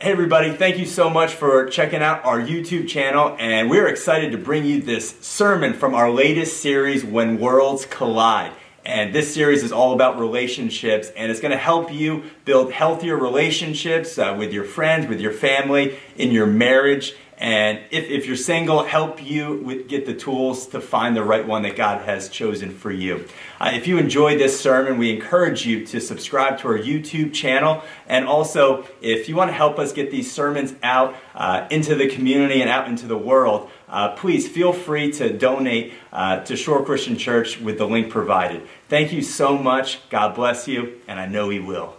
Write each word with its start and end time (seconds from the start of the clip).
Hey 0.00 0.12
everybody, 0.12 0.52
thank 0.52 0.78
you 0.78 0.86
so 0.86 1.10
much 1.10 1.34
for 1.34 1.66
checking 1.66 2.02
out 2.02 2.24
our 2.24 2.40
YouTube 2.40 2.86
channel 2.86 3.34
and 3.40 3.68
we're 3.68 3.88
excited 3.88 4.30
to 4.30 4.38
bring 4.38 4.64
you 4.64 4.80
this 4.80 5.18
sermon 5.22 5.74
from 5.74 5.92
our 5.92 6.08
latest 6.08 6.62
series, 6.62 7.04
When 7.04 7.40
Worlds 7.40 7.84
Collide. 7.84 8.52
And 8.84 9.12
this 9.12 9.34
series 9.34 9.64
is 9.64 9.72
all 9.72 9.92
about 9.92 10.16
relationships 10.16 11.10
and 11.16 11.32
it's 11.32 11.40
going 11.40 11.50
to 11.50 11.58
help 11.58 11.92
you 11.92 12.22
build 12.44 12.70
healthier 12.70 13.16
relationships 13.16 14.16
uh, 14.18 14.36
with 14.38 14.52
your 14.52 14.62
friends, 14.62 15.08
with 15.08 15.20
your 15.20 15.32
family, 15.32 15.98
in 16.14 16.30
your 16.30 16.46
marriage. 16.46 17.16
And 17.38 17.78
if, 17.92 18.10
if 18.10 18.26
you're 18.26 18.34
single, 18.34 18.82
help 18.82 19.22
you 19.22 19.62
with, 19.62 19.88
get 19.88 20.06
the 20.06 20.14
tools 20.14 20.66
to 20.68 20.80
find 20.80 21.16
the 21.16 21.22
right 21.22 21.46
one 21.46 21.62
that 21.62 21.76
God 21.76 22.02
has 22.02 22.28
chosen 22.28 22.72
for 22.72 22.90
you. 22.90 23.26
Uh, 23.60 23.70
if 23.74 23.86
you 23.86 23.96
enjoyed 23.96 24.40
this 24.40 24.60
sermon, 24.60 24.98
we 24.98 25.14
encourage 25.14 25.64
you 25.64 25.86
to 25.86 26.00
subscribe 26.00 26.58
to 26.58 26.68
our 26.68 26.78
YouTube 26.78 27.32
channel. 27.32 27.84
And 28.08 28.26
also, 28.26 28.88
if 29.00 29.28
you 29.28 29.36
want 29.36 29.50
to 29.50 29.54
help 29.54 29.78
us 29.78 29.92
get 29.92 30.10
these 30.10 30.30
sermons 30.30 30.74
out 30.82 31.14
uh, 31.36 31.68
into 31.70 31.94
the 31.94 32.08
community 32.08 32.60
and 32.60 32.68
out 32.68 32.88
into 32.88 33.06
the 33.06 33.18
world, 33.18 33.70
uh, 33.88 34.16
please 34.16 34.48
feel 34.48 34.72
free 34.72 35.12
to 35.12 35.32
donate 35.32 35.92
uh, 36.12 36.40
to 36.40 36.56
Shore 36.56 36.84
Christian 36.84 37.16
Church 37.16 37.60
with 37.60 37.78
the 37.78 37.86
link 37.86 38.10
provided. 38.10 38.66
Thank 38.88 39.12
you 39.12 39.22
so 39.22 39.56
much. 39.56 40.08
God 40.10 40.34
bless 40.34 40.66
you, 40.66 41.00
and 41.06 41.20
I 41.20 41.26
know 41.26 41.50
He 41.50 41.60
will. 41.60 41.94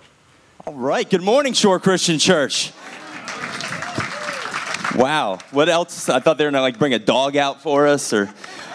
All 0.67 0.73
right. 0.73 1.09
Good 1.09 1.23
morning, 1.23 1.53
Shore 1.53 1.79
Christian 1.79 2.19
Church. 2.19 2.73
Wow. 4.95 5.37
What 5.51 5.69
else? 5.69 6.09
I 6.09 6.19
thought 6.19 6.39
they 6.39 6.45
were 6.45 6.51
gonna 6.51 6.63
like 6.63 6.79
bring 6.79 6.95
a 6.95 6.99
dog 6.99 7.37
out 7.37 7.61
for 7.61 7.85
us, 7.85 8.11
or 8.11 8.27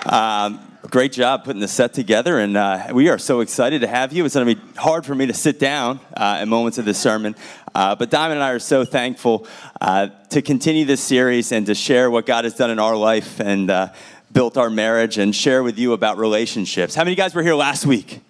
um, 0.06 0.60
great 0.88 1.10
job 1.10 1.44
putting 1.44 1.60
the 1.60 1.66
set 1.66 1.92
together. 1.92 2.38
And 2.38 2.56
uh, 2.56 2.88
we 2.92 3.08
are 3.08 3.18
so 3.18 3.40
excited 3.40 3.80
to 3.80 3.88
have 3.88 4.12
you. 4.12 4.24
It's 4.24 4.34
gonna 4.34 4.54
be 4.54 4.60
hard 4.76 5.04
for 5.04 5.14
me 5.14 5.26
to 5.26 5.34
sit 5.34 5.58
down 5.58 5.98
uh, 6.16 6.38
in 6.40 6.48
moments 6.48 6.78
of 6.78 6.84
this 6.84 6.98
sermon, 6.98 7.34
uh, 7.74 7.96
but 7.96 8.10
Diamond 8.10 8.34
and 8.34 8.44
I 8.44 8.50
are 8.50 8.60
so 8.60 8.84
thankful 8.84 9.48
uh, 9.80 10.08
to 10.30 10.40
continue 10.40 10.84
this 10.84 11.02
series 11.02 11.50
and 11.50 11.66
to 11.66 11.74
share 11.74 12.08
what 12.12 12.26
God 12.26 12.44
has 12.44 12.54
done 12.54 12.70
in 12.70 12.78
our 12.78 12.96
life 12.96 13.40
and 13.40 13.68
uh, 13.68 13.88
built 14.32 14.56
our 14.56 14.70
marriage 14.70 15.18
and 15.18 15.34
share 15.34 15.64
with 15.64 15.78
you 15.78 15.94
about 15.94 16.16
relationships. 16.16 16.94
How 16.94 17.00
many 17.00 17.12
of 17.12 17.18
you 17.18 17.24
guys 17.24 17.34
were 17.34 17.42
here 17.42 17.56
last 17.56 17.86
week? 17.86 18.20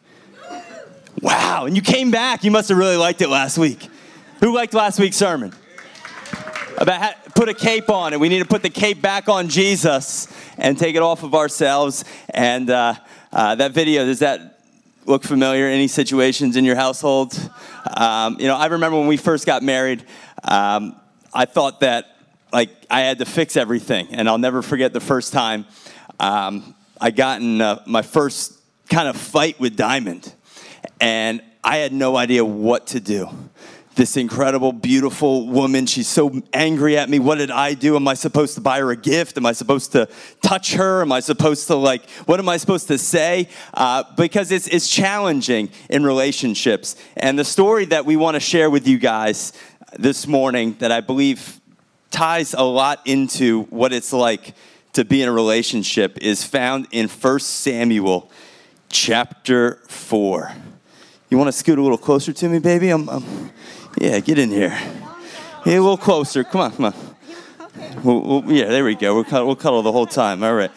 Wow. 1.21 1.67
And 1.67 1.77
you 1.77 1.83
came 1.83 2.11
back. 2.11 2.45
You 2.45 2.51
must 2.51 2.71
have 2.71 2.79
really 2.79 2.97
liked 2.97 3.21
it 3.21 3.29
last 3.29 3.57
week. 3.59 3.89
Who 4.41 4.55
liked 4.55 4.75
last 4.75 4.99
week's 4.99 5.17
sermon? 5.17 5.53
about 6.79 7.01
how, 7.01 7.24
put 7.35 7.49
a 7.49 7.55
cape 7.55 7.91
on 7.91 8.13
and 8.13 8.21
we 8.21 8.29
need 8.29 8.39
to 8.39 8.45
put 8.45 8.63
the 8.63 8.71
cape 8.71 9.03
back 9.03 9.29
on 9.29 9.49
jesus 9.49 10.29
and 10.57 10.79
take 10.79 10.95
it 10.95 11.03
off 11.03 11.23
of 11.23 11.35
ourselves. 11.35 12.05
And 12.31 12.71
uh, 12.71 12.95
uh, 13.33 13.57
that 13.57 13.73
video 13.73 14.05
does 14.05 14.21
that 14.21 14.61
look 15.05 15.25
familiar? 15.25 15.67
Any 15.67 15.89
situations 15.89 16.57
in 16.57 16.65
your 16.65 16.77
household? 16.77 17.35
Um, 17.97 18.39
you 18.41 18.47
know 18.47 18.57
i 18.57 18.67
remember 18.67 18.99
when 18.99 19.09
we 19.09 19.17
first 19.17 19.47
got 19.47 19.63
married 19.63 20.05
um, 20.45 20.97
i 21.35 21.45
thought 21.45 21.81
that 21.81 22.17
like 22.53 22.71
i 22.91 23.01
had 23.01 23.19
to 23.19 23.27
fix 23.27 23.57
everything 23.59 24.09
and 24.13 24.27
i'll 24.27 24.39
never 24.39 24.63
forget 24.63 24.95
the 24.95 25.01
first 25.01 25.33
time 25.33 25.67
um, 26.19 26.75
i 27.01 27.11
got 27.11 27.43
in 27.43 27.61
uh, 27.61 27.83
my 27.87 28.01
first 28.01 28.59
kind 28.89 29.09
of 29.09 29.17
fight 29.17 29.59
with 29.61 29.77
diamond. 29.77 30.33
And 31.01 31.43
i 31.63 31.77
had 31.77 31.93
no 31.93 32.17
idea 32.17 32.45
what 32.45 32.87
to 32.89 33.01
do 33.01 33.29
this 33.95 34.17
incredible, 34.17 34.73
beautiful 34.73 35.47
woman. 35.47 35.87
She's 35.87 36.09
so 36.09 36.43
angry 36.53 36.97
at 36.97 37.09
me. 37.09 37.19
What 37.19 37.39
did 37.39 37.51
I 37.51 37.75
do? 37.75 37.97
Am 37.97 38.09
I 38.09 38.15
supposed 38.15 38.55
to 38.57 38.61
buy 38.61 38.81
her 38.81 38.91
a 38.91 38.97
gift? 38.97 39.37
Am 39.37 39.47
I 39.47 39.53
supposed 39.53 39.93
to 39.93 40.09
touch 40.43 40.75
her? 40.75 41.03
Am 41.03 41.13
I 41.13 41.21
supposed 41.21 41.67
to, 41.69 41.77
like, 41.77 42.09
what 42.27 42.41
am 42.41 42.49
I 42.49 42.57
supposed 42.57 42.89
to 42.89 42.99
say? 42.99 43.49
Uh, 43.73 44.05
because 44.17 44.51
it's, 44.51 44.67
it's 44.69 44.89
challenging 44.89 45.71
in 45.89 46.05
relationships. 46.05 46.97
And 47.17 47.39
the 47.39 47.45
story 47.45 47.85
that 47.87 48.05
we 48.05 48.17
want 48.17 48.35
to 48.35 48.41
share 48.41 48.71
with 48.71 48.89
you 48.89 48.99
guys 48.99 49.53
this 49.99 50.27
morning 50.27 50.77
that 50.81 50.91
I 50.91 51.01
believe 51.01 51.61
ties 52.11 52.55
a 52.55 52.63
lot 52.63 53.01
into 53.05 53.63
what 53.65 53.93
it's 53.93 54.13
like 54.13 54.55
to 54.95 55.05
be 55.05 55.23
in 55.23 55.29
a 55.29 55.33
relationship 55.33 56.19
is 56.19 56.45
found 56.45 56.87
in 56.93 57.09
1 57.09 57.41
Samuel 57.41 58.31
chapter 58.89 59.81
4. 59.89 60.55
You 61.31 61.39
want 61.39 61.49
to 61.49 61.53
scoot 61.53 61.79
a 61.79 61.83
little 61.83 61.99
closer 61.99 62.33
to 62.33 62.49
me, 62.49 62.61
baby? 62.61 62.91
I'm, 62.91 63.09
I'm 63.09 63.51
yeah, 63.99 64.21
get 64.21 64.39
in 64.39 64.51
here. 64.51 64.77
Yeah, 65.65 65.79
a 65.79 65.81
little 65.81 65.97
closer. 65.97 66.45
Come 66.45 66.61
on, 66.61 66.73
come 66.73 66.85
on. 66.87 66.95
We'll, 68.03 68.21
we'll, 68.21 68.53
yeah, 68.53 68.67
there 68.67 68.85
we 68.85 68.95
go. 68.95 69.15
We'll 69.15 69.25
cuddle, 69.25 69.47
we'll 69.47 69.57
cuddle 69.57 69.83
the 69.83 69.93
whole 69.93 70.07
time. 70.07 70.43
All 70.43 70.55
right. 70.55 70.71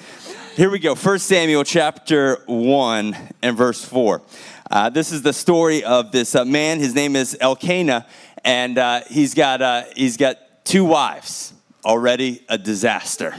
Here 0.55 0.69
we 0.69 0.79
go. 0.79 0.95
1 0.95 1.19
Samuel 1.19 1.63
chapter 1.63 2.41
1 2.47 3.15
and 3.41 3.57
verse 3.57 3.83
4. 3.83 4.21
Uh, 4.69 4.89
this 4.89 5.11
is 5.11 5.21
the 5.21 5.33
story 5.33 5.83
of 5.83 6.11
this 6.11 6.35
uh, 6.35 6.45
man. 6.45 6.79
His 6.79 6.95
name 6.95 7.15
is 7.15 7.37
Elkanah, 7.39 8.05
and 8.43 8.77
uh, 8.77 9.01
he's, 9.09 9.33
got, 9.33 9.61
uh, 9.61 9.83
he's 9.95 10.17
got 10.17 10.37
two 10.65 10.85
wives. 10.85 11.53
Already 11.85 12.43
a 12.49 12.57
disaster. 12.57 13.35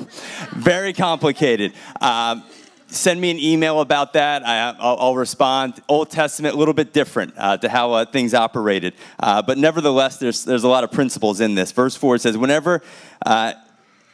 Very 0.53 0.93
complicated. 0.93 1.73
Um, 2.01 2.45
send 2.89 3.21
me 3.21 3.31
an 3.31 3.39
email 3.39 3.81
about 3.81 4.15
that. 4.15 4.45
I, 4.45 4.75
will 4.95 5.17
respond. 5.17 5.81
Old 5.89 6.11
Testament, 6.11 6.55
a 6.55 6.59
little 6.59 6.75
bit 6.75 6.93
different 6.93 7.35
uh, 7.37 7.57
to 7.59 7.69
how 7.69 7.93
uh, 7.93 8.05
things 8.07 8.35
operated. 8.35 8.95
Uh, 9.19 9.43
but 9.43 9.59
nevertheless, 9.59 10.19
there's, 10.19 10.45
there's 10.45 10.65
a 10.65 10.69
lot 10.69 10.85
of 10.85 10.91
principles 10.91 11.41
in 11.41 11.55
this. 11.55 11.73
Verse 11.73 11.97
4 11.97 12.19
says, 12.19 12.37
Whenever 12.37 12.83
uh, 13.25 13.53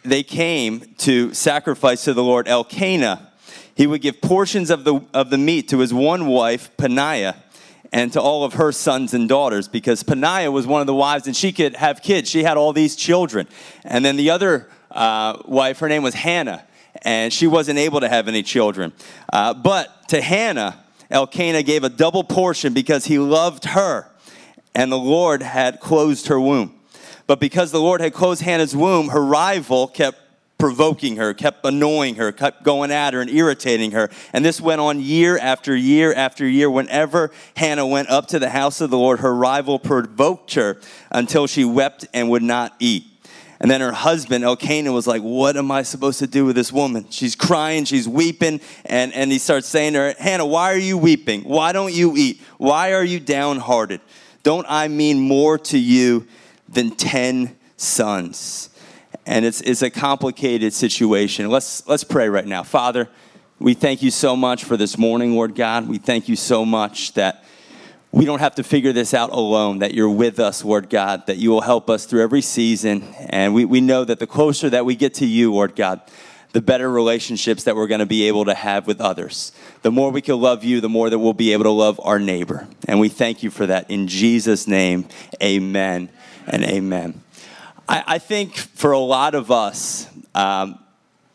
they 0.02 0.22
came 0.22 0.94
to 0.98 1.32
sacrifice 1.32 2.04
to 2.04 2.14
the 2.14 2.22
Lord 2.22 2.48
Elkanah, 2.48 3.30
he 3.74 3.86
would 3.86 4.02
give 4.02 4.20
portions 4.20 4.70
of 4.70 4.84
the, 4.84 5.00
of 5.12 5.30
the 5.30 5.38
meat 5.38 5.68
to 5.68 5.78
his 5.78 5.92
one 5.92 6.26
wife, 6.26 6.76
Peninnah, 6.76 7.36
and 7.92 8.12
to 8.12 8.20
all 8.20 8.44
of 8.44 8.54
her 8.54 8.72
sons 8.72 9.14
and 9.14 9.28
daughters, 9.28 9.68
because 9.68 10.02
Peninnah 10.02 10.50
was 10.50 10.66
one 10.66 10.80
of 10.80 10.86
the 10.86 10.94
wives 10.94 11.26
and 11.26 11.36
she 11.36 11.52
could 11.52 11.76
have 11.76 12.02
kids. 12.02 12.28
She 12.28 12.42
had 12.42 12.56
all 12.56 12.72
these 12.72 12.96
children. 12.96 13.46
And 13.84 14.04
then 14.04 14.16
the 14.16 14.30
other 14.30 14.68
uh, 14.90 15.42
wife, 15.44 15.78
her 15.78 15.88
name 15.88 16.02
was 16.02 16.14
Hannah 16.14 16.64
and 17.04 17.32
she 17.32 17.46
wasn't 17.46 17.78
able 17.78 18.00
to 18.00 18.08
have 18.08 18.28
any 18.28 18.42
children. 18.42 18.92
Uh, 19.32 19.54
but 19.54 20.08
to 20.08 20.20
Hannah, 20.20 20.82
Elkanah 21.10 21.62
gave 21.62 21.84
a 21.84 21.88
double 21.88 22.24
portion 22.24 22.72
because 22.72 23.04
he 23.04 23.18
loved 23.18 23.66
her, 23.66 24.10
and 24.74 24.90
the 24.90 24.98
Lord 24.98 25.42
had 25.42 25.80
closed 25.80 26.28
her 26.28 26.40
womb. 26.40 26.74
But 27.26 27.40
because 27.40 27.70
the 27.72 27.80
Lord 27.80 28.00
had 28.00 28.12
closed 28.12 28.42
Hannah's 28.42 28.76
womb, 28.76 29.08
her 29.08 29.24
rival 29.24 29.86
kept 29.86 30.18
provoking 30.58 31.16
her, 31.16 31.34
kept 31.34 31.64
annoying 31.64 32.14
her, 32.14 32.32
kept 32.32 32.62
going 32.62 32.90
at 32.90 33.12
her 33.12 33.20
and 33.20 33.30
irritating 33.30 33.90
her. 33.90 34.08
And 34.32 34.44
this 34.44 34.60
went 34.60 34.80
on 34.80 35.00
year 35.00 35.36
after 35.38 35.74
year 35.74 36.14
after 36.14 36.46
year. 36.46 36.70
Whenever 36.70 37.30
Hannah 37.56 37.86
went 37.86 38.08
up 38.08 38.28
to 38.28 38.38
the 38.38 38.50
house 38.50 38.80
of 38.80 38.90
the 38.90 38.98
Lord, 38.98 39.20
her 39.20 39.34
rival 39.34 39.78
provoked 39.78 40.54
her 40.54 40.78
until 41.10 41.46
she 41.46 41.64
wept 41.64 42.06
and 42.14 42.30
would 42.30 42.42
not 42.42 42.74
eat. 42.78 43.04
And 43.64 43.70
then 43.70 43.80
her 43.80 43.92
husband, 43.92 44.44
Elkanah, 44.44 44.92
was 44.92 45.06
like, 45.06 45.22
What 45.22 45.56
am 45.56 45.70
I 45.70 45.84
supposed 45.84 46.18
to 46.18 46.26
do 46.26 46.44
with 46.44 46.54
this 46.54 46.70
woman? 46.70 47.06
She's 47.08 47.34
crying, 47.34 47.86
she's 47.86 48.06
weeping. 48.06 48.60
And, 48.84 49.10
and 49.14 49.32
he 49.32 49.38
starts 49.38 49.66
saying 49.66 49.94
to 49.94 50.00
her, 50.00 50.14
Hannah, 50.18 50.44
why 50.44 50.70
are 50.74 50.78
you 50.78 50.98
weeping? 50.98 51.44
Why 51.44 51.72
don't 51.72 51.94
you 51.94 52.14
eat? 52.14 52.42
Why 52.58 52.92
are 52.92 53.02
you 53.02 53.20
downhearted? 53.20 54.02
Don't 54.42 54.66
I 54.68 54.88
mean 54.88 55.18
more 55.18 55.56
to 55.60 55.78
you 55.78 56.26
than 56.68 56.90
10 56.90 57.56
sons? 57.78 58.68
And 59.24 59.46
it's, 59.46 59.62
it's 59.62 59.80
a 59.80 59.88
complicated 59.88 60.74
situation. 60.74 61.48
Let's, 61.48 61.88
let's 61.88 62.04
pray 62.04 62.28
right 62.28 62.46
now. 62.46 62.64
Father, 62.64 63.08
we 63.58 63.72
thank 63.72 64.02
you 64.02 64.10
so 64.10 64.36
much 64.36 64.64
for 64.64 64.76
this 64.76 64.98
morning, 64.98 65.36
Lord 65.36 65.54
God. 65.54 65.88
We 65.88 65.96
thank 65.96 66.28
you 66.28 66.36
so 66.36 66.66
much 66.66 67.14
that 67.14 67.43
we 68.14 68.24
don't 68.24 68.38
have 68.38 68.54
to 68.54 68.62
figure 68.62 68.92
this 68.92 69.12
out 69.12 69.30
alone, 69.30 69.80
that 69.80 69.92
you're 69.92 70.08
with 70.08 70.38
us, 70.38 70.64
Lord 70.64 70.88
God, 70.88 71.26
that 71.26 71.36
you 71.38 71.50
will 71.50 71.62
help 71.62 71.90
us 71.90 72.06
through 72.06 72.22
every 72.22 72.42
season. 72.42 73.02
And 73.28 73.52
we, 73.52 73.64
we 73.64 73.80
know 73.80 74.04
that 74.04 74.20
the 74.20 74.26
closer 74.26 74.70
that 74.70 74.86
we 74.86 74.94
get 74.94 75.14
to 75.14 75.26
you, 75.26 75.52
Lord 75.52 75.74
God, 75.74 76.00
the 76.52 76.62
better 76.62 76.88
relationships 76.88 77.64
that 77.64 77.74
we're 77.74 77.88
going 77.88 77.98
to 77.98 78.06
be 78.06 78.28
able 78.28 78.44
to 78.44 78.54
have 78.54 78.86
with 78.86 79.00
others. 79.00 79.50
The 79.82 79.90
more 79.90 80.12
we 80.12 80.20
can 80.20 80.40
love 80.40 80.62
you, 80.62 80.80
the 80.80 80.88
more 80.88 81.10
that 81.10 81.18
we'll 81.18 81.32
be 81.32 81.52
able 81.52 81.64
to 81.64 81.70
love 81.70 82.00
our 82.04 82.20
neighbor. 82.20 82.68
And 82.86 83.00
we 83.00 83.08
thank 83.08 83.42
you 83.42 83.50
for 83.50 83.66
that. 83.66 83.90
In 83.90 84.06
Jesus' 84.06 84.68
name, 84.68 85.08
amen 85.42 86.08
and 86.46 86.62
amen. 86.62 87.20
I, 87.88 88.04
I 88.06 88.18
think 88.18 88.54
for 88.54 88.92
a 88.92 88.98
lot 89.00 89.34
of 89.34 89.50
us, 89.50 90.08
um, 90.36 90.78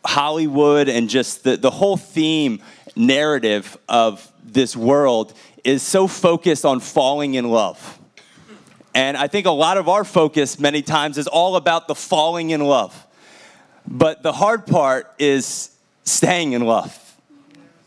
Hollywood 0.02 0.88
and 0.88 1.10
just 1.10 1.44
the, 1.44 1.58
the 1.58 1.70
whole 1.70 1.98
theme 1.98 2.62
narrative 2.96 3.76
of 3.88 4.30
this 4.44 4.76
world 4.76 5.32
is 5.64 5.82
so 5.82 6.06
focused 6.06 6.64
on 6.64 6.80
falling 6.80 7.34
in 7.34 7.50
love. 7.50 7.98
And 8.94 9.16
I 9.16 9.28
think 9.28 9.46
a 9.46 9.52
lot 9.52 9.76
of 9.76 9.88
our 9.88 10.04
focus 10.04 10.58
many 10.58 10.82
times 10.82 11.18
is 11.18 11.26
all 11.26 11.56
about 11.56 11.86
the 11.86 11.94
falling 11.94 12.50
in 12.50 12.60
love. 12.60 13.06
But 13.86 14.22
the 14.22 14.32
hard 14.32 14.66
part 14.66 15.12
is 15.18 15.70
staying 16.04 16.52
in 16.52 16.62
love. 16.62 16.96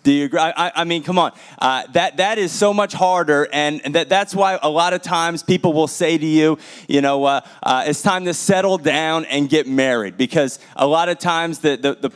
Do 0.03 0.11
you 0.11 0.25
agree? 0.25 0.39
I, 0.39 0.71
I 0.75 0.83
mean, 0.83 1.01
come 1.01 1.17
on. 1.17 1.31
Uh, 1.57 1.87
that, 1.93 2.17
that 2.17 2.37
is 2.37 2.51
so 2.51 2.73
much 2.73 2.91
harder. 2.91 3.47
And, 3.53 3.81
and 3.85 3.95
that, 3.95 4.09
that's 4.09 4.35
why 4.35 4.59
a 4.61 4.69
lot 4.69 4.91
of 4.91 5.01
times 5.01 5.43
people 5.43 5.71
will 5.71 5.87
say 5.87 6.17
to 6.17 6.25
you, 6.25 6.57
you 6.89 6.99
know, 6.99 7.23
uh, 7.23 7.41
uh, 7.61 7.85
it's 7.87 8.01
time 8.01 8.25
to 8.25 8.33
settle 8.33 8.77
down 8.77 9.23
and 9.25 9.49
get 9.49 9.65
married. 9.65 10.17
Because 10.17 10.59
a 10.75 10.85
lot 10.85 11.07
of 11.07 11.19
times 11.19 11.59
the, 11.59 11.77
the, 11.77 12.09
the, 12.09 12.11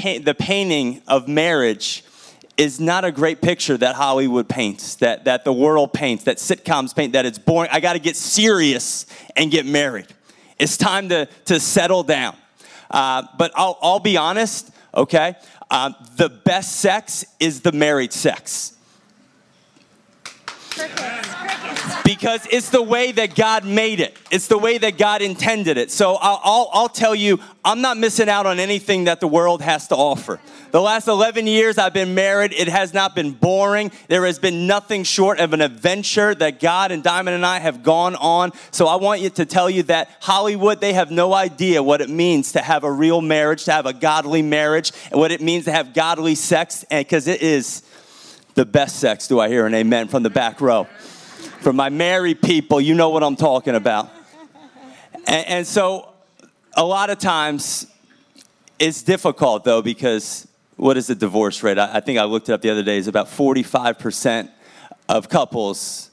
pa- 0.00 0.18
the 0.22 0.34
painting 0.34 1.02
of 1.08 1.28
marriage 1.28 2.04
is 2.56 2.80
not 2.80 3.04
a 3.04 3.12
great 3.12 3.40
picture 3.40 3.76
that 3.76 3.94
Hollywood 3.94 4.48
paints, 4.48 4.96
that, 4.96 5.24
that 5.24 5.44
the 5.44 5.52
world 5.52 5.92
paints, 5.92 6.24
that 6.24 6.38
sitcoms 6.38 6.94
paint, 6.94 7.12
that 7.12 7.24
it's 7.24 7.38
boring. 7.38 7.70
I 7.72 7.80
got 7.80 7.92
to 7.92 7.98
get 8.00 8.16
serious 8.16 9.06
and 9.36 9.50
get 9.50 9.64
married. 9.64 10.08
It's 10.58 10.76
time 10.76 11.08
to, 11.10 11.28
to 11.44 11.60
settle 11.60 12.02
down. 12.02 12.36
Uh, 12.90 13.22
but 13.36 13.52
I'll, 13.54 13.78
I'll 13.80 14.00
be 14.00 14.16
honest, 14.16 14.70
okay? 14.92 15.36
Um, 15.70 15.94
the 16.16 16.28
best 16.28 16.76
sex 16.76 17.24
is 17.38 17.60
the 17.60 17.72
married 17.72 18.12
sex. 18.12 18.74
Because 22.08 22.46
it's 22.50 22.70
the 22.70 22.82
way 22.82 23.12
that 23.12 23.34
God 23.34 23.66
made 23.66 24.00
it. 24.00 24.16
It's 24.30 24.46
the 24.46 24.56
way 24.56 24.78
that 24.78 24.96
God 24.96 25.20
intended 25.20 25.76
it. 25.76 25.90
So 25.90 26.14
I'll, 26.14 26.40
I'll, 26.42 26.70
I'll, 26.72 26.88
tell 26.88 27.14
you, 27.14 27.38
I'm 27.62 27.82
not 27.82 27.98
missing 27.98 28.30
out 28.30 28.46
on 28.46 28.58
anything 28.58 29.04
that 29.04 29.20
the 29.20 29.28
world 29.28 29.60
has 29.60 29.88
to 29.88 29.94
offer. 29.94 30.40
The 30.70 30.80
last 30.80 31.06
11 31.06 31.46
years 31.46 31.76
I've 31.76 31.92
been 31.92 32.14
married, 32.14 32.54
it 32.54 32.68
has 32.68 32.94
not 32.94 33.14
been 33.14 33.32
boring. 33.32 33.92
There 34.06 34.24
has 34.24 34.38
been 34.38 34.66
nothing 34.66 35.04
short 35.04 35.38
of 35.38 35.52
an 35.52 35.60
adventure 35.60 36.34
that 36.36 36.60
God 36.60 36.92
and 36.92 37.02
Diamond 37.02 37.34
and 37.34 37.44
I 37.44 37.58
have 37.58 37.82
gone 37.82 38.16
on. 38.16 38.52
So 38.70 38.86
I 38.86 38.96
want 38.96 39.20
you 39.20 39.28
to 39.28 39.44
tell 39.44 39.68
you 39.68 39.82
that 39.82 40.08
Hollywood, 40.20 40.80
they 40.80 40.94
have 40.94 41.10
no 41.10 41.34
idea 41.34 41.82
what 41.82 42.00
it 42.00 42.08
means 42.08 42.52
to 42.52 42.62
have 42.62 42.84
a 42.84 42.90
real 42.90 43.20
marriage, 43.20 43.64
to 43.64 43.72
have 43.72 43.84
a 43.84 43.92
godly 43.92 44.40
marriage, 44.40 44.92
and 45.10 45.20
what 45.20 45.30
it 45.30 45.42
means 45.42 45.66
to 45.66 45.72
have 45.72 45.92
godly 45.92 46.36
sex, 46.36 46.86
because 46.88 47.26
it 47.26 47.42
is 47.42 47.82
the 48.54 48.64
best 48.64 48.98
sex. 48.98 49.28
Do 49.28 49.40
I 49.40 49.50
hear 49.50 49.66
an 49.66 49.74
amen 49.74 50.08
from 50.08 50.22
the 50.22 50.30
back 50.30 50.62
row? 50.62 50.86
For 51.60 51.72
my 51.72 51.88
married 51.88 52.40
people, 52.40 52.80
you 52.80 52.94
know 52.94 53.10
what 53.10 53.22
I'm 53.22 53.36
talking 53.36 53.74
about. 53.74 54.10
And, 55.26 55.46
and 55.46 55.66
so 55.66 56.08
a 56.74 56.84
lot 56.84 57.10
of 57.10 57.18
times 57.18 57.86
it's 58.78 59.02
difficult 59.02 59.64
though 59.64 59.82
because 59.82 60.46
what 60.76 60.96
is 60.96 61.08
the 61.08 61.16
divorce 61.16 61.62
rate? 61.62 61.78
I, 61.78 61.96
I 61.96 62.00
think 62.00 62.18
I 62.18 62.24
looked 62.24 62.48
it 62.48 62.52
up 62.52 62.62
the 62.62 62.70
other 62.70 62.84
day. 62.84 62.98
It's 62.98 63.08
about 63.08 63.26
45% 63.26 64.50
of 65.08 65.28
couples 65.28 66.10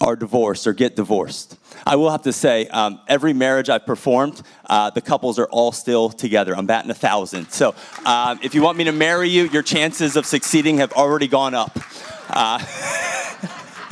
are 0.00 0.16
divorced 0.16 0.66
or 0.66 0.72
get 0.72 0.96
divorced. 0.96 1.56
I 1.86 1.94
will 1.94 2.10
have 2.10 2.22
to 2.22 2.32
say, 2.32 2.66
um, 2.68 3.00
every 3.06 3.32
marriage 3.32 3.68
I've 3.68 3.86
performed, 3.86 4.42
uh, 4.68 4.90
the 4.90 5.00
couples 5.00 5.38
are 5.38 5.46
all 5.46 5.70
still 5.70 6.10
together. 6.10 6.56
I'm 6.56 6.66
batting 6.66 6.90
a 6.90 6.94
thousand. 6.94 7.50
So 7.50 7.76
um, 8.04 8.40
if 8.42 8.54
you 8.54 8.62
want 8.62 8.76
me 8.76 8.84
to 8.84 8.92
marry 8.92 9.28
you, 9.28 9.44
your 9.44 9.62
chances 9.62 10.16
of 10.16 10.26
succeeding 10.26 10.78
have 10.78 10.92
already 10.94 11.28
gone 11.28 11.54
up. 11.54 11.78
Uh, 12.28 12.58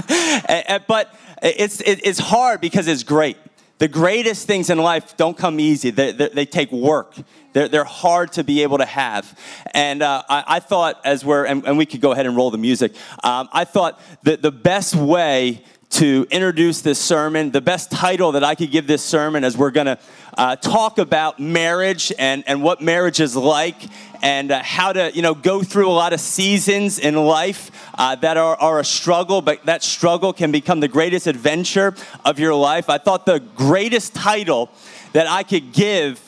but 0.87 1.15
it's, 1.43 1.81
it's 1.81 2.19
hard 2.19 2.61
because 2.61 2.89
it's 2.89 3.03
great. 3.03 3.37
The 3.79 3.89
greatest 3.89 4.47
things 4.47 4.71
in 4.71 4.79
life 4.79 5.17
don't 5.17 5.37
come 5.37 5.59
easy, 5.59 5.91
they, 5.91 6.13
they, 6.13 6.29
they 6.29 6.47
take 6.47 6.71
work. 6.71 7.17
They're, 7.53 7.69
they're 7.69 7.85
hard 7.85 8.33
to 8.35 8.45
be 8.45 8.63
able 8.63 8.79
to 8.79 8.85
have. 8.85 9.39
And 9.75 10.03
uh, 10.03 10.23
I, 10.29 10.45
I, 10.47 10.61
thought, 10.61 11.01
as 11.05 11.25
we're, 11.25 11.45
and, 11.45 11.67
and, 11.67 11.77
we 11.77 11.85
could 11.85 12.01
go 12.01 12.13
ahead 12.13 12.27
and 12.27 12.37
roll 12.37 12.51
the 12.51 12.59
music, 12.59 12.95
um, 13.25 13.49
I 13.53 13.65
thought 13.65 14.01
that 14.23 14.41
the 14.41 14.53
best 14.53 14.95
way 14.95 15.65
to 15.93 16.27
introduce 16.31 16.81
this 16.81 16.99
sermon, 16.99 17.51
the 17.51 17.61
best 17.61 17.91
title 17.91 18.33
that 18.33 18.43
I 18.43 18.55
could 18.55 18.71
give 18.71 18.87
this 18.87 19.05
sermon 19.05 19.45
as 19.45 19.59
we're 19.59 19.71
going 19.71 19.89
to 19.89 19.99
uh, 20.39 20.57
talk 20.57 20.97
about 20.97 21.39
marriage 21.39 22.11
and, 22.19 22.43
and 22.47 22.63
what 22.63 22.81
marriage 22.81 23.21
is 23.21 23.37
like 23.37 23.77
and 24.23 24.51
uh, 24.51 24.63
how 24.63 24.95
to, 24.95 25.13
you 25.15 25.21
know, 25.21 25.35
go 25.35 25.63
through 25.63 25.91
a 25.91 25.93
lot 25.93 26.15
of 26.15 26.21
seasons 26.21 26.99
in 26.99 27.15
life 27.15 27.71
uh, 27.99 28.15
that 28.17 28.39
are, 28.39 28.57
are 28.57 28.81
a 28.81 28.85
struggle, 28.85 29.43
but 29.43 29.67
that 29.67 29.83
struggle 29.83 30.33
can 30.33 30.51
become 30.51 30.81
the 30.81 30.89
greatest 30.89 31.27
adventure 31.27 31.95
of 32.25 32.39
your 32.39 32.55
life. 32.55 32.89
I 32.89 32.97
thought 32.97 33.27
the 33.27 33.41
greatest 33.41 34.15
title 34.15 34.71
that 35.13 35.27
I 35.27 35.43
could 35.43 35.75
give 35.75 36.19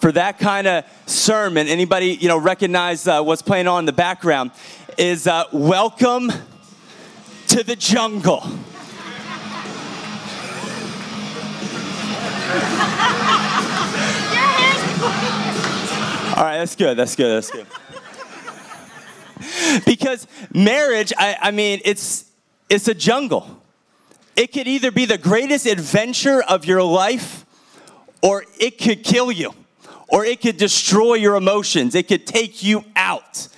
for 0.00 0.12
that 0.12 0.38
kind 0.38 0.66
of 0.66 0.84
sermon, 1.06 1.66
anybody, 1.66 2.08
you 2.08 2.28
know, 2.28 2.36
recognize 2.36 3.08
uh, 3.08 3.22
what's 3.22 3.40
playing 3.40 3.68
on 3.68 3.80
in 3.80 3.86
the 3.86 3.92
background, 3.92 4.50
is 4.98 5.26
uh, 5.26 5.44
Welcome 5.50 6.30
to 7.46 7.62
the 7.62 7.74
Jungle. 7.74 8.46
All 16.36 16.42
right, 16.42 16.58
that's 16.58 16.74
good. 16.74 16.96
That's 16.96 17.14
good. 17.16 17.42
That's 17.42 17.50
good. 17.50 17.66
because 19.86 20.26
marriage, 20.52 21.12
I, 21.16 21.36
I 21.40 21.50
mean, 21.50 21.80
it's 21.84 22.24
it's 22.68 22.88
a 22.88 22.94
jungle. 22.94 23.62
It 24.36 24.52
could 24.52 24.66
either 24.66 24.90
be 24.90 25.04
the 25.04 25.18
greatest 25.18 25.66
adventure 25.66 26.42
of 26.42 26.64
your 26.64 26.82
life, 26.82 27.46
or 28.22 28.44
it 28.58 28.78
could 28.78 29.04
kill 29.04 29.30
you, 29.30 29.54
or 30.08 30.24
it 30.24 30.40
could 30.40 30.56
destroy 30.56 31.14
your 31.14 31.36
emotions. 31.36 31.94
It 31.94 32.08
could 32.08 32.26
take 32.26 32.62
you 32.62 32.84
out. 32.96 33.48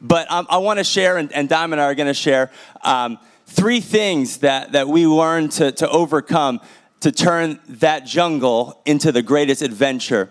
But 0.00 0.30
um, 0.30 0.46
I 0.50 0.58
want 0.58 0.78
to 0.78 0.84
share, 0.84 1.16
and, 1.16 1.32
and 1.32 1.48
Diamond 1.48 1.80
and 1.80 1.86
I 1.86 1.90
are 1.90 1.94
going 1.94 2.08
to 2.08 2.14
share 2.14 2.50
um, 2.82 3.18
three 3.46 3.80
things 3.80 4.38
that, 4.38 4.72
that 4.72 4.88
we 4.88 5.06
learned 5.06 5.52
to, 5.52 5.72
to 5.72 5.88
overcome 5.88 6.60
to 7.00 7.12
turn 7.12 7.60
that 7.68 8.06
jungle 8.06 8.80
into 8.86 9.12
the 9.12 9.22
greatest 9.22 9.62
adventure 9.62 10.30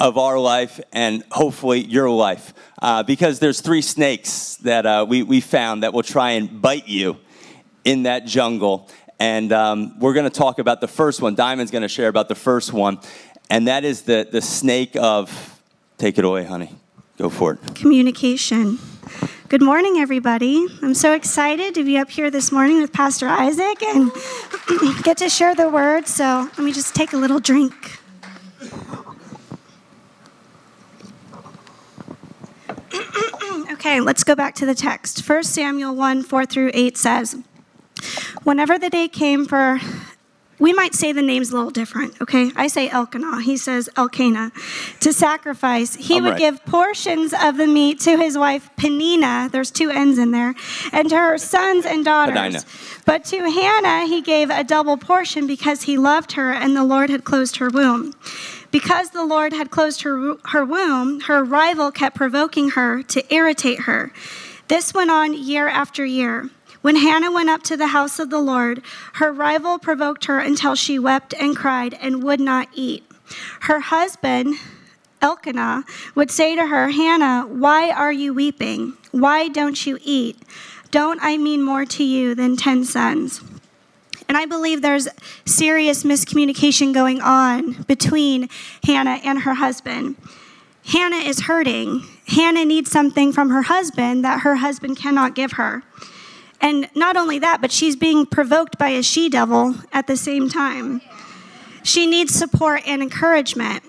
of 0.00 0.18
our 0.18 0.38
life 0.38 0.80
and 0.92 1.22
hopefully 1.30 1.80
your 1.80 2.10
life. 2.10 2.52
Uh, 2.82 3.02
because 3.02 3.38
there's 3.38 3.60
three 3.60 3.82
snakes 3.82 4.56
that 4.56 4.84
uh, 4.84 5.06
we, 5.08 5.22
we 5.22 5.40
found 5.40 5.82
that 5.82 5.92
will 5.92 6.02
try 6.02 6.32
and 6.32 6.60
bite 6.60 6.88
you 6.88 7.16
in 7.84 8.02
that 8.02 8.26
jungle. 8.26 8.88
And 9.20 9.52
um, 9.52 9.98
we're 10.00 10.14
going 10.14 10.28
to 10.28 10.38
talk 10.38 10.58
about 10.58 10.80
the 10.80 10.88
first 10.88 11.22
one. 11.22 11.34
Diamond's 11.34 11.70
going 11.70 11.82
to 11.82 11.88
share 11.88 12.08
about 12.08 12.28
the 12.28 12.34
first 12.34 12.72
one. 12.72 12.98
And 13.48 13.68
that 13.68 13.84
is 13.84 14.02
the, 14.02 14.26
the 14.30 14.42
snake 14.42 14.96
of, 14.96 15.60
take 15.98 16.18
it 16.18 16.24
away, 16.24 16.44
honey. 16.44 16.74
Go 17.16 17.30
for 17.30 17.52
it. 17.52 17.74
Communication. 17.74 18.78
Good 19.54 19.62
morning, 19.62 19.98
everybody. 19.98 20.66
I'm 20.82 20.94
so 20.94 21.12
excited 21.12 21.74
to 21.76 21.84
be 21.84 21.96
up 21.96 22.10
here 22.10 22.28
this 22.28 22.50
morning 22.50 22.80
with 22.80 22.92
Pastor 22.92 23.28
Isaac 23.28 23.84
and 23.84 24.10
get 25.04 25.18
to 25.18 25.28
share 25.28 25.54
the 25.54 25.68
word. 25.68 26.08
So 26.08 26.50
let 26.58 26.58
me 26.58 26.72
just 26.72 26.92
take 26.92 27.12
a 27.12 27.16
little 27.16 27.38
drink. 27.38 28.00
okay, 33.74 34.00
let's 34.00 34.24
go 34.24 34.34
back 34.34 34.56
to 34.56 34.66
the 34.66 34.74
text. 34.74 35.24
1 35.24 35.44
Samuel 35.44 35.94
1 35.94 36.24
4 36.24 36.46
through 36.46 36.72
8 36.74 36.98
says, 36.98 37.36
Whenever 38.42 38.76
the 38.76 38.90
day 38.90 39.06
came 39.06 39.46
for 39.46 39.78
we 40.58 40.72
might 40.72 40.94
say 40.94 41.12
the 41.12 41.22
names 41.22 41.50
a 41.50 41.56
little 41.56 41.70
different, 41.70 42.20
okay? 42.20 42.50
I 42.56 42.66
say 42.68 42.88
Elkanah. 42.88 43.42
He 43.42 43.56
says 43.56 43.88
Elkanah. 43.96 44.52
To 45.00 45.12
sacrifice, 45.12 45.94
he 45.96 46.20
would 46.20 46.38
give 46.38 46.64
portions 46.64 47.34
of 47.34 47.56
the 47.56 47.66
meat 47.66 48.00
to 48.00 48.16
his 48.16 48.38
wife 48.38 48.70
Penina. 48.76 49.50
There's 49.50 49.70
two 49.70 49.90
N's 49.90 50.18
in 50.18 50.30
there, 50.30 50.54
and 50.92 51.08
to 51.10 51.16
her 51.16 51.38
sons 51.38 51.84
and 51.84 52.04
daughters. 52.04 52.64
But 53.04 53.24
to 53.26 53.38
Hannah, 53.50 54.06
he 54.06 54.22
gave 54.22 54.50
a 54.50 54.64
double 54.64 54.96
portion 54.96 55.46
because 55.46 55.82
he 55.82 55.98
loved 55.98 56.32
her, 56.32 56.52
and 56.52 56.76
the 56.76 56.84
Lord 56.84 57.10
had 57.10 57.24
closed 57.24 57.56
her 57.56 57.68
womb. 57.68 58.14
Because 58.70 59.10
the 59.10 59.24
Lord 59.24 59.52
had 59.52 59.70
closed 59.70 60.02
her, 60.02 60.36
her 60.46 60.64
womb, 60.64 61.20
her 61.20 61.44
rival 61.44 61.92
kept 61.92 62.16
provoking 62.16 62.70
her 62.70 63.02
to 63.04 63.34
irritate 63.34 63.80
her. 63.80 64.12
This 64.68 64.94
went 64.94 65.10
on 65.10 65.34
year 65.34 65.68
after 65.68 66.04
year. 66.04 66.50
When 66.84 66.96
Hannah 66.96 67.32
went 67.32 67.48
up 67.48 67.62
to 67.62 67.78
the 67.78 67.86
house 67.86 68.18
of 68.18 68.28
the 68.28 68.40
Lord, 68.40 68.82
her 69.14 69.32
rival 69.32 69.78
provoked 69.78 70.26
her 70.26 70.38
until 70.38 70.74
she 70.74 70.98
wept 70.98 71.32
and 71.32 71.56
cried 71.56 71.94
and 71.94 72.22
would 72.22 72.40
not 72.40 72.68
eat. 72.74 73.10
Her 73.60 73.80
husband, 73.80 74.56
Elkanah, 75.22 75.84
would 76.14 76.30
say 76.30 76.54
to 76.54 76.66
her, 76.66 76.90
Hannah, 76.90 77.46
why 77.48 77.90
are 77.90 78.12
you 78.12 78.34
weeping? 78.34 78.98
Why 79.12 79.48
don't 79.48 79.86
you 79.86 79.98
eat? 80.02 80.36
Don't 80.90 81.18
I 81.22 81.38
mean 81.38 81.62
more 81.62 81.86
to 81.86 82.04
you 82.04 82.34
than 82.34 82.54
ten 82.54 82.84
sons? 82.84 83.40
And 84.28 84.36
I 84.36 84.44
believe 84.44 84.82
there's 84.82 85.08
serious 85.46 86.02
miscommunication 86.04 86.92
going 86.92 87.22
on 87.22 87.84
between 87.84 88.50
Hannah 88.82 89.20
and 89.24 89.40
her 89.40 89.54
husband. 89.54 90.16
Hannah 90.84 91.16
is 91.16 91.40
hurting. 91.40 92.04
Hannah 92.26 92.66
needs 92.66 92.90
something 92.90 93.32
from 93.32 93.48
her 93.48 93.62
husband 93.62 94.22
that 94.26 94.40
her 94.40 94.56
husband 94.56 94.98
cannot 94.98 95.34
give 95.34 95.52
her. 95.52 95.82
And 96.60 96.88
not 96.94 97.16
only 97.16 97.38
that, 97.40 97.60
but 97.60 97.72
she's 97.72 97.96
being 97.96 98.26
provoked 98.26 98.78
by 98.78 98.90
a 98.90 99.02
she 99.02 99.28
devil 99.28 99.74
at 99.92 100.06
the 100.06 100.16
same 100.16 100.48
time. 100.48 101.00
She 101.82 102.06
needs 102.06 102.34
support 102.34 102.82
and 102.86 103.02
encouragement. 103.02 103.82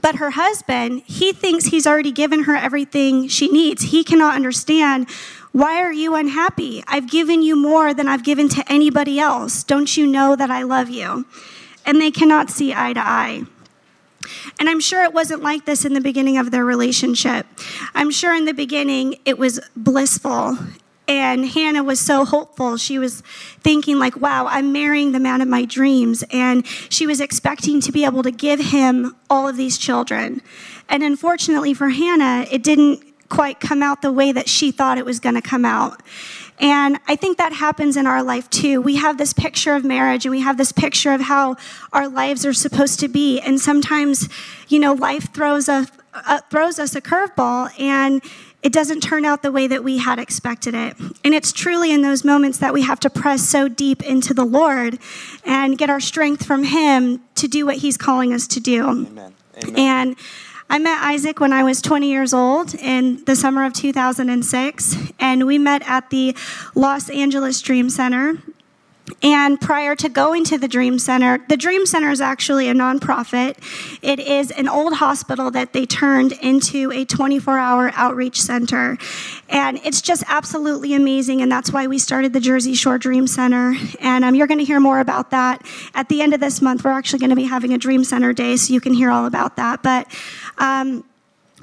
But 0.00 0.16
her 0.16 0.30
husband, 0.30 1.02
he 1.06 1.32
thinks 1.32 1.66
he's 1.66 1.86
already 1.86 2.12
given 2.12 2.44
her 2.44 2.56
everything 2.56 3.28
she 3.28 3.48
needs. 3.48 3.84
He 3.84 4.02
cannot 4.02 4.34
understand 4.34 5.08
why 5.52 5.82
are 5.82 5.92
you 5.92 6.14
unhappy? 6.14 6.82
I've 6.86 7.10
given 7.10 7.42
you 7.42 7.56
more 7.56 7.92
than 7.92 8.06
I've 8.06 8.22
given 8.22 8.48
to 8.50 8.64
anybody 8.72 9.18
else. 9.18 9.64
Don't 9.64 9.96
you 9.96 10.06
know 10.06 10.36
that 10.36 10.50
I 10.50 10.62
love 10.62 10.88
you? 10.88 11.26
And 11.84 12.00
they 12.00 12.12
cannot 12.12 12.50
see 12.50 12.72
eye 12.72 12.92
to 12.92 13.00
eye. 13.00 13.42
And 14.60 14.68
I'm 14.68 14.80
sure 14.80 15.02
it 15.02 15.12
wasn't 15.12 15.42
like 15.42 15.64
this 15.64 15.84
in 15.84 15.94
the 15.94 16.00
beginning 16.00 16.38
of 16.38 16.50
their 16.50 16.64
relationship. 16.64 17.46
I'm 17.94 18.10
sure 18.10 18.34
in 18.34 18.44
the 18.44 18.54
beginning 18.54 19.16
it 19.24 19.38
was 19.38 19.58
blissful 19.74 20.56
and 21.10 21.44
Hannah 21.44 21.82
was 21.82 21.98
so 21.98 22.24
hopeful. 22.24 22.76
She 22.76 22.96
was 22.96 23.22
thinking, 23.62 23.98
like, 23.98 24.14
wow, 24.14 24.46
I'm 24.46 24.70
marrying 24.70 25.10
the 25.10 25.18
man 25.18 25.40
of 25.40 25.48
my 25.48 25.64
dreams. 25.64 26.22
And 26.30 26.64
she 26.88 27.04
was 27.04 27.20
expecting 27.20 27.80
to 27.80 27.90
be 27.90 28.04
able 28.04 28.22
to 28.22 28.30
give 28.30 28.60
him 28.60 29.16
all 29.28 29.48
of 29.48 29.56
these 29.56 29.76
children. 29.76 30.40
And 30.88 31.02
unfortunately 31.02 31.74
for 31.74 31.88
Hannah, 31.88 32.46
it 32.48 32.62
didn't 32.62 33.02
quite 33.28 33.58
come 33.58 33.82
out 33.82 34.02
the 34.02 34.12
way 34.12 34.30
that 34.30 34.48
she 34.48 34.70
thought 34.70 34.98
it 34.98 35.04
was 35.04 35.18
going 35.18 35.34
to 35.34 35.42
come 35.42 35.64
out. 35.64 36.00
And 36.60 37.00
I 37.08 37.16
think 37.16 37.38
that 37.38 37.54
happens 37.54 37.96
in 37.96 38.06
our 38.06 38.22
life 38.22 38.48
too. 38.48 38.80
We 38.80 38.94
have 38.96 39.18
this 39.18 39.32
picture 39.32 39.74
of 39.74 39.84
marriage 39.84 40.24
and 40.24 40.30
we 40.30 40.42
have 40.42 40.58
this 40.58 40.70
picture 40.70 41.12
of 41.12 41.22
how 41.22 41.56
our 41.92 42.08
lives 42.08 42.46
are 42.46 42.52
supposed 42.52 43.00
to 43.00 43.08
be. 43.08 43.40
And 43.40 43.58
sometimes, 43.58 44.28
you 44.68 44.78
know, 44.78 44.92
life 44.92 45.32
throws, 45.34 45.68
a, 45.68 45.88
uh, 46.14 46.40
throws 46.50 46.78
us 46.78 46.94
a 46.94 47.00
curveball 47.00 47.76
and 47.80 48.22
it 48.62 48.72
doesn't 48.72 49.00
turn 49.00 49.24
out 49.24 49.42
the 49.42 49.52
way 49.52 49.66
that 49.66 49.82
we 49.82 49.98
had 49.98 50.18
expected 50.18 50.74
it. 50.74 50.96
And 51.24 51.34
it's 51.34 51.52
truly 51.52 51.92
in 51.92 52.02
those 52.02 52.24
moments 52.24 52.58
that 52.58 52.72
we 52.72 52.82
have 52.82 53.00
to 53.00 53.10
press 53.10 53.42
so 53.42 53.68
deep 53.68 54.02
into 54.02 54.34
the 54.34 54.44
Lord 54.44 54.98
and 55.44 55.78
get 55.78 55.88
our 55.88 56.00
strength 56.00 56.44
from 56.44 56.64
Him 56.64 57.22
to 57.36 57.48
do 57.48 57.64
what 57.64 57.76
He's 57.76 57.96
calling 57.96 58.32
us 58.32 58.46
to 58.48 58.60
do. 58.60 58.88
Amen. 58.88 59.34
Amen. 59.62 59.78
And 59.78 60.16
I 60.68 60.78
met 60.78 61.02
Isaac 61.02 61.40
when 61.40 61.52
I 61.52 61.64
was 61.64 61.82
20 61.82 62.08
years 62.08 62.32
old 62.32 62.74
in 62.74 63.24
the 63.24 63.34
summer 63.34 63.64
of 63.64 63.72
2006, 63.72 64.96
and 65.18 65.46
we 65.46 65.58
met 65.58 65.82
at 65.88 66.10
the 66.10 66.36
Los 66.74 67.10
Angeles 67.10 67.60
Dream 67.60 67.90
Center. 67.90 68.34
And 69.22 69.60
prior 69.60 69.94
to 69.96 70.08
going 70.08 70.44
to 70.44 70.58
the 70.58 70.68
Dream 70.68 70.98
Center, 70.98 71.44
the 71.48 71.56
Dream 71.56 71.86
Center 71.86 72.10
is 72.10 72.20
actually 72.20 72.68
a 72.68 72.74
nonprofit. 72.74 73.56
It 74.02 74.18
is 74.18 74.50
an 74.50 74.68
old 74.68 74.94
hospital 74.94 75.50
that 75.50 75.72
they 75.72 75.86
turned 75.86 76.32
into 76.32 76.90
a 76.92 77.04
24 77.04 77.58
hour 77.58 77.92
outreach 77.94 78.40
center. 78.40 78.98
And 79.48 79.80
it's 79.84 80.00
just 80.00 80.24
absolutely 80.26 80.94
amazing. 80.94 81.42
And 81.42 81.50
that's 81.50 81.72
why 81.72 81.86
we 81.86 81.98
started 81.98 82.32
the 82.32 82.40
Jersey 82.40 82.74
Shore 82.74 82.98
Dream 82.98 83.26
Center. 83.26 83.74
And 84.00 84.24
um, 84.24 84.34
you're 84.34 84.46
going 84.46 84.58
to 84.58 84.64
hear 84.64 84.80
more 84.80 85.00
about 85.00 85.30
that 85.30 85.64
at 85.94 86.08
the 86.08 86.22
end 86.22 86.34
of 86.34 86.40
this 86.40 86.62
month. 86.62 86.84
We're 86.84 86.92
actually 86.92 87.18
going 87.20 87.30
to 87.30 87.36
be 87.36 87.44
having 87.44 87.72
a 87.72 87.78
Dream 87.78 88.04
Center 88.04 88.32
day, 88.32 88.56
so 88.56 88.72
you 88.72 88.80
can 88.80 88.94
hear 88.94 89.10
all 89.10 89.26
about 89.26 89.56
that. 89.56 89.82
But 89.82 90.06
um, 90.58 91.04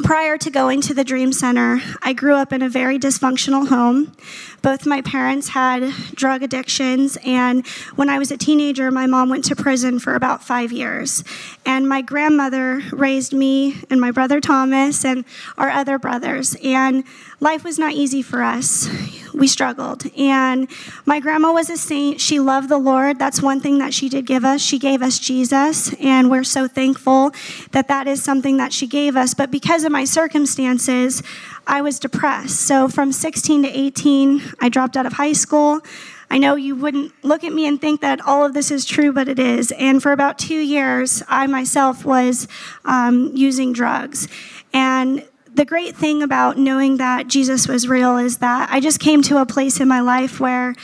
prior 0.03 0.37
to 0.37 0.49
going 0.49 0.81
to 0.81 0.93
the 0.93 1.03
Dream 1.03 1.33
Center, 1.33 1.79
I 2.01 2.13
grew 2.13 2.35
up 2.35 2.53
in 2.53 2.61
a 2.61 2.69
very 2.69 2.99
dysfunctional 2.99 3.67
home. 3.67 4.15
Both 4.61 4.85
my 4.85 5.01
parents 5.01 5.49
had 5.49 5.91
drug 6.15 6.43
addictions, 6.43 7.17
and 7.25 7.65
when 7.95 8.09
I 8.09 8.19
was 8.19 8.31
a 8.31 8.37
teenager, 8.37 8.91
my 8.91 9.05
mom 9.05 9.29
went 9.29 9.45
to 9.45 9.55
prison 9.55 9.99
for 9.99 10.15
about 10.15 10.43
five 10.43 10.71
years. 10.71 11.23
And 11.65 11.87
my 11.87 12.01
grandmother 12.01 12.81
raised 12.91 13.33
me 13.33 13.81
and 13.89 14.01
my 14.01 14.11
brother 14.11 14.41
Thomas 14.41 15.05
and 15.05 15.25
our 15.57 15.69
other 15.69 15.99
brothers. 15.99 16.55
And 16.63 17.03
life 17.39 17.63
was 17.63 17.77
not 17.77 17.93
easy 17.93 18.21
for 18.21 18.41
us. 18.41 18.89
We 19.33 19.47
struggled. 19.47 20.05
And 20.17 20.67
my 21.05 21.19
grandma 21.19 21.51
was 21.51 21.69
a 21.69 21.77
saint. 21.77 22.19
She 22.19 22.39
loved 22.39 22.69
the 22.69 22.77
Lord. 22.77 23.19
That's 23.19 23.41
one 23.41 23.59
thing 23.59 23.77
that 23.77 23.93
she 23.93 24.09
did 24.09 24.25
give 24.25 24.43
us. 24.43 24.61
She 24.61 24.79
gave 24.79 25.01
us 25.01 25.19
Jesus, 25.19 25.93
and 25.95 26.31
we're 26.31 26.43
so 26.43 26.67
thankful 26.67 27.31
that 27.71 27.87
that 27.87 28.07
is 28.07 28.23
something 28.23 28.57
that 28.57 28.73
she 28.73 28.87
gave 28.87 29.15
us. 29.15 29.33
But 29.33 29.51
because 29.51 29.83
of 29.83 29.91
my 29.91 30.05
circumstances, 30.05 31.21
I 31.67 31.81
was 31.81 31.99
depressed. 31.99 32.61
So 32.61 32.87
from 32.87 33.11
16 33.11 33.63
to 33.63 33.69
18, 33.69 34.41
I 34.61 34.69
dropped 34.69 34.97
out 34.97 35.05
of 35.05 35.13
high 35.13 35.33
school. 35.33 35.81
I 36.29 36.37
know 36.37 36.55
you 36.55 36.75
wouldn't 36.75 37.13
look 37.23 37.43
at 37.43 37.53
me 37.53 37.67
and 37.67 37.79
think 37.79 38.01
that 38.01 38.21
all 38.21 38.45
of 38.45 38.53
this 38.53 38.71
is 38.71 38.85
true, 38.85 39.13
but 39.13 39.27
it 39.27 39.39
is. 39.39 39.71
And 39.73 40.01
for 40.01 40.11
about 40.11 40.39
two 40.39 40.59
years, 40.59 41.23
I 41.27 41.47
myself 41.47 42.03
was 42.03 42.47
um, 42.85 43.31
using 43.35 43.73
drugs. 43.73 44.27
And 44.73 45.25
the 45.53 45.65
great 45.65 45.95
thing 45.95 46.21
about 46.21 46.57
knowing 46.57 46.97
that 46.97 47.27
Jesus 47.27 47.67
was 47.67 47.87
real 47.87 48.17
is 48.17 48.37
that 48.39 48.69
I 48.71 48.79
just 48.79 48.99
came 48.99 49.21
to 49.23 49.41
a 49.41 49.45
place 49.45 49.79
in 49.79 49.87
my 49.87 50.01
life 50.01 50.39
where 50.39 50.75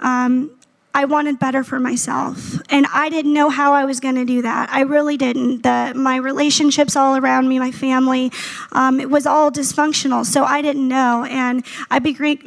um, 0.00 0.55
I 0.96 1.04
wanted 1.04 1.38
better 1.38 1.62
for 1.62 1.78
myself. 1.78 2.58
And 2.70 2.86
I 2.90 3.10
didn't 3.10 3.34
know 3.34 3.50
how 3.50 3.74
I 3.74 3.84
was 3.84 4.00
going 4.00 4.14
to 4.14 4.24
do 4.24 4.40
that. 4.40 4.70
I 4.70 4.80
really 4.80 5.18
didn't. 5.18 5.62
The, 5.62 5.92
my 5.94 6.16
relationships 6.16 6.96
all 6.96 7.18
around 7.18 7.50
me, 7.50 7.58
my 7.58 7.70
family, 7.70 8.32
um, 8.72 8.98
it 8.98 9.10
was 9.10 9.26
all 9.26 9.52
dysfunctional. 9.52 10.24
So 10.24 10.44
I 10.44 10.62
didn't 10.62 10.88
know. 10.88 11.26
And 11.28 11.66
I, 11.90 11.96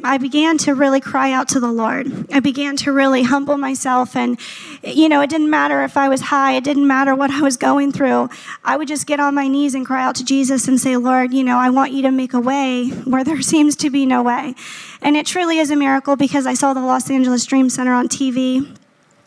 I 0.02 0.18
began 0.18 0.58
to 0.58 0.74
really 0.74 1.00
cry 1.00 1.30
out 1.30 1.48
to 1.50 1.60
the 1.60 1.70
Lord. 1.70 2.26
I 2.32 2.40
began 2.40 2.74
to 2.78 2.90
really 2.90 3.22
humble 3.22 3.56
myself. 3.56 4.16
And, 4.16 4.36
you 4.82 5.08
know, 5.08 5.20
it 5.20 5.30
didn't 5.30 5.50
matter 5.50 5.82
if 5.82 5.96
I 5.96 6.08
was 6.08 6.20
high, 6.20 6.52
it 6.52 6.64
didn't 6.64 6.86
matter 6.86 7.14
what 7.14 7.30
I 7.30 7.42
was 7.42 7.56
going 7.56 7.92
through. 7.92 8.30
I 8.64 8.76
would 8.76 8.88
just 8.88 9.06
get 9.06 9.20
on 9.20 9.34
my 9.34 9.46
knees 9.46 9.74
and 9.74 9.84
cry 9.84 10.02
out 10.02 10.14
to 10.16 10.24
Jesus 10.24 10.68
and 10.68 10.80
say, 10.80 10.96
Lord, 10.96 11.32
you 11.32 11.44
know, 11.44 11.58
I 11.58 11.70
want 11.70 11.92
you 11.92 12.02
to 12.02 12.10
make 12.10 12.32
a 12.32 12.40
way 12.40 12.88
where 12.88 13.24
there 13.24 13.42
seems 13.42 13.76
to 13.76 13.90
be 13.90 14.06
no 14.06 14.22
way. 14.22 14.54
And 15.02 15.16
it 15.16 15.26
truly 15.26 15.58
is 15.58 15.70
a 15.70 15.76
miracle 15.76 16.16
because 16.16 16.46
I 16.46 16.54
saw 16.54 16.72
the 16.72 16.80
Los 16.80 17.10
Angeles 17.10 17.44
Dream 17.44 17.68
Center 17.68 17.92
on 17.92 18.08
TV 18.08 18.76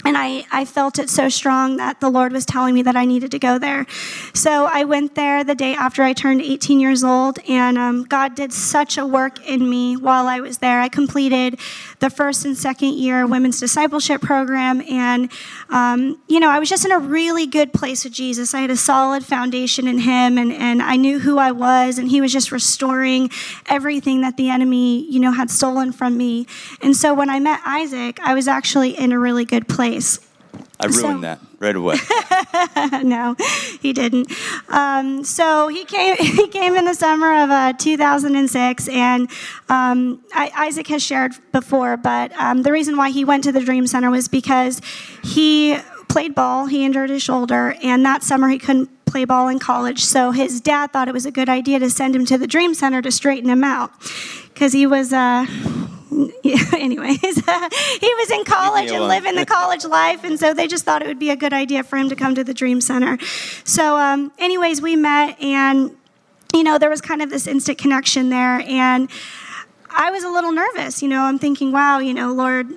and 0.05 0.17
I, 0.17 0.45
I 0.51 0.65
felt 0.65 0.99
it 0.99 1.09
so 1.09 1.29
strong 1.29 1.77
that 1.77 2.01
the 2.01 2.09
Lord 2.09 2.33
was 2.33 2.45
telling 2.45 2.75
me 2.75 2.81
that 2.81 2.95
I 2.95 3.05
needed 3.05 3.31
to 3.31 3.39
go 3.39 3.57
there. 3.57 3.85
So 4.33 4.65
I 4.65 4.83
went 4.83 5.15
there 5.15 5.43
the 5.43 5.55
day 5.55 5.75
after 5.75 6.03
I 6.03 6.13
turned 6.13 6.41
18 6.41 6.79
years 6.79 7.03
old, 7.03 7.39
and 7.47 7.77
um, 7.77 8.03
God 8.03 8.35
did 8.35 8.51
such 8.51 8.97
a 8.97 9.05
work 9.05 9.47
in 9.47 9.69
me 9.69 9.95
while 9.95 10.27
I 10.27 10.41
was 10.41 10.57
there. 10.57 10.81
I 10.81 10.89
completed 10.89 11.57
the 12.03 12.09
first 12.09 12.43
and 12.45 12.57
second 12.57 12.95
year 12.95 13.25
women's 13.25 13.59
discipleship 13.59 14.21
program, 14.21 14.81
and 14.89 15.31
um, 15.69 16.19
you 16.27 16.39
know, 16.39 16.49
I 16.49 16.59
was 16.59 16.69
just 16.69 16.83
in 16.83 16.91
a 16.91 16.99
really 16.99 17.45
good 17.45 17.71
place 17.71 18.03
with 18.03 18.13
Jesus. 18.13 18.53
I 18.53 18.59
had 18.59 18.71
a 18.71 18.77
solid 18.77 19.23
foundation 19.23 19.87
in 19.87 19.99
Him, 19.99 20.37
and, 20.37 20.51
and 20.51 20.81
I 20.81 20.95
knew 20.97 21.19
who 21.19 21.37
I 21.37 21.51
was, 21.51 21.97
and 21.97 22.09
He 22.09 22.19
was 22.19 22.33
just 22.33 22.51
restoring 22.51 23.29
everything 23.67 24.21
that 24.21 24.37
the 24.37 24.49
enemy, 24.49 25.09
you 25.09 25.19
know, 25.19 25.31
had 25.31 25.49
stolen 25.49 25.91
from 25.91 26.17
me. 26.17 26.45
And 26.81 26.95
so 26.95 27.13
when 27.13 27.29
I 27.29 27.39
met 27.39 27.61
Isaac, 27.65 28.19
I 28.21 28.33
was 28.33 28.47
actually 28.47 28.97
in 28.97 29.11
a 29.11 29.19
really 29.19 29.45
good 29.45 29.67
place 29.67 29.83
place. 29.83 30.19
I 30.83 30.87
ruined 30.87 30.99
So- 30.99 31.21
that 31.21 31.39
right 31.59 31.75
away. 31.75 31.95
no, 33.03 33.35
he 33.81 33.93
didn't. 33.93 34.31
Um, 34.69 35.23
so 35.23 35.67
he 35.67 35.85
came. 35.85 36.15
He 36.43 36.47
came 36.47 36.75
in 36.75 36.85
the 36.85 36.93
summer 36.93 37.43
of 37.43 37.49
uh, 37.49 37.73
2006, 37.73 38.89
and 38.89 39.29
um, 39.69 40.21
I, 40.33 40.51
Isaac 40.55 40.87
has 40.87 41.01
shared 41.03 41.33
before. 41.51 41.95
But 41.95 42.31
um, 42.39 42.63
the 42.63 42.71
reason 42.71 42.97
why 42.97 43.09
he 43.11 43.23
went 43.23 43.43
to 43.45 43.51
the 43.51 43.61
Dream 43.61 43.87
Center 43.87 44.09
was 44.09 44.27
because 44.27 44.81
he 45.23 45.77
played 46.09 46.33
ball. 46.35 46.65
He 46.65 46.83
injured 46.85 47.09
his 47.09 47.21
shoulder, 47.23 47.75
and 47.83 48.05
that 48.05 48.23
summer 48.23 48.49
he 48.49 48.57
couldn't 48.57 48.89
play 49.05 49.25
ball 49.25 49.47
in 49.47 49.59
college. 49.59 50.03
So 50.03 50.31
his 50.31 50.59
dad 50.59 50.91
thought 50.91 51.07
it 51.07 51.13
was 51.13 51.25
a 51.25 51.31
good 51.31 51.49
idea 51.49 51.79
to 51.79 51.89
send 51.89 52.15
him 52.15 52.25
to 52.25 52.37
the 52.37 52.47
Dream 52.47 52.73
Center 52.73 53.01
to 53.01 53.11
straighten 53.11 53.49
him 53.49 53.63
out, 53.63 53.91
because 54.53 54.73
he 54.73 54.85
was. 54.87 55.13
Uh, 55.13 55.45
anyways, 56.73 57.21
he 57.21 58.13
was 58.15 58.31
in 58.31 58.43
college 58.45 58.91
and 58.91 59.07
living 59.07 59.35
the 59.35 59.45
college 59.45 59.85
life, 59.85 60.23
and 60.23 60.39
so 60.39 60.53
they 60.53 60.67
just 60.67 60.85
thought 60.85 61.01
it 61.01 61.07
would 61.07 61.19
be 61.19 61.29
a 61.29 61.35
good 61.35 61.53
idea 61.53 61.83
for 61.83 61.97
him 61.97 62.09
to 62.09 62.15
come 62.15 62.35
to 62.35 62.43
the 62.43 62.53
Dream 62.53 62.81
Center. 62.81 63.17
So, 63.63 63.97
um, 63.97 64.31
anyways, 64.37 64.81
we 64.81 64.95
met, 64.95 65.41
and 65.41 65.95
you 66.53 66.63
know, 66.63 66.77
there 66.77 66.89
was 66.89 67.01
kind 67.01 67.21
of 67.21 67.29
this 67.29 67.47
instant 67.47 67.77
connection 67.77 68.29
there, 68.29 68.59
and 68.61 69.09
I 69.89 70.11
was 70.11 70.23
a 70.23 70.29
little 70.29 70.51
nervous. 70.51 71.01
You 71.01 71.09
know, 71.09 71.23
I'm 71.23 71.39
thinking, 71.39 71.71
wow, 71.71 71.99
you 71.99 72.13
know, 72.13 72.33
Lord, 72.33 72.67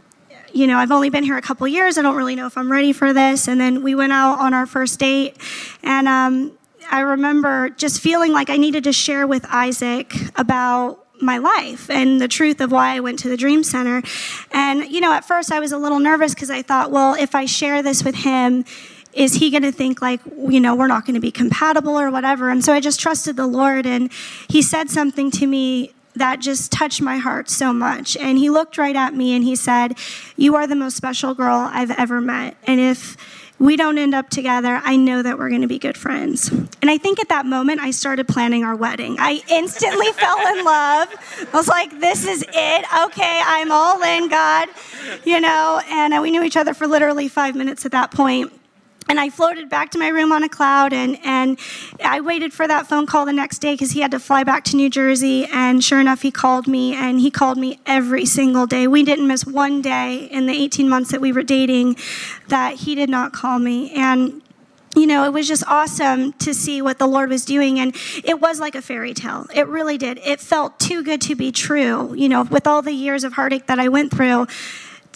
you 0.53 0.67
know, 0.67 0.79
I've 0.79 0.93
only 0.93 1.11
been 1.11 1.25
here 1.25 1.37
a 1.37 1.43
couple 1.43 1.69
years. 1.69 1.99
I 1.99 2.03
don't 2.03 2.17
really 2.17 2.35
know 2.35 2.47
if 2.47 2.57
I'm 2.57 2.71
ready 2.71 2.93
for 2.93 3.13
this. 3.13 3.49
And 3.49 3.61
then 3.61 3.83
we 3.83 3.95
went 3.95 4.13
out 4.13 4.39
on 4.39 4.55
our 4.55 4.67
first 4.67 4.99
date, 4.99 5.37
and 5.83 6.09
um, 6.09 6.53
I 6.91 7.01
remember 7.01 7.71
just 7.71 8.01
feeling 8.01 8.33
like 8.33 8.51
I 8.51 8.57
needed 8.57 8.85
to 8.85 8.93
share 8.93 9.27
with 9.27 9.45
Isaac 9.49 10.13
about 10.37 11.06
my 11.21 11.39
life 11.39 11.91
and 11.91 12.21
the 12.21 12.29
truth 12.29 12.61
of 12.61 12.73
why 12.73 12.95
I 12.95 13.01
went 13.01 13.19
to 13.21 13.29
the 13.29 13.37
Dream 13.37 13.63
Center. 13.63 14.03
And, 14.53 14.89
you 14.91 15.01
know, 15.01 15.13
at 15.13 15.25
first 15.25 15.53
I 15.53 15.61
was 15.61 15.73
a 15.73 15.79
little 15.79 15.99
nervous 15.99 16.35
because 16.35 16.51
I 16.51 16.63
thought, 16.63 16.91
well, 16.91 17.15
if 17.15 17.35
I 17.35 17.47
share 17.47 17.83
this 17.83 18.05
with 18.05 18.15
him, 18.15 18.65
is 19.17 19.35
he 19.35 19.51
going 19.51 19.63
to 19.63 19.73
think 19.73 20.03
like 20.03 20.21
you 20.27 20.61
know 20.61 20.77
we're 20.77 20.87
not 20.87 21.07
going 21.07 21.15
to 21.15 21.21
be 21.21 21.33
compatible 21.33 21.99
or 21.99 22.11
whatever? 22.11 22.51
And 22.51 22.63
so 22.63 22.73
i 22.73 22.81
just 22.81 23.01
trusted 23.01 23.35
the 23.35 23.47
lord 23.47 23.87
and 23.87 24.13
he 24.49 24.61
said 24.61 24.91
something 24.91 25.31
to 25.33 25.47
me 25.47 25.93
that 26.15 26.41
just 26.41 26.71
touched 26.73 27.03
my 27.03 27.19
heart 27.19 27.51
so 27.51 27.73
much. 27.75 28.17
And 28.17 28.39
he 28.39 28.49
looked 28.49 28.79
right 28.79 28.97
at 28.97 29.15
me 29.15 29.35
and 29.35 29.45
he 29.45 29.57
said 29.57 29.99
you 30.37 30.55
are 30.55 30.67
the 30.67 30.77
most 30.77 30.97
special 30.97 31.35
girl 31.35 31.69
i've 31.73 31.91
ever 31.93 32.21
met. 32.21 32.57
And 32.65 32.79
if 32.79 33.17
we 33.59 33.77
don't 33.77 33.99
end 33.99 34.15
up 34.15 34.29
together, 34.29 34.81
I 34.85 34.97
know 34.97 35.23
that 35.23 35.39
we're 35.39 35.49
going 35.49 35.63
to 35.63 35.67
be 35.67 35.79
good 35.79 35.97
friends. 35.97 36.49
And 36.51 36.91
I 36.91 36.99
think 36.99 37.21
at 37.21 37.29
that 37.31 37.47
moment, 37.47 37.81
I 37.81 37.91
started 37.91 38.29
planning 38.29 38.65
our 38.65 38.77
wedding. 38.77 39.17
I 39.19 39.43
instantly 39.51 40.13
fell 40.13 40.39
in 40.57 40.65
love. 40.65 41.09
I 41.53 41.57
was 41.57 41.69
like, 41.69 41.99
this 42.01 42.27
is 42.27 42.43
it. 42.43 42.85
Okay, 43.07 43.43
I'm 43.45 43.73
all 43.73 44.03
in, 44.03 44.29
God. 44.29 44.69
You 45.25 45.41
know, 45.41 45.81
and 45.89 46.15
uh, 46.15 46.21
we 46.21 46.31
knew 46.31 46.43
each 46.43 46.57
other 46.57 46.75
for 46.75 46.87
literally 46.87 47.29
five 47.29 47.55
minutes 47.55 47.87
at 47.87 47.93
that 47.93 48.11
point. 48.11 48.53
And 49.09 49.21
I 49.21 49.31
floated 49.31 49.69
back 49.69 49.91
to 49.93 49.99
my 49.99 50.09
room 50.09 50.33
on 50.33 50.43
a 50.43 50.49
cloud, 50.49 50.93
and, 50.93 51.19
and 51.25 51.59
I 52.05 52.21
waited 52.21 52.53
for 52.53 52.67
that 52.67 52.89
phone 52.89 53.07
call 53.07 53.25
the 53.25 53.33
next 53.33 53.59
day 53.59 53.75
because 53.75 53.93
he 53.93 54.01
had 54.01 54.11
to 54.11 54.19
fly 54.19 54.43
back 54.43 54.65
to 54.65 54.77
New 54.77 54.91
Jersey. 54.91 55.47
And 55.47 55.83
sure 55.83 56.01
enough, 56.01 56.23
he 56.23 56.31
called 56.31 56.67
me, 56.67 56.95
and 56.95 57.21
he 57.21 57.31
called 57.31 57.57
me 57.59 57.79
every 57.87 58.27
single 58.27 58.67
day. 58.67 58.87
We 58.89 59.05
didn't 59.05 59.29
miss 59.29 59.47
one 59.47 59.81
day 59.81 60.25
in 60.25 60.47
the 60.47 60.55
18 60.55 60.89
months 60.89 61.11
that 61.13 61.21
we 61.21 61.33
were 61.33 61.45
dating 61.45 61.97
that 62.49 62.75
he 62.75 62.95
did 62.95 63.09
not 63.09 63.33
call 63.33 63.59
me. 63.59 63.93
And 63.93 64.43
you 64.97 65.07
know, 65.07 65.25
it 65.25 65.33
was 65.33 65.47
just 65.47 65.63
awesome 65.67 66.33
to 66.33 66.55
see 66.55 66.81
what 66.81 66.99
the 66.99 67.07
Lord 67.07 67.29
was 67.29 67.45
doing. 67.45 67.79
And 67.79 67.95
it 68.25 68.41
was 68.41 68.59
like 68.59 68.75
a 68.75 68.81
fairy 68.81 69.13
tale. 69.13 69.47
It 69.55 69.69
really 69.69 69.99
did. 69.99 70.19
It 70.25 70.41
felt 70.41 70.81
too 70.81 71.05
good 71.05 71.21
to 71.23 71.35
be 71.35 71.53
true, 71.53 72.15
you 72.15 72.31
know, 72.31 72.45
with 72.45 72.67
all 72.67 72.81
the 72.81 72.93
years 72.93 73.23
of 73.23 73.35
heartache 73.35 73.67
that 73.67 73.79
I 73.79 73.89
went 73.89 74.11
through 74.11 74.47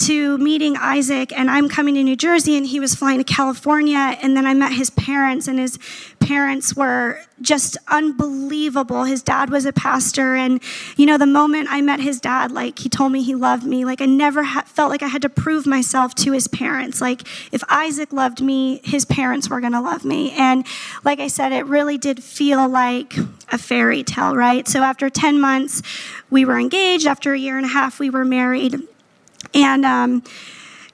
to 0.00 0.38
meeting 0.38 0.76
Isaac, 0.76 1.32
and 1.32 1.50
I'm 1.50 1.68
coming 1.68 1.94
to 1.94 2.02
New 2.02 2.16
Jersey, 2.16 2.56
and 2.56 2.66
he 2.66 2.80
was 2.80 2.94
flying 2.94 3.18
to 3.18 3.24
California. 3.24 4.16
And 4.22 4.36
then 4.36 4.46
I 4.46 4.54
met 4.54 4.72
his 4.72 4.90
parents, 4.90 5.46
and 5.46 5.58
his 5.58 5.78
parents 6.20 6.74
were 6.74 7.20
just 7.40 7.76
unbelievable. 7.88 9.04
His 9.04 9.22
dad 9.22 9.50
was 9.50 9.66
a 9.66 9.72
pastor, 9.72 10.34
and 10.34 10.62
you 10.96 11.06
know, 11.06 11.18
the 11.18 11.26
moment 11.26 11.68
I 11.70 11.80
met 11.80 12.00
his 12.00 12.20
dad, 12.20 12.52
like 12.52 12.78
he 12.78 12.88
told 12.88 13.12
me 13.12 13.22
he 13.22 13.34
loved 13.34 13.64
me, 13.64 13.84
like 13.84 14.00
I 14.00 14.06
never 14.06 14.42
ha- 14.42 14.64
felt 14.66 14.90
like 14.90 15.02
I 15.02 15.08
had 15.08 15.22
to 15.22 15.28
prove 15.28 15.66
myself 15.66 16.14
to 16.16 16.32
his 16.32 16.48
parents. 16.48 17.00
Like 17.00 17.22
if 17.52 17.62
Isaac 17.68 18.12
loved 18.12 18.40
me, 18.40 18.80
his 18.84 19.04
parents 19.04 19.50
were 19.50 19.60
gonna 19.60 19.82
love 19.82 20.04
me. 20.04 20.32
And 20.32 20.66
like 21.04 21.20
I 21.20 21.28
said, 21.28 21.52
it 21.52 21.66
really 21.66 21.98
did 21.98 22.22
feel 22.22 22.68
like 22.68 23.16
a 23.50 23.58
fairy 23.58 24.02
tale, 24.02 24.34
right? 24.34 24.66
So 24.68 24.82
after 24.82 25.10
10 25.10 25.40
months, 25.40 25.82
we 26.30 26.44
were 26.44 26.58
engaged. 26.58 27.06
After 27.06 27.32
a 27.32 27.38
year 27.38 27.56
and 27.56 27.66
a 27.66 27.70
half, 27.70 27.98
we 27.98 28.10
were 28.10 28.24
married. 28.24 28.80
And, 29.54 29.84
um, 29.84 30.22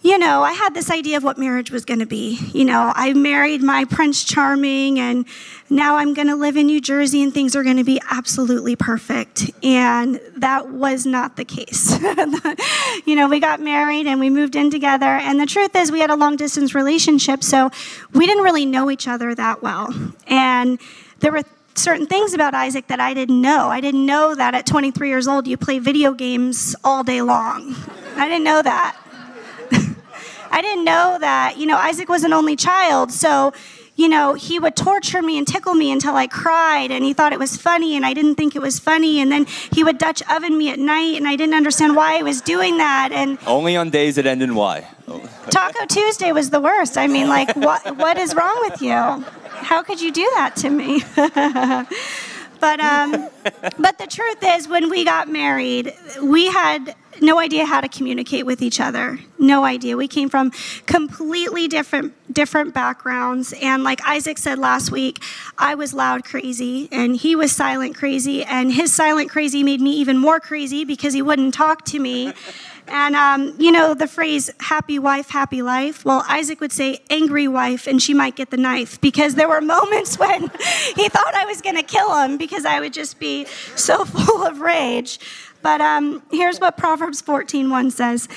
you 0.03 0.19
know, 0.19 0.43
I 0.43 0.53
had 0.53 0.73
this 0.73 0.91
idea 0.91 1.17
of 1.17 1.25
what 1.25 1.37
marriage 1.37 1.73
was 1.73 1.85
going 1.85 1.99
to 1.99 2.07
be. 2.07 2.39
You 2.53 2.65
know, 2.65 2.93
I 2.95 3.13
married 3.13 3.61
my 3.61 3.85
Prince 3.87 4.23
Charming, 4.23 5.01
and 5.01 5.27
now 5.69 5.97
I'm 5.97 6.15
going 6.15 6.29
to 6.29 6.37
live 6.37 6.57
in 6.57 6.67
New 6.67 6.81
Jersey, 6.81 7.25
and 7.25 7.35
things 7.35 7.57
are 7.57 7.65
going 7.65 7.79
to 7.79 7.85
be 7.85 8.01
absolutely 8.09 8.77
perfect. 8.77 9.51
And 9.65 10.21
that 10.37 10.69
was 10.71 11.07
not 11.07 11.37
the 11.37 11.45
case. 11.45 11.99
you 13.05 13.17
know, 13.17 13.29
we 13.29 13.41
got 13.41 13.61
married 13.61 14.07
and 14.07 14.21
we 14.21 14.31
moved 14.31 14.55
in 14.55 14.71
together, 14.71 15.07
and 15.07 15.41
the 15.41 15.47
truth 15.47 15.75
is, 15.75 15.91
we 15.91 16.01
had 16.01 16.11
a 16.11 16.17
long 16.17 16.37
distance 16.37 16.73
relationship, 16.73 17.43
so 17.43 17.71
we 18.13 18.27
didn't 18.27 18.45
really 18.45 18.65
know 18.65 18.91
each 18.93 19.09
other 19.09 19.35
that 19.35 19.61
well. 19.61 19.93
And 20.29 20.79
there 21.19 21.33
were 21.33 21.43
certain 21.79 22.07
things 22.07 22.35
about 22.35 22.55
Isaac 22.55 22.87
that 22.89 23.01
I 23.01 23.15
didn't 23.15 23.41
know. 23.41 23.69
I 23.69 23.81
didn't 23.81 24.07
know 24.07 24.35
that 24.35 24.55
at 24.55 24.67
23 24.67 25.09
years 25.09 25.29
old 25.29 25.47
you 25.47 25.57
play 25.57 25.79
video 25.79 26.13
games 26.13 26.75
all 26.83 27.03
day 27.05 27.23
long. 27.23 27.75
I 28.17 28.29
didn't 28.29 28.45
know 28.45 28.63
that. 28.63 28.97
I 30.51 30.63
didn't 30.63 30.85
know 30.85 31.19
that, 31.21 31.57
you 31.59 31.67
know, 31.67 31.77
Isaac 31.77 32.09
was 32.09 32.25
an 32.25 32.33
only 32.33 32.57
child, 32.57 33.13
so 33.13 33.53
you 33.97 34.11
know, 34.11 34.35
he 34.35 34.59
would 34.59 34.77
torture 34.77 35.23
me 35.23 35.39
and 35.39 35.47
tickle 35.49 35.75
me 35.75 35.91
until 35.91 36.15
I 36.17 36.27
cried, 36.27 36.91
and 36.91 37.03
he 37.03 37.15
thought 37.15 37.33
it 37.33 37.39
was 37.39 37.57
funny, 37.57 37.97
and 37.97 38.05
I 38.05 38.13
didn't 38.13 38.35
think 38.35 38.55
it 38.55 38.61
was 38.61 38.79
funny. 38.79 39.21
And 39.21 39.33
then 39.33 39.47
he 39.73 39.83
would 39.83 39.97
Dutch 39.97 40.23
oven 40.31 40.57
me 40.57 40.71
at 40.71 40.79
night, 40.79 41.17
and 41.17 41.27
I 41.27 41.35
didn't 41.35 41.55
understand 41.55 41.97
why 41.97 42.19
he 42.19 42.23
was 42.23 42.43
doing 42.43 42.77
that. 42.77 43.11
And 43.11 43.39
only 43.47 43.75
on 43.75 43.89
days 43.89 44.17
that 44.17 44.27
end 44.27 44.43
in 44.43 44.55
Y. 44.55 44.87
Taco 45.51 45.87
Tuesday 45.87 46.33
was 46.33 46.51
the 46.51 46.61
worst. 46.61 46.99
I 46.99 47.07
mean, 47.07 47.29
like, 47.29 47.57
what 47.57 47.97
what 47.97 48.19
is 48.19 48.35
wrong 48.35 48.59
with 48.69 48.83
you? 48.83 49.25
How 49.57 49.83
could 49.83 50.01
you 50.01 50.13
do 50.13 50.31
that 50.35 50.57
to 50.57 50.71
me? 50.71 51.03
but 52.61 52.81
um, 52.81 53.29
but 53.79 53.99
the 53.99 54.07
truth 54.09 54.39
is, 54.43 54.69
when 54.69 54.91
we 54.91 55.05
got 55.05 55.29
married, 55.29 55.93
we 56.23 56.47
had 56.49 56.95
no 57.21 57.39
idea 57.39 57.65
how 57.65 57.81
to 57.81 57.89
communicate 57.89 58.45
with 58.47 58.63
each 58.63 58.81
other. 58.81 59.19
No 59.39 59.65
idea. 59.65 59.97
We 59.97 60.09
came 60.09 60.29
from 60.29 60.53
completely 60.87 61.69
different 61.69 62.13
different 62.33 62.75
backgrounds 62.75 63.55
and 63.63 63.83
like 63.83 64.01
Isaac 64.07 64.39
said 64.39 64.59
last 64.59 64.91
week, 64.91 65.23
I 65.57 65.75
was 65.75 65.95
loud 65.95 66.25
crazy 66.25 66.89
and 66.93 67.17
he 67.17 67.35
was 67.37 67.53
silent 67.53 67.97
crazy 67.97 68.45
and 68.45 68.73
his 68.73 68.93
silent 68.95 69.31
crazy 69.31 69.63
made 69.63 69.81
me 69.81 69.93
even 69.93 70.19
more 70.19 70.41
crazy 70.41 70.85
because 70.85 71.15
he 71.15 71.23
wouldn't 71.23 71.55
talk 71.55 71.85
to 71.87 71.99
me. 71.99 72.33
And 72.89 73.17
um, 73.17 73.55
you 73.59 73.73
know 73.73 73.95
the 73.95 74.07
phrase 74.07 74.51
"happy 74.61 74.99
wife, 74.99 75.31
happy 75.31 75.63
life." 75.63 76.05
Well, 76.05 76.25
Isaac 76.29 76.61
would 76.61 76.73
say 76.73 77.01
"angry 77.11 77.49
wife," 77.49 77.87
and 77.87 78.01
she 78.01 78.15
might 78.15 78.37
get 78.37 78.51
the 78.51 78.57
knife 78.57 79.01
because 79.01 79.35
there 79.35 79.49
were 79.49 79.61
moments 79.61 80.19
when 80.19 80.43
he 80.95 81.09
thought 81.09 81.35
I 81.35 81.45
was 81.47 81.61
going 81.61 81.77
to 81.77 81.83
kill 81.83 82.17
him 82.19 82.37
because 82.37 82.65
I 82.65 82.81
would 82.81 82.93
just 82.93 83.19
be 83.19 83.47
so 83.75 84.05
full 84.05 84.47
of 84.47 84.61
rage. 84.61 85.19
But 85.63 85.81
um, 85.81 86.23
here's 86.31 86.61
what 86.61 86.77
Proverbs 86.77 87.23
14:1 87.23 87.93
says: 87.93 88.29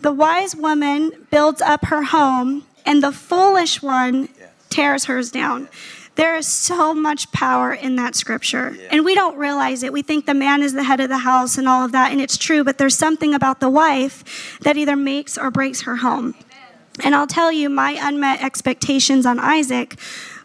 "The 0.00 0.12
wise 0.12 0.54
woman 0.54 1.26
builds 1.30 1.60
up 1.60 1.86
her 1.86 2.04
home, 2.04 2.64
and 2.86 3.02
the 3.02 3.12
foolish 3.12 3.82
one 3.82 4.28
tears 4.70 5.06
hers 5.06 5.30
down." 5.30 5.68
There 6.18 6.36
is 6.36 6.48
so 6.48 6.92
much 6.94 7.30
power 7.30 7.72
in 7.72 7.94
that 7.94 8.16
scripture. 8.16 8.74
Yeah. 8.76 8.88
And 8.90 9.04
we 9.04 9.14
don't 9.14 9.38
realize 9.38 9.84
it. 9.84 9.92
We 9.92 10.02
think 10.02 10.26
the 10.26 10.34
man 10.34 10.64
is 10.64 10.72
the 10.72 10.82
head 10.82 10.98
of 10.98 11.08
the 11.08 11.18
house 11.18 11.56
and 11.56 11.68
all 11.68 11.84
of 11.84 11.92
that, 11.92 12.10
and 12.10 12.20
it's 12.20 12.36
true, 12.36 12.64
but 12.64 12.76
there's 12.76 12.96
something 12.96 13.34
about 13.34 13.60
the 13.60 13.70
wife 13.70 14.58
that 14.62 14.76
either 14.76 14.96
makes 14.96 15.38
or 15.38 15.52
breaks 15.52 15.82
her 15.82 15.94
home. 15.98 16.34
Amen. 16.34 17.04
And 17.04 17.14
I'll 17.14 17.28
tell 17.28 17.52
you, 17.52 17.70
my 17.70 17.96
unmet 18.02 18.42
expectations 18.42 19.26
on 19.26 19.38
Isaac 19.38 19.96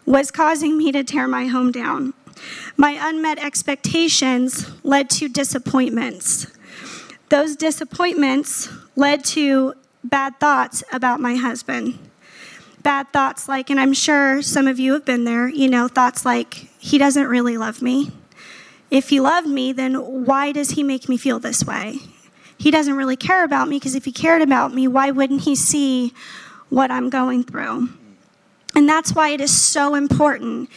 was 0.06 0.30
causing 0.30 0.78
me 0.78 0.92
to 0.92 1.02
tear 1.02 1.26
my 1.26 1.46
home 1.46 1.72
down. 1.72 2.14
My 2.76 2.96
unmet 3.00 3.40
expectations 3.40 4.70
led 4.84 5.10
to 5.10 5.28
disappointments. 5.28 6.46
Those 7.30 7.56
disappointments 7.56 8.68
led 8.94 9.24
to 9.24 9.74
bad 10.04 10.38
thoughts 10.38 10.84
about 10.92 11.18
my 11.18 11.34
husband 11.34 11.98
bad 12.84 13.12
thoughts 13.12 13.48
like, 13.48 13.70
and 13.70 13.80
I'm 13.80 13.92
sure 13.92 14.40
some 14.42 14.68
of 14.68 14.78
you 14.78 14.92
have 14.92 15.04
been 15.04 15.24
there, 15.24 15.48
you 15.48 15.68
know, 15.68 15.88
thoughts 15.88 16.24
like, 16.24 16.54
he 16.78 16.98
doesn't 16.98 17.26
really 17.26 17.58
love 17.58 17.82
me. 17.82 18.12
If 18.90 19.08
he 19.08 19.18
loved 19.18 19.48
me, 19.48 19.72
then 19.72 19.94
why 20.24 20.52
does 20.52 20.70
he 20.70 20.84
make 20.84 21.08
me 21.08 21.16
feel 21.16 21.40
this 21.40 21.64
way? 21.64 21.98
He 22.56 22.70
doesn't 22.70 22.94
really 22.94 23.16
care 23.16 23.42
about 23.42 23.68
me 23.68 23.78
because 23.78 23.96
if 23.96 24.04
he 24.04 24.12
cared 24.12 24.42
about 24.42 24.72
me, 24.72 24.86
why 24.86 25.10
wouldn't 25.10 25.40
he 25.40 25.56
see 25.56 26.12
what 26.68 26.92
I'm 26.92 27.10
going 27.10 27.42
through? 27.42 27.88
And 28.76 28.88
that's 28.88 29.12
why 29.12 29.30
it 29.30 29.40
is 29.40 29.56
so 29.56 29.96
important 29.96 30.70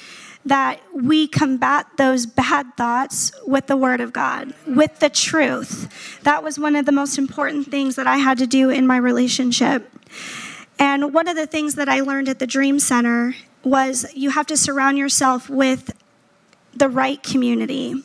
that 0.46 0.80
we 0.94 1.28
combat 1.28 1.86
those 1.98 2.26
bad 2.26 2.66
thoughts 2.78 3.32
with 3.46 3.68
the 3.68 3.76
Word 3.76 4.00
of 4.00 4.14
God, 4.14 4.54
with 4.66 5.00
the 5.00 5.10
truth. 5.10 6.20
That 6.24 6.42
was 6.42 6.58
one 6.58 6.76
of 6.76 6.86
the 6.86 6.92
most 6.92 7.18
important 7.18 7.70
things 7.70 7.96
that 7.96 8.08
I 8.08 8.18
had 8.18 8.38
to 8.38 8.48
do 8.48 8.70
in 8.70 8.88
my 8.88 8.98
relationship. 8.98 9.92
And 10.80 11.14
one 11.14 11.28
of 11.28 11.36
the 11.36 11.48
things 11.48 11.76
that 11.76 11.90
I 11.90 12.02
learned 12.02 12.30
at 12.30 12.40
the 12.40 12.48
Dream 12.48 12.80
Center 12.80 13.36
was 13.64 14.06
you 14.14 14.30
have 14.32 14.48
to 14.48 14.58
surround 14.58 14.98
yourself 14.98 15.50
with 15.50 15.92
the 16.74 16.90
right 16.90 17.22
community. 17.24 18.04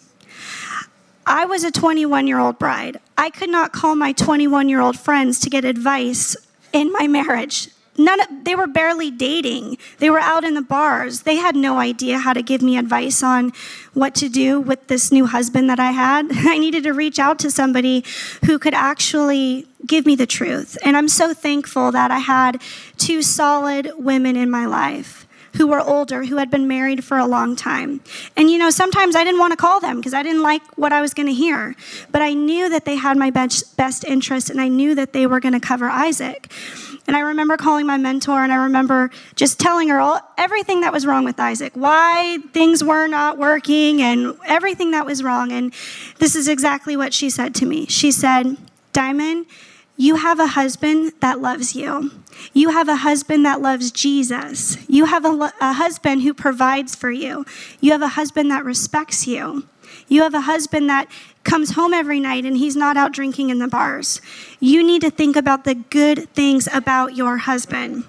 I 1.27 1.45
was 1.45 1.63
a 1.65 1.71
21 1.71 2.27
year 2.27 2.39
old 2.39 2.59
bride. 2.59 2.99
I 3.17 3.31
could 3.31 3.51
not 3.51 3.73
call 3.73 3.95
my 3.95 4.13
21 4.13 4.69
year 4.69 4.81
old 4.81 4.99
friends 4.99 5.39
to 5.41 5.51
get 5.51 5.65
advice 5.65 6.37
in 6.73 6.91
my 6.93 7.07
marriage. 7.07 7.69
None 7.99 8.21
of, 8.21 8.29
they 8.45 8.55
were 8.55 8.67
barely 8.67 9.11
dating. 9.11 9.77
They 9.99 10.09
were 10.09 10.19
out 10.19 10.45
in 10.45 10.55
the 10.55 10.63
bars. 10.63 11.23
They 11.23 11.37
had 11.37 11.55
no 11.55 11.79
idea 11.79 12.19
how 12.19 12.33
to 12.33 12.43
give 12.43 12.63
me 12.63 12.79
advice 12.79 13.23
on 13.23 13.53
what 13.93 14.15
to 14.17 14.29
do 14.31 14.61
with 14.61 14.87
this 14.87 15.13
new 15.13 15.27
husband 15.27 15.69
that 15.69 15.79
I 15.79 15.91
had. 15.91 16.29
I 16.33 16.59
needed 16.59 16.85
to 16.85 16.93
reach 16.93 17.19
out 17.19 17.39
to 17.41 17.51
somebody 17.51 18.05
who 18.47 18.59
could 18.59 18.75
actually 18.75 19.67
give 19.87 20.07
me 20.07 20.17
the 20.17 20.27
truth. 20.27 20.79
And 20.83 20.97
I'm 20.97 21.09
so 21.09 21.35
thankful 21.35 21.93
that 21.93 22.11
I 22.11 22.19
had 22.19 22.63
two 22.97 23.21
solid 23.21 23.93
women 23.99 24.37
in 24.37 24.51
my 24.51 24.65
life 24.65 25.27
who 25.57 25.67
were 25.67 25.81
older, 25.81 26.25
who 26.25 26.37
had 26.37 26.51
been 26.51 26.67
married 26.67 27.05
for 27.05 27.19
a 27.19 27.27
long 27.27 27.57
time. 27.57 28.01
And 28.37 28.51
you 28.51 28.59
know, 28.59 28.71
sometimes 28.71 29.15
I 29.15 29.25
didn't 29.25 29.41
want 29.41 29.53
to 29.53 29.57
call 29.57 29.81
them 29.81 29.97
because 29.97 30.15
I 30.15 30.23
didn't 30.23 30.43
like 30.43 30.63
what 30.79 30.93
I 30.93 31.01
was 31.01 31.13
going 31.13 31.27
to 31.27 31.35
hear. 31.35 31.77
But 32.11 32.23
I 32.23 32.33
knew 32.33 32.71
that 32.71 32.85
they 32.85 32.97
had 32.97 33.17
my 33.17 33.31
best, 33.31 33.77
best 33.77 34.05
interest 34.05 34.49
and 34.49 34.61
I 34.61 34.69
knew 34.69 34.95
that 34.95 35.13
they 35.13 35.27
were 35.27 35.41
going 35.41 35.53
to 35.53 35.61
cover 35.61 35.89
Isaac. 35.89 36.51
And 37.07 37.17
I 37.17 37.21
remember 37.21 37.57
calling 37.57 37.87
my 37.87 37.97
mentor 37.97 38.43
and 38.45 38.53
I 38.53 38.57
remember 38.57 39.11
just 39.35 39.59
telling 39.59 39.89
her 39.89 40.01
all, 40.01 40.21
everything 40.39 40.83
that 40.83 40.93
was 40.93 41.05
wrong 41.05 41.25
with 41.25 41.41
Isaac, 41.41 41.73
why 41.75 42.39
things 42.53 42.85
were 42.85 43.07
not 43.07 43.39
working 43.39 44.01
and 44.01 44.37
everything 44.47 44.93
that 44.93 45.05
was 45.05 45.23
wrong. 45.23 45.51
And 45.51 45.75
this 46.19 46.37
is 46.37 46.49
exactly 46.49 46.97
what 46.97 47.13
she 47.13 47.29
said 47.29 47.55
to 47.57 47.67
me. 47.67 47.87
She 47.87 48.13
said, 48.13 48.57
Diamond, 48.93 49.47
you 49.97 50.17
have 50.17 50.41
a 50.41 50.49
husband 50.49 51.13
that 51.21 51.41
loves 51.41 51.75
you. 51.75 52.11
You 52.53 52.71
have 52.71 52.89
a 52.89 52.97
husband 52.97 53.45
that 53.47 53.61
loves 53.61 53.91
Jesus. 53.91 54.77
You 54.89 55.05
have 55.05 55.25
a, 55.25 55.53
a, 55.61 55.73
husband 55.75 56.23
who 56.23 56.35
provides 56.35 56.95
for 56.95 57.11
you. 57.11 57.45
You 57.81 57.93
have 57.93 58.03
a 58.03 58.09
husband 58.09 58.51
that 58.51 58.65
respects 58.65 59.27
you. 59.27 59.65
You 60.09 60.23
have 60.23 60.35
a 60.35 60.43
husband 60.43 60.89
that 60.91 61.09
comes 61.45 61.73
home 61.73 61.93
every 61.93 62.21
night 62.21 62.45
and 62.45 62.57
he's 62.57 62.77
not 62.77 62.97
out 62.97 63.13
drinking 63.13 63.51
in 63.51 63.59
the 63.59 63.69
bars. 63.69 64.21
You 64.61 64.83
need 64.83 65.03
to 65.03 65.11
think 65.11 65.37
about 65.37 65.65
the 65.65 65.75
good 65.75 66.29
things 66.31 66.69
about 66.73 67.17
your 67.17 67.39
husband. 67.39 68.05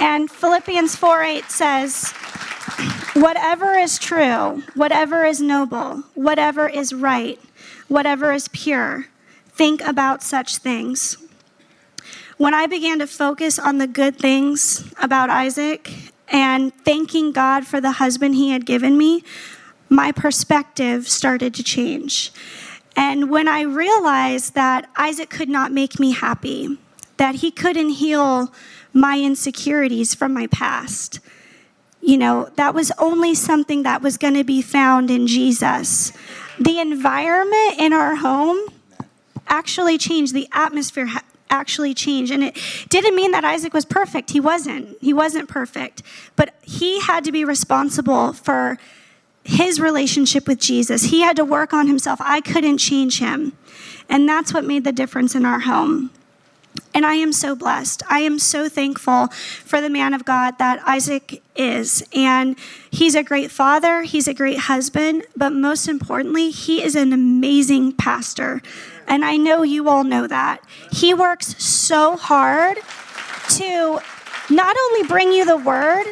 And 0.00 0.30
Philippians 0.30 0.94
4 0.96 1.22
8 1.22 1.50
says, 1.50 2.12
Whatever 3.14 3.72
is 3.74 3.98
true, 3.98 4.62
whatever 4.74 5.24
is 5.24 5.40
noble, 5.40 6.04
whatever 6.14 6.68
is 6.68 6.92
right, 6.92 7.40
whatever 7.88 8.32
is 8.32 8.48
pure, 8.48 9.06
think 9.48 9.80
about 9.80 10.22
such 10.22 10.58
things. 10.58 11.16
When 12.36 12.54
I 12.54 12.66
began 12.66 13.00
to 13.00 13.08
focus 13.08 13.58
on 13.58 13.78
the 13.78 13.88
good 13.88 14.16
things 14.16 14.92
about 15.02 15.30
Isaac 15.30 15.90
and 16.28 16.72
thanking 16.84 17.32
God 17.32 17.66
for 17.66 17.80
the 17.80 17.92
husband 17.92 18.36
he 18.36 18.50
had 18.50 18.64
given 18.64 18.96
me, 18.96 19.24
my 19.88 20.12
perspective 20.12 21.08
started 21.08 21.54
to 21.54 21.62
change. 21.62 22.32
And 22.96 23.30
when 23.30 23.48
I 23.48 23.62
realized 23.62 24.54
that 24.54 24.88
Isaac 24.96 25.30
could 25.30 25.48
not 25.48 25.72
make 25.72 26.00
me 26.00 26.12
happy, 26.12 26.78
that 27.16 27.36
he 27.36 27.50
couldn't 27.50 27.90
heal 27.90 28.52
my 28.92 29.20
insecurities 29.20 30.14
from 30.14 30.34
my 30.34 30.46
past, 30.48 31.20
you 32.00 32.16
know, 32.16 32.50
that 32.56 32.74
was 32.74 32.90
only 32.98 33.34
something 33.34 33.82
that 33.82 34.02
was 34.02 34.16
going 34.16 34.34
to 34.34 34.44
be 34.44 34.62
found 34.62 35.10
in 35.10 35.26
Jesus. 35.26 36.12
The 36.58 36.80
environment 36.80 37.78
in 37.78 37.92
our 37.92 38.16
home 38.16 38.58
actually 39.46 39.98
changed, 39.98 40.34
the 40.34 40.48
atmosphere 40.52 41.08
actually 41.50 41.94
changed. 41.94 42.32
And 42.32 42.44
it 42.44 42.58
didn't 42.88 43.16
mean 43.16 43.32
that 43.32 43.44
Isaac 43.44 43.72
was 43.72 43.84
perfect. 43.84 44.30
He 44.30 44.40
wasn't. 44.40 44.96
He 45.00 45.12
wasn't 45.12 45.48
perfect. 45.48 46.02
But 46.36 46.54
he 46.62 47.00
had 47.00 47.24
to 47.24 47.32
be 47.32 47.44
responsible 47.44 48.32
for 48.32 48.78
his 49.48 49.80
relationship 49.80 50.46
with 50.46 50.60
Jesus. 50.60 51.04
He 51.04 51.22
had 51.22 51.34
to 51.36 51.44
work 51.44 51.72
on 51.72 51.86
himself. 51.86 52.20
I 52.20 52.42
couldn't 52.42 52.76
change 52.76 53.18
him. 53.18 53.56
And 54.06 54.28
that's 54.28 54.52
what 54.52 54.62
made 54.62 54.84
the 54.84 54.92
difference 54.92 55.34
in 55.34 55.46
our 55.46 55.60
home. 55.60 56.10
And 56.92 57.06
I 57.06 57.14
am 57.14 57.32
so 57.32 57.56
blessed. 57.56 58.02
I 58.10 58.20
am 58.20 58.38
so 58.38 58.68
thankful 58.68 59.28
for 59.28 59.80
the 59.80 59.88
man 59.88 60.12
of 60.12 60.26
God 60.26 60.58
that 60.58 60.86
Isaac 60.86 61.42
is. 61.56 62.06
And 62.14 62.56
he's 62.90 63.14
a 63.14 63.22
great 63.22 63.50
father, 63.50 64.02
he's 64.02 64.28
a 64.28 64.34
great 64.34 64.58
husband, 64.58 65.24
but 65.34 65.50
most 65.50 65.88
importantly, 65.88 66.50
he 66.50 66.82
is 66.82 66.94
an 66.94 67.14
amazing 67.14 67.94
pastor. 67.94 68.60
And 69.06 69.24
I 69.24 69.38
know 69.38 69.62
you 69.62 69.88
all 69.88 70.04
know 70.04 70.26
that. 70.26 70.62
He 70.92 71.14
works 71.14 71.56
so 71.62 72.18
hard 72.18 72.76
to 73.56 74.00
not 74.50 74.76
only 74.78 75.08
bring 75.08 75.32
you 75.32 75.46
the 75.46 75.56
word, 75.56 76.04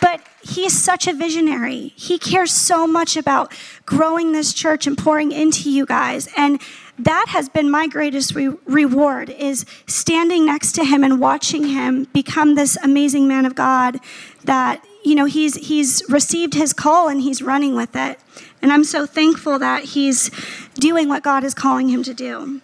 but 0.00 0.22
he 0.48 0.64
is 0.64 0.82
such 0.82 1.06
a 1.06 1.12
visionary. 1.12 1.92
He 1.96 2.18
cares 2.18 2.52
so 2.52 2.86
much 2.86 3.16
about 3.16 3.52
growing 3.84 4.32
this 4.32 4.54
church 4.54 4.86
and 4.86 4.96
pouring 4.96 5.30
into 5.30 5.70
you 5.70 5.84
guys. 5.84 6.28
And 6.36 6.60
that 6.98 7.26
has 7.28 7.48
been 7.48 7.70
my 7.70 7.86
greatest 7.86 8.34
re- 8.34 8.56
reward 8.64 9.30
is 9.30 9.66
standing 9.86 10.46
next 10.46 10.72
to 10.72 10.84
him 10.84 11.04
and 11.04 11.20
watching 11.20 11.64
him 11.68 12.04
become 12.12 12.54
this 12.54 12.76
amazing 12.82 13.28
man 13.28 13.44
of 13.44 13.54
God 13.54 13.98
that 14.44 14.84
you 15.04 15.14
know 15.14 15.26
he's 15.26 15.54
he's 15.54 16.02
received 16.08 16.54
his 16.54 16.72
call 16.72 17.08
and 17.08 17.20
he's 17.20 17.40
running 17.40 17.76
with 17.76 17.94
it. 17.94 18.18
And 18.60 18.72
I'm 18.72 18.84
so 18.84 19.06
thankful 19.06 19.58
that 19.58 19.84
he's 19.84 20.30
doing 20.74 21.08
what 21.08 21.22
God 21.22 21.44
is 21.44 21.54
calling 21.54 21.88
him 21.88 22.02
to 22.02 22.14
do. 22.14 22.60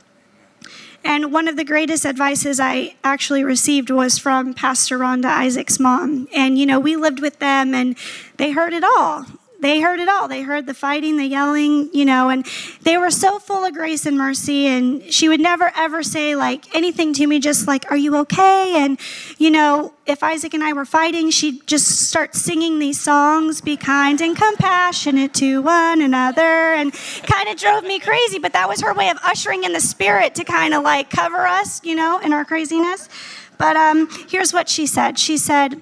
And 1.04 1.32
one 1.32 1.48
of 1.48 1.56
the 1.56 1.64
greatest 1.64 2.06
advices 2.06 2.58
I 2.58 2.96
actually 3.04 3.44
received 3.44 3.90
was 3.90 4.18
from 4.18 4.54
Pastor 4.54 4.98
Rhonda 4.98 5.26
Isaac's 5.26 5.78
mom. 5.78 6.28
And, 6.34 6.58
you 6.58 6.64
know, 6.64 6.80
we 6.80 6.96
lived 6.96 7.20
with 7.20 7.38
them 7.38 7.74
and 7.74 7.96
they 8.38 8.52
heard 8.52 8.72
it 8.72 8.82
all 8.82 9.26
they 9.60 9.80
heard 9.80 10.00
it 10.00 10.08
all. 10.08 10.28
They 10.28 10.42
heard 10.42 10.66
the 10.66 10.74
fighting, 10.74 11.16
the 11.16 11.24
yelling, 11.24 11.88
you 11.94 12.04
know, 12.04 12.28
and 12.28 12.46
they 12.82 12.98
were 12.98 13.10
so 13.10 13.38
full 13.38 13.64
of 13.64 13.72
grace 13.72 14.04
and 14.04 14.18
mercy. 14.18 14.66
And 14.66 15.12
she 15.12 15.28
would 15.28 15.40
never 15.40 15.72
ever 15.76 16.02
say 16.02 16.34
like 16.36 16.74
anything 16.74 17.14
to 17.14 17.26
me, 17.26 17.40
just 17.40 17.66
like, 17.66 17.90
Are 17.90 17.96
you 17.96 18.16
okay? 18.18 18.74
And, 18.76 18.98
you 19.38 19.50
know, 19.50 19.94
if 20.06 20.22
Isaac 20.22 20.54
and 20.54 20.62
I 20.62 20.72
were 20.72 20.84
fighting, 20.84 21.30
she'd 21.30 21.66
just 21.66 22.08
start 22.08 22.34
singing 22.34 22.78
these 22.78 23.00
songs, 23.00 23.60
Be 23.60 23.76
kind 23.76 24.20
and 24.20 24.36
compassionate 24.36 25.32
to 25.34 25.62
one 25.62 26.02
another, 26.02 26.74
and 26.74 26.92
kind 27.22 27.48
of 27.48 27.56
drove 27.56 27.84
me 27.84 28.00
crazy. 28.00 28.38
But 28.38 28.52
that 28.52 28.68
was 28.68 28.80
her 28.82 28.92
way 28.92 29.08
of 29.10 29.18
ushering 29.22 29.64
in 29.64 29.72
the 29.72 29.80
spirit 29.80 30.34
to 30.36 30.44
kind 30.44 30.74
of 30.74 30.82
like 30.82 31.10
cover 31.10 31.46
us, 31.46 31.82
you 31.84 31.94
know, 31.94 32.18
in 32.18 32.32
our 32.32 32.44
craziness. 32.44 33.08
But 33.56 33.76
um, 33.76 34.08
here's 34.28 34.52
what 34.52 34.68
she 34.68 34.86
said. 34.86 35.18
She 35.18 35.38
said, 35.38 35.80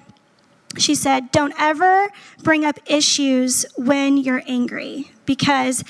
she 0.77 0.95
said, 0.95 1.31
Don't 1.31 1.53
ever 1.59 2.09
bring 2.41 2.65
up 2.65 2.79
issues 2.85 3.65
when 3.75 4.17
you're 4.17 4.43
angry 4.47 5.11
because 5.25 5.83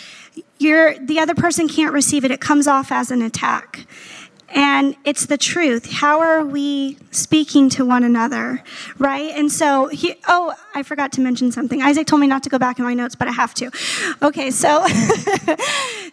you're, 0.57 0.97
the 0.99 1.19
other 1.19 1.35
person 1.35 1.67
can't 1.67 1.93
receive 1.93 2.23
it. 2.25 2.31
It 2.31 2.41
comes 2.41 2.67
off 2.67 2.91
as 2.91 3.11
an 3.11 3.21
attack. 3.21 3.85
And 4.55 4.95
it's 5.03 5.25
the 5.25 5.37
truth. 5.37 5.91
How 5.91 6.19
are 6.19 6.45
we 6.45 6.97
speaking 7.09 7.69
to 7.69 7.85
one 7.85 8.03
another? 8.03 8.63
Right? 8.99 9.31
And 9.35 9.51
so, 9.51 9.87
he, 9.87 10.15
oh, 10.27 10.53
I 10.75 10.83
forgot 10.83 11.11
to 11.13 11.21
mention 11.21 11.51
something. 11.51 11.81
Isaac 11.81 12.05
told 12.05 12.19
me 12.19 12.27
not 12.27 12.43
to 12.43 12.49
go 12.49 12.59
back 12.59 12.77
in 12.77 12.85
my 12.85 12.93
notes, 12.93 13.15
but 13.15 13.27
I 13.27 13.31
have 13.31 13.55
to. 13.55 13.71
Okay, 14.21 14.51
so 14.51 14.67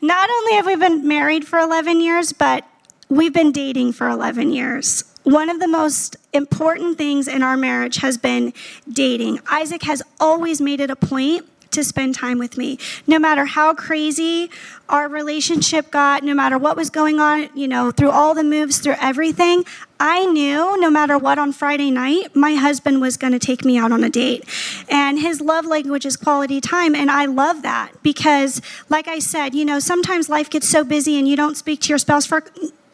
not 0.00 0.30
only 0.30 0.54
have 0.54 0.66
we 0.66 0.76
been 0.76 1.06
married 1.06 1.46
for 1.46 1.59
11 1.59 2.00
years, 2.00 2.33
but 2.33 2.64
we've 3.11 3.35
been 3.35 3.52
dating 3.52 3.92
for 3.92 4.09
11 4.09 4.52
years 4.52 5.04
one 5.31 5.49
of 5.49 5.61
the 5.61 5.69
most 5.69 6.16
important 6.33 6.99
things 6.99 7.29
in 7.29 7.43
our 7.43 7.57
marriage 7.57 7.97
has 7.99 8.19
been 8.19 8.53
dating. 8.88 9.38
Isaac 9.51 9.83
has 9.85 10.03
always 10.19 10.61
made 10.61 10.81
it 10.81 10.90
a 10.90 10.97
point 10.97 11.47
to 11.71 11.85
spend 11.85 12.16
time 12.16 12.38
with 12.38 12.59
me. 12.59 12.79
No 13.07 13.19
matter 13.21 13.45
how 13.45 13.75
crazy 13.75 14.51
our 14.88 15.09
relationship 15.09 15.93
got, 15.93 16.25
no 16.25 16.35
matter 16.35 16.59
what 16.59 16.77
was 16.77 16.90
going 16.90 17.21
on, 17.21 17.49
you 17.55 17.69
know, 17.69 17.93
through 17.93 18.11
all 18.11 18.35
the 18.35 18.43
moves, 18.43 18.79
through 18.79 18.97
everything, 19.01 19.64
I 20.01 20.27
knew 20.27 20.81
no 20.81 20.90
matter 20.90 21.16
what 21.16 21.38
on 21.38 21.53
Friday 21.53 21.93
night, 21.93 22.35
my 22.35 22.55
husband 22.55 23.01
was 23.01 23.16
going 23.16 23.33
to 23.33 23.38
take 23.38 23.64
me 23.64 23.79
out 23.79 23.93
on 23.93 24.03
a 24.03 24.11
date. 24.11 24.45
And 24.88 25.21
his 25.21 25.40
love 25.40 25.64
language 25.64 26.05
is 26.05 26.16
quality 26.16 26.61
time. 26.61 26.97
And 26.97 27.09
I 27.09 27.27
love 27.27 27.62
that 27.62 27.93
because, 28.03 28.61
like 28.88 29.07
I 29.07 29.21
said, 29.21 29.55
you 29.55 29.64
know, 29.64 29.79
sometimes 29.79 30.29
life 30.29 30.51
gets 30.51 30.69
so 30.69 30.83
busy 30.83 31.19
and 31.19 31.29
you 31.29 31.37
don't 31.37 31.57
speak 31.57 31.83
to 31.83 31.88
your 31.90 31.99
spouse 31.99 32.27
for 32.27 32.43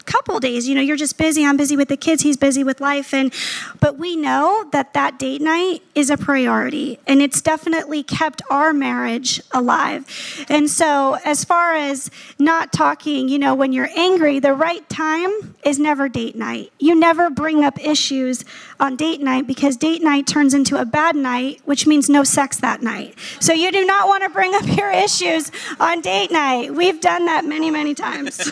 couple 0.07 0.39
days. 0.39 0.67
You 0.67 0.73
know, 0.73 0.81
you're 0.81 0.97
just 0.97 1.17
busy. 1.17 1.45
I'm 1.45 1.57
busy 1.57 1.77
with 1.77 1.89
the 1.89 1.97
kids. 1.97 2.23
He's 2.23 2.37
busy 2.37 2.63
with 2.63 2.81
life. 2.81 3.13
And 3.13 3.31
but 3.79 3.97
we 3.97 4.15
know 4.15 4.67
that 4.71 4.93
that 4.93 5.19
date 5.19 5.41
night 5.41 5.83
is 5.93 6.09
a 6.09 6.17
priority, 6.17 6.99
and 7.05 7.21
it's 7.21 7.41
definitely 7.41 8.01
kept 8.03 8.41
our 8.49 8.73
marriage 8.73 9.41
alive. 9.51 10.05
And 10.49 10.69
so, 10.69 11.17
as 11.25 11.43
far 11.43 11.75
as 11.75 12.09
not 12.39 12.71
talking, 12.71 13.29
you 13.29 13.37
know, 13.37 13.53
when 13.53 13.73
you're 13.73 13.89
angry, 13.95 14.39
the 14.39 14.53
right 14.53 14.87
time 14.89 15.55
is 15.63 15.77
never 15.77 16.09
date 16.09 16.35
night. 16.35 16.71
You 16.79 16.95
never 16.95 17.29
bring 17.29 17.63
up 17.63 17.79
issues 17.83 18.45
on 18.79 18.95
date 18.95 19.21
night 19.21 19.47
because 19.47 19.75
date 19.77 20.01
night 20.01 20.27
turns 20.27 20.53
into 20.53 20.79
a 20.79 20.85
bad 20.85 21.15
night, 21.15 21.61
which 21.65 21.87
means 21.87 22.09
no 22.09 22.23
sex 22.23 22.57
that 22.57 22.81
night. 22.81 23.15
So 23.39 23.53
you 23.53 23.71
do 23.71 23.85
not 23.85 24.07
want 24.07 24.23
to 24.23 24.29
bring 24.29 24.53
up 24.53 24.65
your 24.77 24.91
issues 24.91 25.51
on 25.79 26.01
date 26.01 26.31
night. 26.31 26.73
We've 26.73 26.99
done 27.01 27.25
that 27.25 27.45
many, 27.45 27.71
many 27.71 27.93
times. 27.93 28.39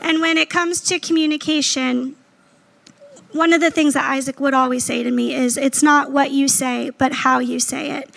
and 0.00 0.20
when 0.20 0.38
it 0.38 0.48
comes 0.50 0.80
to 0.82 0.98
communication, 0.98 2.16
one 3.32 3.52
of 3.52 3.60
the 3.60 3.70
things 3.70 3.94
that 3.94 4.04
Isaac 4.04 4.40
would 4.40 4.54
always 4.54 4.84
say 4.84 5.02
to 5.02 5.10
me 5.10 5.34
is 5.34 5.56
it's 5.56 5.82
not 5.82 6.10
what 6.10 6.30
you 6.30 6.48
say, 6.48 6.90
but 6.90 7.12
how 7.12 7.38
you 7.38 7.60
say 7.60 7.90
it. 7.90 8.10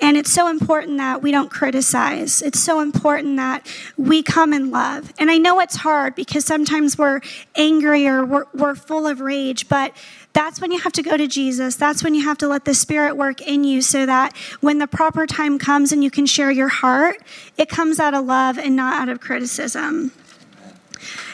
And 0.00 0.16
it's 0.16 0.32
so 0.32 0.48
important 0.48 0.96
that 0.98 1.22
we 1.22 1.30
don't 1.30 1.50
criticize. 1.50 2.40
It's 2.40 2.58
so 2.58 2.80
important 2.80 3.36
that 3.36 3.66
we 3.98 4.22
come 4.22 4.54
in 4.54 4.70
love. 4.70 5.12
And 5.18 5.30
I 5.30 5.36
know 5.36 5.60
it's 5.60 5.76
hard 5.76 6.14
because 6.14 6.44
sometimes 6.44 6.96
we're 6.96 7.20
angry 7.54 8.06
or 8.06 8.24
we're, 8.24 8.46
we're, 8.54 8.74
full 8.74 9.06
of 9.06 9.20
rage, 9.20 9.68
but 9.68 9.94
that's 10.32 10.60
when 10.60 10.72
you 10.72 10.78
have 10.80 10.92
to 10.94 11.02
go 11.02 11.16
to 11.16 11.26
Jesus. 11.26 11.76
That's 11.76 12.02
when 12.02 12.14
you 12.14 12.24
have 12.24 12.38
to 12.38 12.48
let 12.48 12.64
the 12.64 12.72
Spirit 12.72 13.16
work 13.16 13.42
in 13.42 13.62
you 13.64 13.82
so 13.82 14.06
that 14.06 14.34
when 14.60 14.78
the 14.78 14.86
proper 14.86 15.26
time 15.26 15.58
comes 15.58 15.92
and 15.92 16.02
you 16.02 16.10
can 16.10 16.24
share 16.24 16.50
your 16.50 16.68
heart, 16.68 17.18
it 17.58 17.68
comes 17.68 18.00
out 18.00 18.14
of 18.14 18.24
love 18.24 18.58
and 18.58 18.74
not 18.74 19.02
out 19.02 19.08
of 19.08 19.20
criticism. 19.20 20.12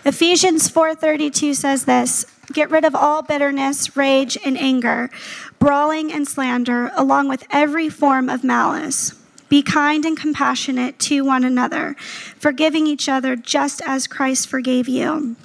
Ephesians 0.04 0.68
4:32 0.68 1.54
says 1.54 1.84
this, 1.84 2.26
get 2.52 2.70
rid 2.70 2.84
of 2.84 2.94
all 2.94 3.22
bitterness, 3.22 3.96
rage, 3.96 4.38
and 4.44 4.56
anger, 4.58 5.10
brawling 5.58 6.12
and 6.12 6.26
slander, 6.26 6.90
along 6.94 7.28
with 7.28 7.44
every 7.50 7.88
form 7.88 8.28
of 8.28 8.44
malice. 8.44 9.14
Be 9.48 9.62
kind 9.62 10.04
and 10.04 10.16
compassionate 10.16 10.98
to 11.00 11.22
one 11.22 11.44
another, 11.44 11.94
forgiving 12.38 12.86
each 12.86 13.08
other 13.08 13.36
just 13.36 13.80
as 13.86 14.06
Christ 14.06 14.48
forgave 14.48 14.88
you. 14.88 15.36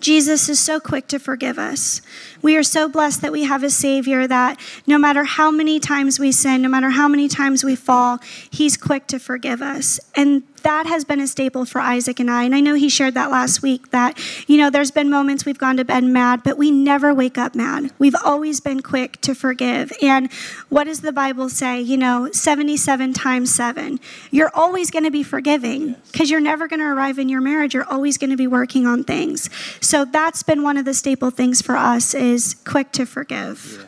Jesus 0.00 0.48
is 0.48 0.60
so 0.60 0.80
quick 0.80 1.06
to 1.08 1.18
forgive 1.18 1.58
us. 1.58 2.02
We 2.44 2.58
are 2.58 2.62
so 2.62 2.90
blessed 2.90 3.22
that 3.22 3.32
we 3.32 3.44
have 3.44 3.62
a 3.62 3.70
Savior 3.70 4.26
that 4.26 4.60
no 4.86 4.98
matter 4.98 5.24
how 5.24 5.50
many 5.50 5.80
times 5.80 6.20
we 6.20 6.30
sin, 6.30 6.60
no 6.60 6.68
matter 6.68 6.90
how 6.90 7.08
many 7.08 7.26
times 7.26 7.64
we 7.64 7.74
fall, 7.74 8.18
He's 8.50 8.76
quick 8.76 9.06
to 9.06 9.18
forgive 9.18 9.62
us. 9.62 9.98
And 10.14 10.42
that 10.64 10.86
has 10.86 11.04
been 11.04 11.20
a 11.20 11.26
staple 11.26 11.64
for 11.64 11.80
Isaac 11.80 12.18
and 12.18 12.30
I. 12.30 12.42
And 12.44 12.54
I 12.54 12.60
know 12.60 12.74
he 12.74 12.88
shared 12.88 13.14
that 13.14 13.30
last 13.30 13.62
week 13.62 13.90
that, 13.90 14.18
you 14.48 14.56
know, 14.56 14.70
there's 14.70 14.90
been 14.90 15.10
moments 15.10 15.44
we've 15.44 15.58
gone 15.58 15.76
to 15.76 15.84
bed 15.84 16.04
mad, 16.04 16.42
but 16.42 16.56
we 16.56 16.70
never 16.70 17.14
wake 17.14 17.38
up 17.38 17.54
mad. 17.54 17.90
We've 17.98 18.16
always 18.24 18.60
been 18.60 18.80
quick 18.80 19.20
to 19.20 19.34
forgive. 19.34 19.92
And 20.02 20.32
what 20.70 20.84
does 20.84 21.02
the 21.02 21.12
Bible 21.12 21.50
say? 21.50 21.80
You 21.80 21.98
know, 21.98 22.30
77 22.32 23.12
times 23.12 23.54
7. 23.54 24.00
You're 24.30 24.50
always 24.54 24.90
going 24.90 25.04
to 25.04 25.10
be 25.10 25.22
forgiving 25.22 25.96
because 26.10 26.30
you're 26.30 26.40
never 26.40 26.66
going 26.66 26.80
to 26.80 26.86
arrive 26.86 27.18
in 27.18 27.28
your 27.28 27.42
marriage. 27.42 27.74
You're 27.74 27.90
always 27.90 28.16
going 28.16 28.30
to 28.30 28.36
be 28.36 28.46
working 28.46 28.86
on 28.86 29.04
things. 29.04 29.50
So 29.80 30.06
that's 30.06 30.42
been 30.42 30.62
one 30.62 30.78
of 30.78 30.86
the 30.86 30.94
staple 30.94 31.30
things 31.30 31.60
for 31.60 31.76
us 31.76 32.14
is 32.14 32.33
quick 32.64 32.90
to 32.92 33.06
forgive. 33.06 33.86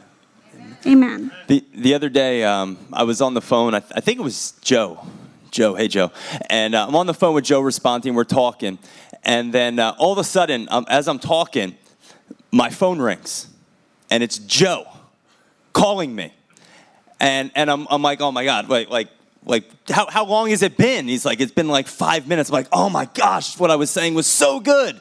Yeah. 0.55 0.93
Amen. 0.93 1.33
The, 1.49 1.65
the 1.75 1.95
other 1.95 2.09
day, 2.09 2.45
um, 2.45 2.79
I 2.93 3.03
was 3.03 3.21
on 3.21 3.35
the 3.35 3.41
phone. 3.41 3.75
I, 3.75 3.81
th- 3.81 3.93
I 3.97 4.01
think 4.01 4.21
it 4.21 4.23
was 4.23 4.53
Joe 4.61 5.05
Joe, 5.57 5.75
hey 5.75 5.89
Joe. 5.89 6.13
And 6.51 6.75
uh, 6.75 6.87
I'm 6.87 6.95
on 6.97 7.07
the 7.07 7.15
phone 7.15 7.35
with 7.35 7.45
Joe 7.45 7.63
Responti, 7.63 8.13
we're 8.13 8.25
talking. 8.25 8.79
And 9.25 9.55
then 9.55 9.79
uh, 9.79 9.95
all 9.97 10.13
of 10.13 10.19
a 10.19 10.25
sudden, 10.25 10.69
um, 10.71 10.85
as 10.89 11.09
I'm 11.09 11.19
talking, 11.19 11.75
my 12.53 12.69
phone 12.69 13.01
rings. 13.01 13.49
And 14.11 14.23
it's 14.23 14.37
Joe 14.39 14.87
calling 15.73 16.15
me. 16.15 16.35
And, 17.19 17.51
and 17.55 17.71
I'm, 17.71 17.87
I'm 17.89 18.03
like, 18.03 18.21
oh 18.21 18.31
my 18.31 18.45
God, 18.45 18.69
like, 18.69 18.91
like, 18.91 19.09
like 19.47 19.65
how, 19.89 20.07
how 20.11 20.27
long 20.27 20.51
has 20.51 20.63
it 20.63 20.77
been? 20.77 21.09
He's 21.09 21.25
like, 21.25 21.41
it's 21.41 21.53
been 21.53 21.69
like 21.69 21.87
five 21.87 22.29
minutes. 22.29 22.51
I'm 22.51 22.55
like, 22.55 22.69
oh 22.71 22.91
my 22.91 23.07
gosh, 23.07 23.59
what 23.59 23.71
I 23.71 23.77
was 23.77 23.91
saying 23.91 24.13
was 24.13 24.27
so 24.27 24.61
good. 24.61 25.01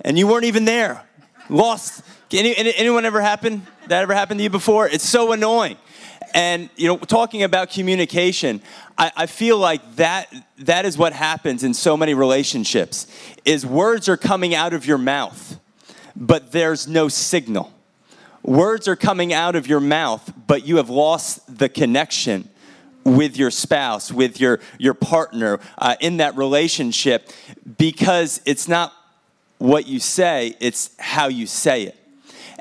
And 0.00 0.18
you 0.18 0.26
weren't 0.26 0.44
even 0.44 0.64
there. 0.64 1.04
Lost. 1.48 2.02
Any, 2.32 2.56
anyone 2.56 3.04
ever 3.04 3.20
happen? 3.20 3.66
That 3.88 4.02
ever 4.02 4.14
happened 4.14 4.38
to 4.38 4.44
you 4.44 4.50
before? 4.50 4.88
It's 4.88 5.08
so 5.08 5.32
annoying. 5.32 5.76
And 6.34 6.70
you 6.76 6.88
know, 6.88 6.96
talking 6.96 7.42
about 7.42 7.70
communication, 7.70 8.62
I, 8.96 9.12
I, 9.16 9.26
feel 9.26 9.58
like 9.58 9.96
that 9.96 10.32
that 10.60 10.86
is 10.86 10.96
what 10.96 11.12
happens 11.12 11.62
in 11.62 11.74
so 11.74 11.94
many 11.94 12.14
relationships. 12.14 13.06
Is 13.44 13.66
words 13.66 14.08
are 14.08 14.16
coming 14.16 14.54
out 14.54 14.72
of 14.72 14.86
your 14.86 14.96
mouth, 14.96 15.60
but 16.16 16.52
there's 16.52 16.88
no 16.88 17.08
signal. 17.08 17.70
Words 18.42 18.88
are 18.88 18.96
coming 18.96 19.32
out 19.32 19.54
of 19.54 19.66
your 19.66 19.80
mouth, 19.80 20.32
but 20.46 20.66
you 20.66 20.78
have 20.78 20.88
lost 20.88 21.58
the 21.58 21.68
connection 21.68 22.48
with 23.04 23.36
your 23.36 23.50
spouse, 23.50 24.12
with 24.12 24.40
your, 24.40 24.60
your 24.78 24.94
partner 24.94 25.60
uh, 25.78 25.96
in 26.00 26.18
that 26.18 26.36
relationship 26.36 27.28
because 27.78 28.40
it's 28.44 28.68
not 28.68 28.92
what 29.62 29.86
you 29.86 30.00
say, 30.00 30.56
it's 30.58 30.90
how 30.98 31.28
you 31.28 31.46
say 31.46 31.84
it. 31.84 31.96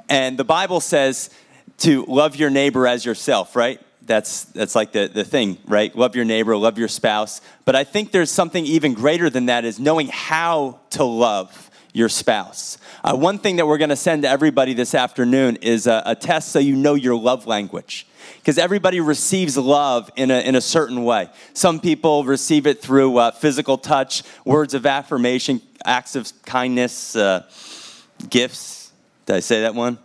And 0.07 0.37
the 0.37 0.43
Bible 0.43 0.79
says 0.79 1.31
to 1.79 2.05
love 2.05 2.35
your 2.35 2.51
neighbor 2.51 2.85
as 2.85 3.03
yourself, 3.03 3.55
right? 3.55 3.81
That's, 4.03 4.43
that's 4.45 4.75
like 4.75 4.91
the, 4.91 5.07
the 5.07 5.23
thing, 5.23 5.57
right? 5.65 5.95
Love 5.95 6.15
your 6.15 6.25
neighbor, 6.25 6.55
love 6.55 6.77
your 6.77 6.87
spouse. 6.87 7.41
But 7.65 7.75
I 7.75 7.85
think 7.85 8.11
there's 8.11 8.29
something 8.29 8.65
even 8.67 8.93
greater 8.93 9.31
than 9.31 9.47
that 9.47 9.65
is 9.65 9.79
knowing 9.79 10.09
how 10.09 10.79
to 10.91 11.03
love 11.03 11.71
your 11.91 12.07
spouse. 12.07 12.77
Uh, 13.03 13.15
one 13.15 13.39
thing 13.39 13.55
that 13.55 13.65
we're 13.65 13.79
going 13.79 13.89
to 13.89 13.95
send 13.95 14.21
to 14.21 14.29
everybody 14.29 14.75
this 14.75 14.93
afternoon 14.93 15.55
is 15.57 15.87
a, 15.87 16.03
a 16.05 16.15
test 16.15 16.49
so 16.51 16.59
you 16.59 16.75
know 16.75 16.93
your 16.93 17.15
love 17.15 17.47
language 17.47 18.05
because 18.41 18.57
everybody 18.57 18.99
receives 18.99 19.55
love 19.55 20.09
in 20.15 20.31
a, 20.31 20.39
in 20.39 20.55
a 20.55 20.61
certain 20.61 21.03
way. 21.03 21.29
Some 21.53 21.79
people 21.79 22.23
receive 22.23 22.65
it 22.65 22.81
through 22.81 23.17
uh, 23.17 23.31
physical 23.31 23.77
touch, 23.77 24.23
words 24.45 24.73
of 24.73 24.85
affirmation, 24.87 25.61
acts 25.85 26.15
of 26.15 26.31
kindness, 26.43 27.15
uh, 27.15 27.47
gifts. 28.29 28.91
Did 29.27 29.35
I 29.35 29.39
say 29.41 29.61
that 29.61 29.75
one? 29.75 29.99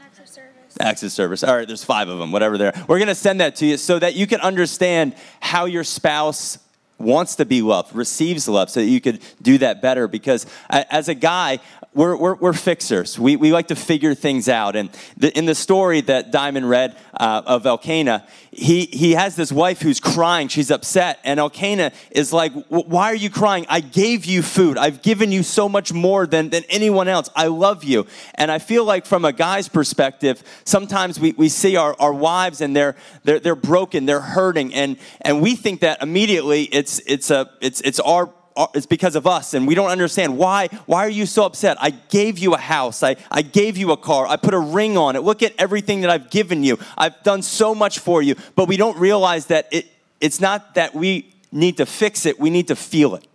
Acts 0.00 0.18
of 0.18 0.28
service. 0.28 0.76
Acts 0.80 1.02
of 1.04 1.12
service. 1.12 1.44
All 1.44 1.56
right, 1.56 1.66
there's 1.66 1.84
five 1.84 2.08
of 2.08 2.18
them, 2.18 2.32
whatever 2.32 2.58
they're. 2.58 2.72
We're 2.88 2.98
going 2.98 3.06
to 3.06 3.14
send 3.14 3.40
that 3.40 3.54
to 3.56 3.66
you 3.66 3.76
so 3.76 4.00
that 4.00 4.16
you 4.16 4.26
can 4.26 4.40
understand 4.40 5.14
how 5.40 5.66
your 5.66 5.84
spouse 5.84 6.58
wants 6.98 7.36
to 7.36 7.44
be 7.44 7.62
loved, 7.62 7.94
receives 7.94 8.48
love, 8.48 8.70
so 8.70 8.80
that 8.80 8.86
you 8.86 9.00
could 9.00 9.20
do 9.42 9.58
that 9.58 9.82
better. 9.82 10.08
Because 10.08 10.46
as 10.70 11.08
a 11.08 11.14
guy, 11.14 11.60
we're, 11.94 12.16
we're, 12.16 12.34
we're, 12.34 12.52
fixers. 12.52 13.18
We, 13.18 13.36
we 13.36 13.52
like 13.52 13.68
to 13.68 13.76
figure 13.76 14.14
things 14.14 14.48
out. 14.48 14.76
And 14.76 14.90
the, 15.16 15.36
in 15.36 15.46
the 15.46 15.54
story 15.54 16.02
that 16.02 16.30
Diamond 16.30 16.68
read 16.68 16.96
uh, 17.18 17.42
of 17.46 17.66
Elkanah, 17.66 18.26
he, 18.50 18.86
he 18.86 19.12
has 19.12 19.36
this 19.36 19.52
wife 19.52 19.80
who's 19.80 20.00
crying. 20.00 20.48
She's 20.48 20.70
upset. 20.70 21.18
And 21.24 21.40
Elkanah 21.40 21.92
is 22.10 22.32
like, 22.32 22.52
Why 22.68 23.10
are 23.12 23.16
you 23.16 23.30
crying? 23.30 23.66
I 23.68 23.80
gave 23.80 24.24
you 24.24 24.42
food. 24.42 24.78
I've 24.78 25.02
given 25.02 25.32
you 25.32 25.42
so 25.42 25.68
much 25.68 25.92
more 25.92 26.26
than, 26.26 26.50
than 26.50 26.64
anyone 26.68 27.08
else. 27.08 27.28
I 27.34 27.46
love 27.46 27.84
you. 27.84 28.06
And 28.34 28.50
I 28.50 28.58
feel 28.58 28.84
like, 28.84 29.06
from 29.06 29.24
a 29.24 29.32
guy's 29.32 29.68
perspective, 29.68 30.42
sometimes 30.64 31.20
we, 31.20 31.32
we 31.32 31.48
see 31.48 31.76
our, 31.76 31.94
our 31.98 32.12
wives 32.12 32.60
and 32.60 32.74
they're, 32.74 32.96
they're, 33.24 33.40
they're 33.40 33.54
broken, 33.54 34.06
they're 34.06 34.20
hurting. 34.20 34.74
And, 34.74 34.96
and 35.20 35.40
we 35.40 35.56
think 35.56 35.80
that 35.80 36.02
immediately 36.02 36.64
it's, 36.64 37.00
it's, 37.06 37.30
a, 37.30 37.50
it's, 37.60 37.80
it's 37.82 38.00
our 38.00 38.30
it's 38.74 38.86
because 38.86 39.16
of 39.16 39.26
us 39.26 39.54
and 39.54 39.66
we 39.66 39.74
don't 39.74 39.90
understand 39.90 40.36
why 40.36 40.68
why 40.86 41.04
are 41.04 41.10
you 41.10 41.26
so 41.26 41.44
upset? 41.44 41.76
I 41.80 41.90
gave 41.90 42.38
you 42.38 42.54
a 42.54 42.58
house. 42.58 43.02
I, 43.02 43.16
I 43.30 43.42
gave 43.42 43.76
you 43.76 43.92
a 43.92 43.96
car. 43.96 44.26
I 44.26 44.36
put 44.36 44.54
a 44.54 44.58
ring 44.58 44.96
on 44.96 45.16
it. 45.16 45.22
Look 45.22 45.42
at 45.42 45.52
everything 45.58 46.00
that 46.02 46.10
i've 46.10 46.30
given 46.30 46.62
you. 46.64 46.78
I've 46.96 47.22
done 47.22 47.42
so 47.42 47.74
much 47.74 47.98
for 47.98 48.22
you. 48.22 48.34
But 48.54 48.68
we 48.68 48.76
don't 48.76 48.98
realize 48.98 49.46
that 49.46 49.68
it, 49.70 49.86
it's 50.20 50.40
not 50.40 50.74
that 50.74 50.94
we 50.94 51.32
need 51.52 51.76
to 51.78 51.86
fix 51.86 52.26
it. 52.26 52.38
We 52.38 52.50
need 52.50 52.68
to 52.68 52.76
feel 52.76 53.14
it. 53.14 53.26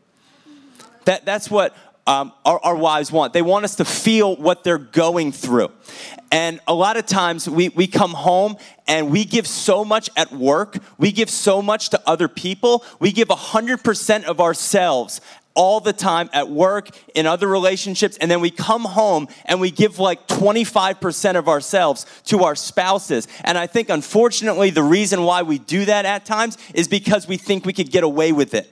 That, 1.05 1.25
that's 1.25 1.49
what 1.49 1.75
um, 2.11 2.33
our, 2.43 2.59
our, 2.61 2.75
wives 2.75 3.09
want. 3.09 3.31
They 3.31 3.41
want 3.41 3.63
us 3.63 3.75
to 3.75 3.85
feel 3.85 4.35
what 4.35 4.65
they're 4.65 4.77
going 4.77 5.31
through. 5.31 5.71
And 6.29 6.59
a 6.67 6.73
lot 6.73 6.97
of 6.97 7.05
times 7.05 7.49
we, 7.49 7.69
we 7.69 7.87
come 7.87 8.11
home 8.11 8.57
and 8.85 9.09
we 9.09 9.23
give 9.23 9.47
so 9.47 9.85
much 9.85 10.09
at 10.17 10.29
work, 10.33 10.77
we 10.97 11.13
give 11.13 11.29
so 11.29 11.61
much 11.61 11.89
to 11.91 12.01
other 12.05 12.27
people, 12.27 12.83
we 12.99 13.13
give 13.13 13.29
100% 13.29 14.23
of 14.25 14.41
ourselves 14.41 15.21
all 15.53 15.79
the 15.79 15.93
time 15.93 16.29
at 16.33 16.49
work, 16.49 16.89
in 17.15 17.25
other 17.25 17.47
relationships, 17.47 18.17
and 18.17 18.29
then 18.29 18.41
we 18.41 18.51
come 18.51 18.83
home 18.83 19.27
and 19.45 19.61
we 19.61 19.71
give 19.71 19.97
like 19.97 20.27
25% 20.27 21.35
of 21.35 21.47
ourselves 21.47 22.05
to 22.25 22.43
our 22.43 22.55
spouses. 22.55 23.27
And 23.45 23.57
I 23.57 23.67
think, 23.67 23.89
unfortunately, 23.89 24.69
the 24.69 24.83
reason 24.83 25.23
why 25.23 25.43
we 25.43 25.59
do 25.59 25.85
that 25.85 26.05
at 26.05 26.25
times 26.25 26.57
is 26.73 26.89
because 26.89 27.25
we 27.25 27.37
think 27.37 27.65
we 27.65 27.73
could 27.73 27.91
get 27.91 28.03
away 28.03 28.33
with 28.33 28.53
it 28.53 28.69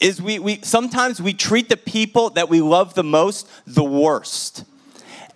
is 0.00 0.20
we, 0.20 0.38
we 0.38 0.60
sometimes 0.62 1.20
we 1.20 1.32
treat 1.32 1.68
the 1.68 1.76
people 1.76 2.30
that 2.30 2.48
we 2.48 2.60
love 2.60 2.94
the 2.94 3.04
most 3.04 3.48
the 3.66 3.84
worst. 3.84 4.64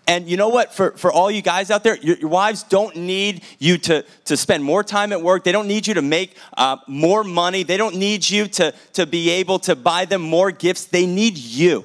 And 0.09 0.29
you 0.29 0.37
know 0.37 0.49
what? 0.49 0.75
For, 0.75 0.91
for 0.93 1.13
all 1.13 1.31
you 1.31 1.43
guys 1.43 1.71
out 1.71 1.85
there, 1.85 1.97
your, 1.99 2.17
your, 2.17 2.29
wives 2.29 2.65
don't 2.65 2.97
need 2.97 3.45
you 3.61 3.79
to, 3.79 4.05
to 4.25 4.37
spend 4.37 4.65
more 4.65 4.83
time 4.83 5.13
at 5.13 5.23
work. 5.23 5.45
They 5.45 5.53
don't 5.53 5.69
need 5.69 5.87
you 5.87 5.95
to 5.95 6.03
make 6.03 6.37
uh, 6.57 6.79
more 6.89 7.23
money. 7.23 7.63
They 7.63 7.77
don't 7.77 7.95
need 7.95 8.29
you 8.29 8.49
to, 8.49 8.75
to 8.95 9.07
be 9.07 9.31
able 9.31 9.61
to 9.61 9.77
buy 9.77 10.05
them 10.05 10.21
more 10.21 10.51
gifts. 10.51 10.87
They 10.87 11.07
need 11.07 11.39
you. 11.39 11.85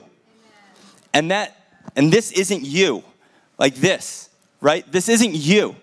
And 1.14 1.30
that 1.30 1.58
and 1.96 2.12
this 2.12 2.32
isn't 2.32 2.64
you. 2.64 3.04
Like 3.58 3.76
this, 3.76 4.30
right? 4.62 4.90
This 4.92 5.10
isn't 5.10 5.34
you. 5.34 5.76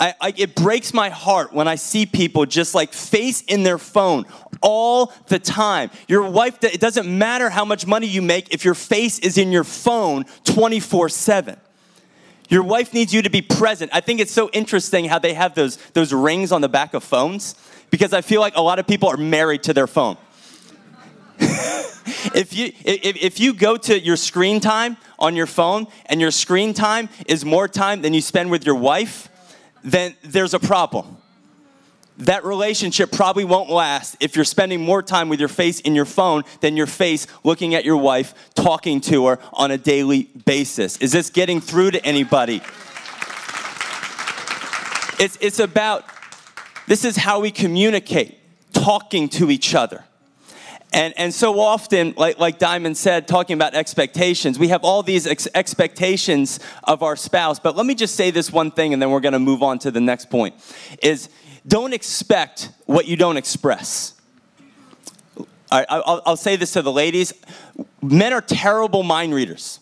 I, 0.00 0.14
I, 0.20 0.34
it 0.36 0.54
breaks 0.54 0.92
my 0.92 1.08
heart 1.08 1.52
when 1.52 1.68
I 1.68 1.76
see 1.76 2.04
people 2.04 2.46
just 2.46 2.74
like 2.74 2.92
face 2.92 3.42
in 3.42 3.62
their 3.62 3.78
phone 3.78 4.26
all 4.60 5.12
the 5.28 5.38
time. 5.38 5.90
Your 6.08 6.28
wife, 6.28 6.62
it 6.64 6.80
doesn't 6.80 7.06
matter 7.06 7.48
how 7.48 7.64
much 7.64 7.86
money 7.86 8.06
you 8.06 8.22
make 8.22 8.52
if 8.52 8.64
your 8.64 8.74
face 8.74 9.18
is 9.20 9.38
in 9.38 9.52
your 9.52 9.64
phone 9.64 10.24
24 10.44 11.08
7. 11.08 11.56
Your 12.48 12.62
wife 12.62 12.92
needs 12.92 13.14
you 13.14 13.22
to 13.22 13.30
be 13.30 13.40
present. 13.40 13.90
I 13.94 14.00
think 14.00 14.20
it's 14.20 14.32
so 14.32 14.50
interesting 14.50 15.06
how 15.06 15.18
they 15.18 15.34
have 15.34 15.54
those, 15.54 15.76
those 15.92 16.12
rings 16.12 16.52
on 16.52 16.60
the 16.60 16.68
back 16.68 16.94
of 16.94 17.02
phones 17.02 17.54
because 17.90 18.12
I 18.12 18.20
feel 18.20 18.40
like 18.40 18.56
a 18.56 18.60
lot 18.60 18.78
of 18.78 18.86
people 18.86 19.08
are 19.08 19.16
married 19.16 19.62
to 19.64 19.72
their 19.72 19.86
phone. 19.86 20.16
if, 21.38 22.52
you, 22.52 22.72
if, 22.84 23.16
if 23.16 23.40
you 23.40 23.54
go 23.54 23.76
to 23.76 23.98
your 23.98 24.16
screen 24.16 24.60
time 24.60 24.96
on 25.18 25.36
your 25.36 25.46
phone 25.46 25.86
and 26.06 26.20
your 26.20 26.30
screen 26.30 26.74
time 26.74 27.08
is 27.26 27.44
more 27.44 27.66
time 27.66 28.02
than 28.02 28.12
you 28.12 28.20
spend 28.20 28.50
with 28.50 28.66
your 28.66 28.74
wife, 28.74 29.28
then 29.84 30.16
there's 30.22 30.54
a 30.54 30.58
problem. 30.58 31.18
That 32.18 32.44
relationship 32.44 33.12
probably 33.12 33.44
won't 33.44 33.70
last 33.70 34.16
if 34.20 34.36
you're 34.36 34.44
spending 34.44 34.80
more 34.80 35.02
time 35.02 35.28
with 35.28 35.40
your 35.40 35.48
face 35.48 35.80
in 35.80 35.94
your 35.94 36.04
phone 36.04 36.44
than 36.60 36.76
your 36.76 36.86
face 36.86 37.26
looking 37.42 37.74
at 37.74 37.84
your 37.84 37.96
wife, 37.96 38.34
talking 38.54 39.00
to 39.02 39.26
her 39.26 39.38
on 39.52 39.70
a 39.70 39.78
daily 39.78 40.24
basis. 40.46 40.96
Is 40.98 41.12
this 41.12 41.28
getting 41.28 41.60
through 41.60 41.92
to 41.92 42.06
anybody? 42.06 42.62
It's, 45.18 45.36
it's 45.40 45.58
about, 45.58 46.04
this 46.86 47.04
is 47.04 47.16
how 47.16 47.40
we 47.40 47.50
communicate, 47.50 48.38
talking 48.72 49.28
to 49.30 49.50
each 49.50 49.74
other. 49.74 50.04
And, 50.94 51.12
and 51.18 51.34
so 51.34 51.58
often, 51.58 52.14
like, 52.16 52.38
like 52.38 52.60
Diamond 52.60 52.96
said, 52.96 53.26
talking 53.26 53.54
about 53.54 53.74
expectations, 53.74 54.60
we 54.60 54.68
have 54.68 54.84
all 54.84 55.02
these 55.02 55.26
ex- 55.26 55.48
expectations 55.52 56.60
of 56.84 57.02
our 57.02 57.16
spouse. 57.16 57.58
But 57.58 57.74
let 57.74 57.84
me 57.84 57.96
just 57.96 58.14
say 58.14 58.30
this 58.30 58.52
one 58.52 58.70
thing, 58.70 58.92
and 58.92 59.02
then 59.02 59.10
we're 59.10 59.18
going 59.18 59.32
to 59.32 59.40
move 59.40 59.60
on 59.60 59.80
to 59.80 59.90
the 59.90 60.00
next 60.00 60.30
point 60.30 60.54
is 61.02 61.28
don't 61.66 61.92
expect 61.92 62.70
what 62.86 63.06
you 63.06 63.16
don't 63.16 63.36
express. 63.36 64.14
I'll, 65.72 66.22
I'll 66.24 66.36
say 66.36 66.54
this 66.54 66.74
to 66.74 66.82
the 66.82 66.92
ladies 66.92 67.34
men 68.00 68.32
are 68.32 68.40
terrible 68.40 69.02
mind 69.02 69.34
readers. 69.34 69.80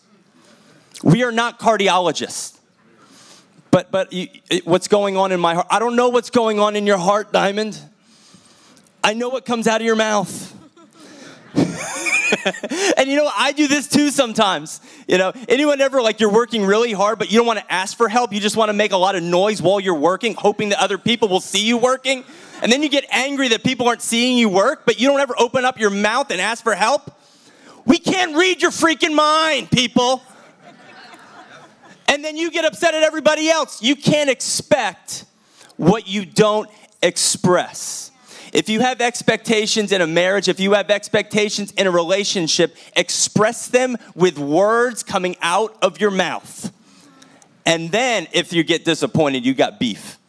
We 1.03 1.23
are 1.23 1.31
not 1.31 1.59
cardiologists. 1.59 2.57
But, 3.69 3.91
but 3.91 4.11
you, 4.13 4.29
what's 4.63 4.87
going 4.87 5.17
on 5.17 5.31
in 5.31 5.39
my 5.39 5.53
heart? 5.53 5.67
I 5.69 5.77
don't 5.77 5.95
know 5.95 6.09
what's 6.09 6.31
going 6.31 6.59
on 6.59 6.75
in 6.75 6.87
your 6.87 6.97
heart, 6.97 7.31
Diamond. 7.31 7.79
I 9.03 9.13
know 9.13 9.29
what 9.29 9.45
comes 9.45 9.67
out 9.67 9.81
of 9.81 9.85
your 9.85 9.95
mouth. 9.95 10.53
and 12.97 13.09
you 13.09 13.15
know, 13.15 13.29
I 13.35 13.53
do 13.55 13.67
this 13.67 13.87
too 13.87 14.09
sometimes. 14.09 14.81
You 15.07 15.17
know, 15.17 15.31
anyone 15.47 15.81
ever 15.81 16.01
like 16.01 16.19
you're 16.19 16.31
working 16.31 16.65
really 16.65 16.93
hard, 16.93 17.19
but 17.19 17.31
you 17.31 17.37
don't 17.37 17.45
want 17.45 17.59
to 17.59 17.71
ask 17.71 17.95
for 17.95 18.09
help? 18.09 18.33
You 18.33 18.39
just 18.39 18.57
want 18.57 18.69
to 18.69 18.73
make 18.73 18.91
a 18.91 18.97
lot 18.97 19.15
of 19.15 19.23
noise 19.23 19.61
while 19.61 19.79
you're 19.79 19.93
working, 19.93 20.33
hoping 20.33 20.69
that 20.69 20.79
other 20.79 20.97
people 20.97 21.27
will 21.27 21.41
see 21.41 21.63
you 21.63 21.77
working? 21.77 22.23
And 22.61 22.71
then 22.71 22.81
you 22.81 22.89
get 22.89 23.05
angry 23.11 23.49
that 23.49 23.63
people 23.63 23.87
aren't 23.87 24.01
seeing 24.01 24.37
you 24.37 24.49
work, 24.49 24.83
but 24.85 24.99
you 24.99 25.07
don't 25.07 25.19
ever 25.19 25.35
open 25.37 25.65
up 25.65 25.79
your 25.79 25.89
mouth 25.89 26.31
and 26.31 26.41
ask 26.41 26.63
for 26.63 26.73
help? 26.73 27.11
We 27.85 27.99
can't 27.99 28.35
read 28.35 28.61
your 28.61 28.71
freaking 28.71 29.13
mind, 29.13 29.69
people. 29.69 30.23
And 32.07 32.23
then 32.23 32.37
you 32.37 32.51
get 32.51 32.65
upset 32.65 32.93
at 32.93 33.03
everybody 33.03 33.49
else. 33.49 33.81
You 33.81 33.95
can't 33.95 34.29
expect 34.29 35.25
what 35.77 36.07
you 36.07 36.25
don't 36.25 36.69
express. 37.01 38.11
If 38.53 38.69
you 38.69 38.81
have 38.81 39.01
expectations 39.01 39.91
in 39.91 40.01
a 40.01 40.07
marriage, 40.07 40.47
if 40.47 40.59
you 40.59 40.73
have 40.73 40.91
expectations 40.91 41.71
in 41.71 41.87
a 41.87 41.91
relationship, 41.91 42.77
express 42.95 43.67
them 43.67 43.97
with 44.13 44.37
words 44.37 45.01
coming 45.01 45.35
out 45.41 45.75
of 45.81 45.99
your 45.99 46.11
mouth. 46.11 46.71
And 47.65 47.91
then 47.91 48.27
if 48.31 48.53
you 48.53 48.63
get 48.63 48.85
disappointed, 48.85 49.43
you 49.43 49.55
got 49.55 49.79
beef. 49.79 50.19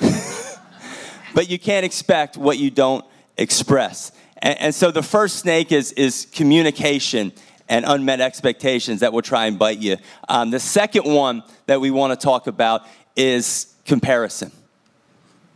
but 1.34 1.50
you 1.50 1.58
can't 1.58 1.84
expect 1.84 2.38
what 2.38 2.56
you 2.56 2.70
don't 2.70 3.04
express. 3.36 4.12
And, 4.38 4.58
and, 4.58 4.74
so 4.74 4.90
the 4.90 5.02
first 5.02 5.36
snake 5.36 5.70
is, 5.70 5.92
is 5.92 6.28
communication 6.32 7.30
and 7.68 7.84
unmet 7.86 8.22
expectations 8.22 9.00
that 9.00 9.12
will 9.12 9.22
try 9.22 9.46
and 9.46 9.58
bite 9.58 9.78
you. 9.78 9.98
Um, 10.30 10.50
the 10.50 10.60
second 10.60 11.04
one 11.12 11.42
that 11.66 11.80
we 11.80 11.90
want 11.90 12.18
to 12.18 12.24
talk 12.24 12.46
about 12.46 12.86
is 13.16 13.74
comparison. 13.84 14.50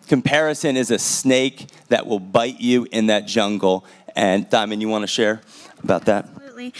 Comparison 0.07 0.77
is 0.77 0.91
a 0.91 0.99
snake 0.99 1.67
that 1.89 2.07
will 2.07 2.21
bite 2.21 2.61
you 2.61 2.87
in 2.91 3.07
that 3.07 3.27
jungle. 3.27 3.85
And 4.15 4.49
Diamond, 4.49 4.83
you 4.83 4.89
want 4.89 5.03
to 5.03 5.09
share 5.09 5.41
about 5.83 6.05
that? 6.05 6.29
Absolutely. 6.55 6.73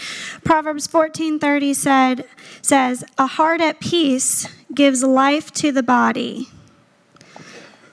Proverbs 0.43 0.87
14:30 0.87 1.73
said 1.73 2.25
says, 2.61 3.03
"A 3.17 3.27
heart 3.27 3.61
at 3.61 3.79
peace 3.79 4.47
gives 4.73 5.03
life 5.03 5.51
to 5.53 5.71
the 5.71 5.83
body." 5.83 6.49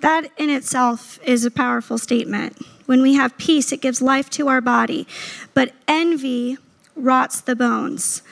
That 0.00 0.30
in 0.36 0.50
itself 0.50 1.18
is 1.24 1.44
a 1.44 1.50
powerful 1.50 1.98
statement. 1.98 2.56
When 2.86 3.02
we 3.02 3.14
have 3.14 3.36
peace, 3.38 3.72
it 3.72 3.80
gives 3.80 4.02
life 4.02 4.28
to 4.30 4.48
our 4.48 4.60
body. 4.60 5.06
But 5.54 5.72
envy 5.86 6.58
rots 6.96 7.40
the 7.40 7.56
bones. 7.56 8.22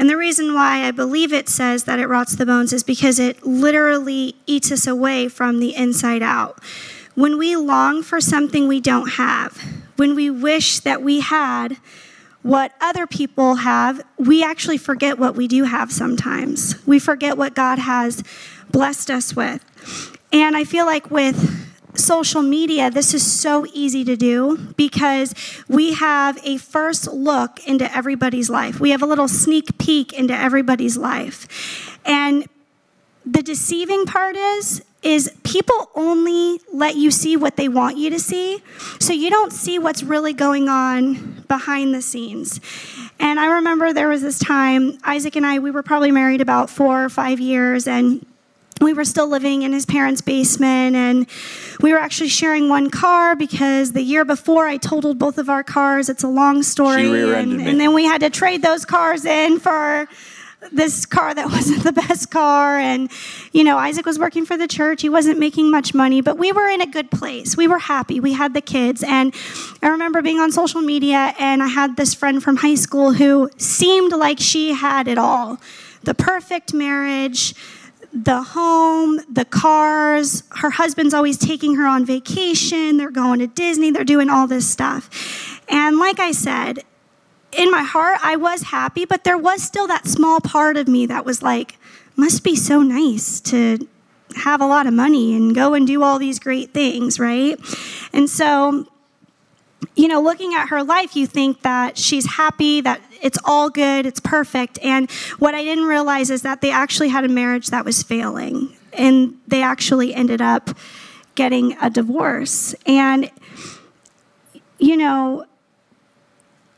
And 0.00 0.08
the 0.08 0.16
reason 0.16 0.54
why 0.54 0.86
I 0.86 0.92
believe 0.92 1.30
it 1.30 1.46
says 1.46 1.84
that 1.84 1.98
it 1.98 2.06
rots 2.06 2.34
the 2.34 2.46
bones 2.46 2.72
is 2.72 2.82
because 2.82 3.18
it 3.18 3.44
literally 3.44 4.34
eats 4.46 4.72
us 4.72 4.86
away 4.86 5.28
from 5.28 5.60
the 5.60 5.76
inside 5.76 6.22
out. 6.22 6.58
When 7.14 7.36
we 7.36 7.54
long 7.54 8.02
for 8.02 8.18
something 8.18 8.66
we 8.66 8.80
don't 8.80 9.10
have, 9.10 9.62
when 9.96 10.14
we 10.14 10.30
wish 10.30 10.80
that 10.80 11.02
we 11.02 11.20
had 11.20 11.76
what 12.40 12.72
other 12.80 13.06
people 13.06 13.56
have, 13.56 14.00
we 14.16 14.42
actually 14.42 14.78
forget 14.78 15.18
what 15.18 15.36
we 15.36 15.46
do 15.46 15.64
have 15.64 15.92
sometimes. 15.92 16.76
We 16.86 16.98
forget 16.98 17.36
what 17.36 17.54
God 17.54 17.78
has 17.78 18.24
blessed 18.70 19.10
us 19.10 19.36
with. 19.36 19.62
And 20.32 20.56
I 20.56 20.64
feel 20.64 20.86
like 20.86 21.10
with 21.10 21.69
social 21.94 22.42
media, 22.42 22.90
this 22.90 23.14
is 23.14 23.30
so 23.30 23.66
easy 23.72 24.04
to 24.04 24.16
do 24.16 24.56
because 24.76 25.34
we 25.68 25.94
have 25.94 26.38
a 26.44 26.56
first 26.58 27.08
look 27.08 27.66
into 27.66 27.94
everybody's 27.94 28.50
life. 28.50 28.80
We 28.80 28.90
have 28.90 29.02
a 29.02 29.06
little 29.06 29.28
sneak 29.28 29.78
peek 29.78 30.12
into 30.12 30.34
everybody's 30.34 30.96
life. 30.96 31.98
And 32.04 32.46
the 33.26 33.42
deceiving 33.42 34.06
part 34.06 34.36
is 34.36 34.82
is 35.02 35.32
people 35.44 35.90
only 35.94 36.60
let 36.74 36.94
you 36.94 37.10
see 37.10 37.36
what 37.36 37.56
they 37.56 37.68
want 37.68 37.96
you 37.96 38.10
to 38.10 38.18
see. 38.18 38.62
So 38.98 39.14
you 39.14 39.30
don't 39.30 39.52
see 39.52 39.78
what's 39.78 40.02
really 40.02 40.34
going 40.34 40.68
on 40.68 41.42
behind 41.48 41.94
the 41.94 42.02
scenes. 42.02 42.60
And 43.18 43.40
I 43.40 43.46
remember 43.46 43.92
there 43.92 44.08
was 44.08 44.20
this 44.20 44.38
time 44.38 44.98
Isaac 45.02 45.36
and 45.36 45.46
I 45.46 45.58
we 45.58 45.70
were 45.70 45.82
probably 45.82 46.12
married 46.12 46.40
about 46.40 46.68
4 46.68 47.04
or 47.04 47.08
5 47.08 47.40
years 47.40 47.86
and 47.86 48.26
we 48.80 48.92
were 48.92 49.04
still 49.04 49.28
living 49.28 49.62
in 49.62 49.72
his 49.72 49.84
parents' 49.84 50.20
basement 50.20 50.96
and 50.96 51.26
we 51.80 51.92
were 51.92 51.98
actually 51.98 52.28
sharing 52.28 52.68
one 52.68 52.90
car 52.90 53.36
because 53.36 53.92
the 53.92 54.02
year 54.02 54.24
before 54.24 54.66
I 54.66 54.76
totaled 54.76 55.18
both 55.18 55.38
of 55.38 55.50
our 55.50 55.62
cars. 55.62 56.08
It's 56.08 56.24
a 56.24 56.28
long 56.28 56.62
story. 56.62 57.06
And, 57.34 57.60
and, 57.60 57.80
then 57.80 57.94
we 57.94 58.04
had 58.04 58.20
to 58.22 58.30
trade 58.30 58.62
those 58.62 58.84
cars 58.84 59.24
in 59.24 59.60
for 59.60 60.08
this 60.72 61.06
car 61.06 61.34
that 61.34 61.46
wasn't 61.50 61.84
the 61.84 61.92
best 61.92 62.30
car. 62.30 62.78
And, 62.78 63.10
you 63.52 63.64
know, 63.64 63.76
Isaac 63.76 64.06
was 64.06 64.18
working 64.18 64.46
for 64.46 64.56
the 64.56 64.68
church. 64.68 65.02
He 65.02 65.08
wasn't 65.08 65.38
making 65.38 65.70
much 65.70 65.94
money, 65.94 66.20
but 66.20 66.38
we 66.38 66.52
were 66.52 66.68
in 66.68 66.80
a 66.80 66.86
good 66.86 67.10
place. 67.10 67.56
We 67.56 67.68
were 67.68 67.78
happy. 67.78 68.20
We 68.20 68.32
had 68.32 68.54
the 68.54 68.60
kids. 68.60 69.02
And 69.02 69.34
I 69.82 69.88
remember 69.88 70.22
being 70.22 70.38
on 70.38 70.52
social 70.52 70.80
media 70.80 71.34
and 71.38 71.62
I 71.62 71.68
had 71.68 71.96
this 71.96 72.14
friend 72.14 72.42
from 72.42 72.56
high 72.56 72.74
school 72.74 73.12
who 73.12 73.50
seemed 73.56 74.12
like 74.12 74.38
she 74.38 74.72
had 74.72 75.08
it 75.08 75.18
all 75.18 75.58
the 76.02 76.14
perfect 76.14 76.72
marriage 76.72 77.54
the 78.12 78.42
home, 78.42 79.20
the 79.30 79.44
cars. 79.44 80.42
Her 80.56 80.70
husband's 80.70 81.14
always 81.14 81.38
taking 81.38 81.76
her 81.76 81.86
on 81.86 82.04
vacation. 82.04 82.96
They're 82.96 83.10
going 83.10 83.38
to 83.40 83.46
Disney. 83.46 83.90
They're 83.90 84.04
doing 84.04 84.28
all 84.28 84.46
this 84.46 84.68
stuff. 84.68 85.60
And 85.68 85.98
like 85.98 86.18
I 86.18 86.32
said, 86.32 86.80
in 87.52 87.70
my 87.70 87.82
heart, 87.82 88.18
I 88.22 88.36
was 88.36 88.62
happy, 88.62 89.04
but 89.04 89.24
there 89.24 89.38
was 89.38 89.62
still 89.62 89.86
that 89.88 90.06
small 90.06 90.40
part 90.40 90.76
of 90.76 90.88
me 90.88 91.06
that 91.06 91.24
was 91.24 91.42
like, 91.42 91.78
must 92.16 92.44
be 92.44 92.54
so 92.54 92.82
nice 92.82 93.40
to 93.40 93.88
have 94.36 94.60
a 94.60 94.66
lot 94.66 94.86
of 94.86 94.92
money 94.92 95.34
and 95.34 95.54
go 95.54 95.74
and 95.74 95.86
do 95.86 96.02
all 96.02 96.18
these 96.18 96.38
great 96.38 96.72
things, 96.72 97.18
right? 97.18 97.58
And 98.12 98.28
so 98.28 98.86
you 99.94 100.08
know, 100.08 100.20
looking 100.20 100.54
at 100.54 100.68
her 100.68 100.82
life, 100.82 101.16
you 101.16 101.26
think 101.26 101.62
that 101.62 101.96
she's 101.96 102.26
happy, 102.26 102.80
that 102.80 103.00
it's 103.22 103.38
all 103.44 103.70
good, 103.70 104.06
it's 104.06 104.20
perfect. 104.20 104.78
And 104.82 105.10
what 105.38 105.54
I 105.54 105.62
didn't 105.62 105.84
realize 105.84 106.30
is 106.30 106.42
that 106.42 106.60
they 106.60 106.70
actually 106.70 107.08
had 107.08 107.24
a 107.24 107.28
marriage 107.28 107.68
that 107.68 107.84
was 107.84 108.02
failing. 108.02 108.76
And 108.92 109.36
they 109.46 109.62
actually 109.62 110.14
ended 110.14 110.42
up 110.42 110.70
getting 111.34 111.76
a 111.80 111.90
divorce. 111.90 112.74
And, 112.86 113.30
you 114.78 114.96
know, 114.96 115.46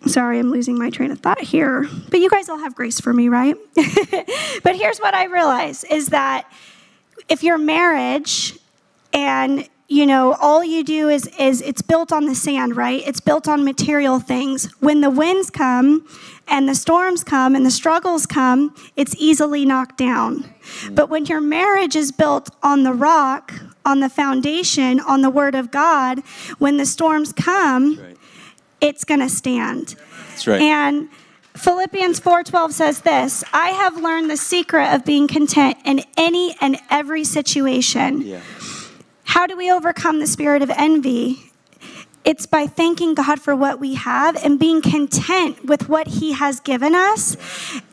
sorry, 0.06 0.38
I'm 0.38 0.50
losing 0.50 0.78
my 0.78 0.90
train 0.90 1.10
of 1.10 1.20
thought 1.20 1.40
here, 1.40 1.88
but 2.10 2.20
you 2.20 2.28
guys 2.28 2.48
all 2.48 2.58
have 2.58 2.74
grace 2.74 3.00
for 3.00 3.12
me, 3.12 3.28
right? 3.28 3.56
but 4.62 4.76
here's 4.76 4.98
what 4.98 5.14
I 5.14 5.24
realize 5.24 5.84
is 5.84 6.08
that 6.08 6.50
if 7.28 7.42
your 7.42 7.58
marriage 7.58 8.58
and 9.12 9.68
you 9.92 10.06
know 10.06 10.32
all 10.40 10.64
you 10.64 10.82
do 10.82 11.10
is 11.10 11.26
is 11.38 11.60
it's 11.60 11.82
built 11.82 12.12
on 12.12 12.24
the 12.24 12.34
sand 12.34 12.74
right 12.74 13.02
it's 13.06 13.20
built 13.20 13.46
on 13.46 13.62
material 13.62 14.18
things 14.18 14.64
when 14.80 15.02
the 15.02 15.10
winds 15.10 15.50
come 15.50 16.06
and 16.48 16.66
the 16.66 16.74
storms 16.74 17.22
come 17.22 17.54
and 17.54 17.66
the 17.66 17.70
struggles 17.70 18.24
come 18.24 18.74
it's 18.96 19.14
easily 19.18 19.66
knocked 19.66 19.98
down 19.98 20.44
mm. 20.44 20.94
but 20.94 21.10
when 21.10 21.26
your 21.26 21.42
marriage 21.42 21.94
is 21.94 22.10
built 22.10 22.48
on 22.62 22.84
the 22.84 22.92
rock 22.92 23.52
on 23.84 24.00
the 24.00 24.08
foundation 24.08 24.98
on 25.00 25.20
the 25.20 25.30
word 25.30 25.54
of 25.54 25.70
god 25.70 26.20
when 26.58 26.78
the 26.78 26.86
storms 26.86 27.30
come 27.30 27.98
right. 28.00 28.16
it's 28.80 29.04
going 29.04 29.20
to 29.20 29.28
stand 29.28 29.94
that's 30.30 30.46
right 30.46 30.62
and 30.62 31.08
Philippians 31.54 32.18
4:12 32.18 32.72
says 32.72 33.00
this, 33.02 33.44
I 33.52 33.68
have 33.68 33.98
learned 34.02 34.30
the 34.30 34.38
secret 34.38 34.94
of 34.94 35.04
being 35.04 35.28
content 35.28 35.76
in 35.84 36.02
any 36.16 36.56
and 36.62 36.78
every 36.88 37.24
situation. 37.24 38.22
Yeah. 38.22 38.40
How 39.32 39.46
do 39.46 39.56
we 39.56 39.72
overcome 39.72 40.20
the 40.20 40.26
spirit 40.26 40.60
of 40.60 40.68
envy? 40.68 41.50
It's 42.22 42.44
by 42.44 42.66
thanking 42.66 43.14
God 43.14 43.40
for 43.40 43.56
what 43.56 43.80
we 43.80 43.94
have 43.94 44.36
and 44.44 44.58
being 44.58 44.82
content 44.82 45.64
with 45.64 45.88
what 45.88 46.06
He 46.06 46.32
has 46.32 46.60
given 46.60 46.94
us 46.94 47.38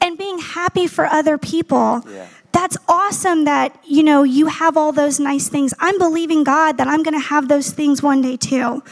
and 0.02 0.18
being 0.18 0.40
happy 0.40 0.86
for 0.86 1.06
other 1.06 1.38
people. 1.38 2.04
Yeah. 2.10 2.28
That's 2.52 2.76
awesome 2.90 3.46
that, 3.46 3.74
you 3.88 4.04
know, 4.04 4.24
you 4.24 4.48
have 4.48 4.76
all 4.76 4.92
those 4.92 5.18
nice 5.18 5.48
things. 5.48 5.74
I'm 5.80 5.98
believing 5.98 6.44
God 6.44 6.78
that 6.78 6.90
I'm 6.90 7.04
going 7.04 7.14
to 7.14 7.26
have 7.28 7.48
those 7.48 7.72
things 7.72 8.04
one 8.04 8.22
day 8.22 8.36
too. 8.36 8.84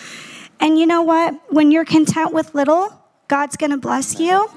And 0.61 0.79
you 0.79 0.85
know 0.85 1.01
what? 1.01 1.37
When 1.49 1.69
you're 1.69 1.83
content 1.83 2.31
with 2.31 2.55
little, 2.55 2.97
God's 3.27 3.57
going 3.57 3.71
to 3.71 3.77
bless 3.77 4.21
you. 4.21 4.49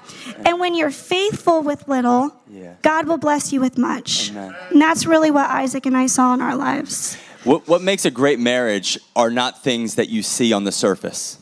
And 0.47 0.61
when 0.61 0.77
you're 0.77 0.93
faithful 0.93 1.65
with 1.65 1.89
little, 1.89 2.37
yeah. 2.49 2.75
God 2.83 3.09
will 3.09 3.19
bless 3.19 3.53
you 3.53 3.61
with 3.61 3.77
much. 3.77 4.31
Amen. 4.31 4.55
And 4.71 4.81
that's 4.81 5.07
really 5.07 5.33
what 5.33 5.51
Isaac 5.51 5.87
and 5.87 5.97
I 5.97 6.07
saw 6.07 6.33
in 6.35 6.41
our 6.41 6.55
lives. 6.55 7.19
What, 7.45 7.67
what 7.67 7.81
makes 7.81 8.05
a 8.05 8.11
great 8.11 8.39
marriage 8.39 8.99
are 9.17 9.31
not 9.31 9.63
things 9.63 9.95
that 9.95 10.11
you 10.11 10.23
see 10.23 10.53
on 10.53 10.65
the 10.65 10.73
surface. 10.73 11.39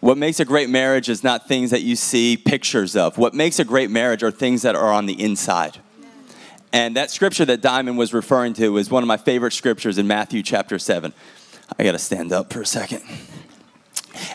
What 0.00 0.18
makes 0.18 0.40
a 0.40 0.44
great 0.44 0.68
marriage 0.68 1.08
is 1.08 1.22
not 1.22 1.48
things 1.48 1.70
that 1.70 1.82
you 1.82 1.96
see 1.96 2.36
pictures 2.36 2.96
of. 2.96 3.16
What 3.16 3.34
makes 3.34 3.58
a 3.58 3.64
great 3.64 3.90
marriage 3.90 4.22
are 4.22 4.30
things 4.30 4.62
that 4.62 4.74
are 4.74 4.92
on 4.92 5.06
the 5.06 5.18
inside. 5.22 5.78
And 6.72 6.96
that 6.96 7.10
scripture 7.10 7.44
that 7.44 7.60
Diamond 7.60 7.96
was 7.96 8.12
referring 8.12 8.52
to 8.54 8.76
is 8.76 8.90
one 8.90 9.04
of 9.04 9.06
my 9.06 9.16
favorite 9.16 9.52
scriptures 9.52 9.96
in 9.96 10.08
Matthew 10.08 10.42
chapter 10.42 10.78
7. 10.78 11.12
I 11.78 11.84
got 11.84 11.92
to 11.92 11.98
stand 11.98 12.32
up 12.32 12.52
for 12.52 12.60
a 12.60 12.66
second. 12.66 13.02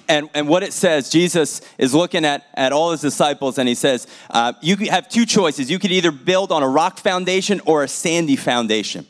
And, 0.08 0.30
and 0.34 0.48
what 0.48 0.64
it 0.64 0.74
says, 0.74 1.10
Jesus 1.10 1.62
is 1.78 1.94
looking 1.94 2.26
at, 2.26 2.48
at 2.54 2.72
all 2.72 2.92
his 2.92 3.02
disciples 3.02 3.58
and 3.58 3.68
he 3.68 3.76
says, 3.76 4.08
uh, 4.30 4.54
You 4.62 4.78
have 4.90 5.10
two 5.10 5.26
choices. 5.26 5.70
You 5.70 5.80
could 5.80 5.92
either 5.92 6.12
build 6.12 6.52
on 6.52 6.64
a 6.64 6.68
rock 6.68 6.98
foundation 6.98 7.62
or 7.66 7.84
a 7.84 7.88
sandy 7.88 8.36
foundation. 8.36 9.06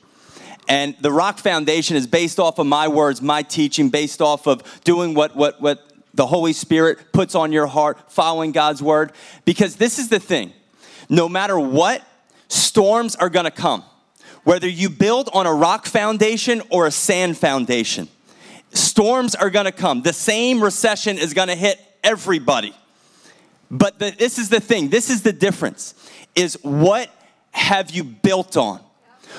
And 0.70 0.96
the 1.02 1.12
rock 1.12 1.40
foundation 1.40 1.98
is 1.98 2.06
based 2.06 2.40
off 2.40 2.60
of 2.60 2.68
my 2.68 2.88
words, 2.88 3.24
my 3.24 3.42
teaching, 3.42 3.90
based 3.90 4.22
off 4.22 4.48
of 4.48 4.62
doing 4.84 5.16
what, 5.16 5.36
what, 5.36 5.60
what 5.60 5.84
the 6.14 6.28
Holy 6.28 6.54
Spirit 6.54 7.12
puts 7.12 7.34
on 7.34 7.52
your 7.52 7.66
heart, 7.66 8.12
following 8.12 8.52
God's 8.52 8.82
word. 8.82 9.12
Because 9.46 9.76
this 9.78 9.98
is 9.98 10.10
the 10.10 10.20
thing 10.20 10.54
no 11.10 11.28
matter 11.28 11.60
what, 11.60 12.04
storms 12.50 13.16
are 13.16 13.30
gonna 13.30 13.50
come. 13.50 13.84
Whether 14.44 14.68
you 14.68 14.90
build 14.90 15.28
on 15.34 15.48
a 15.48 15.54
rock 15.54 15.88
foundation 15.88 16.62
or 16.70 16.86
a 16.86 16.92
sand 16.92 17.38
foundation, 17.38 18.08
storms 18.72 19.34
are 19.34 19.50
gonna 19.50 19.72
come. 19.72 20.04
The 20.04 20.14
same 20.14 20.64
recession 20.64 21.18
is 21.18 21.34
gonna 21.34 21.56
hit 21.56 21.80
everybody. 22.04 22.76
But 23.72 23.98
the, 23.98 24.12
this 24.12 24.38
is 24.38 24.50
the 24.50 24.60
thing, 24.60 24.90
this 24.90 25.10
is 25.10 25.24
the 25.24 25.34
difference, 25.34 25.96
is 26.36 26.60
what 26.62 27.10
have 27.52 27.90
you 27.90 28.04
built 28.04 28.56
on? 28.56 28.82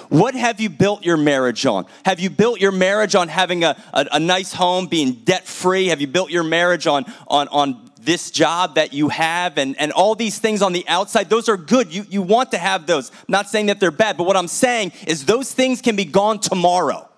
What 0.09 0.35
have 0.35 0.61
you 0.61 0.71
built 0.71 1.05
your 1.05 1.17
marriage 1.17 1.67
on? 1.67 1.87
Have 2.05 2.21
you 2.21 2.31
built 2.31 2.61
your 2.61 2.73
marriage 2.73 3.15
on 3.15 3.29
having 3.29 3.65
a, 3.65 3.77
a, 3.93 4.07
a 4.13 4.21
nice 4.21 4.53
home, 4.53 4.87
being 4.87 5.13
debt 5.13 5.47
free? 5.47 5.89
Have 5.89 6.01
you 6.01 6.07
built 6.07 6.31
your 6.31 6.45
marriage 6.45 6.87
on, 6.87 7.05
on, 7.29 7.49
on 7.49 7.91
this 8.01 8.31
job 8.31 8.77
that 8.77 8.93
you 8.93 9.09
have 9.09 9.59
and, 9.59 9.79
and 9.79 9.93
all 9.93 10.15
these 10.15 10.39
things 10.39 10.63
on 10.63 10.73
the 10.73 10.87
outside? 10.89 11.29
Those 11.29 11.49
are 11.49 11.57
good. 11.57 11.93
You, 11.93 12.07
you 12.09 12.23
want 12.23 12.53
to 12.53 12.59
have 12.59 12.87
those. 12.87 13.11
I'm 13.11 13.25
not 13.29 13.49
saying 13.49 13.67
that 13.67 13.81
they're 13.81 13.91
bad, 13.91 14.17
but 14.17 14.25
what 14.25 14.37
I'm 14.37 14.49
saying 14.49 14.93
is 15.07 15.25
those 15.25 15.53
things 15.53 15.83
can 15.83 15.97
be 15.97 16.05
gone 16.05 16.39
tomorrow. 16.39 17.10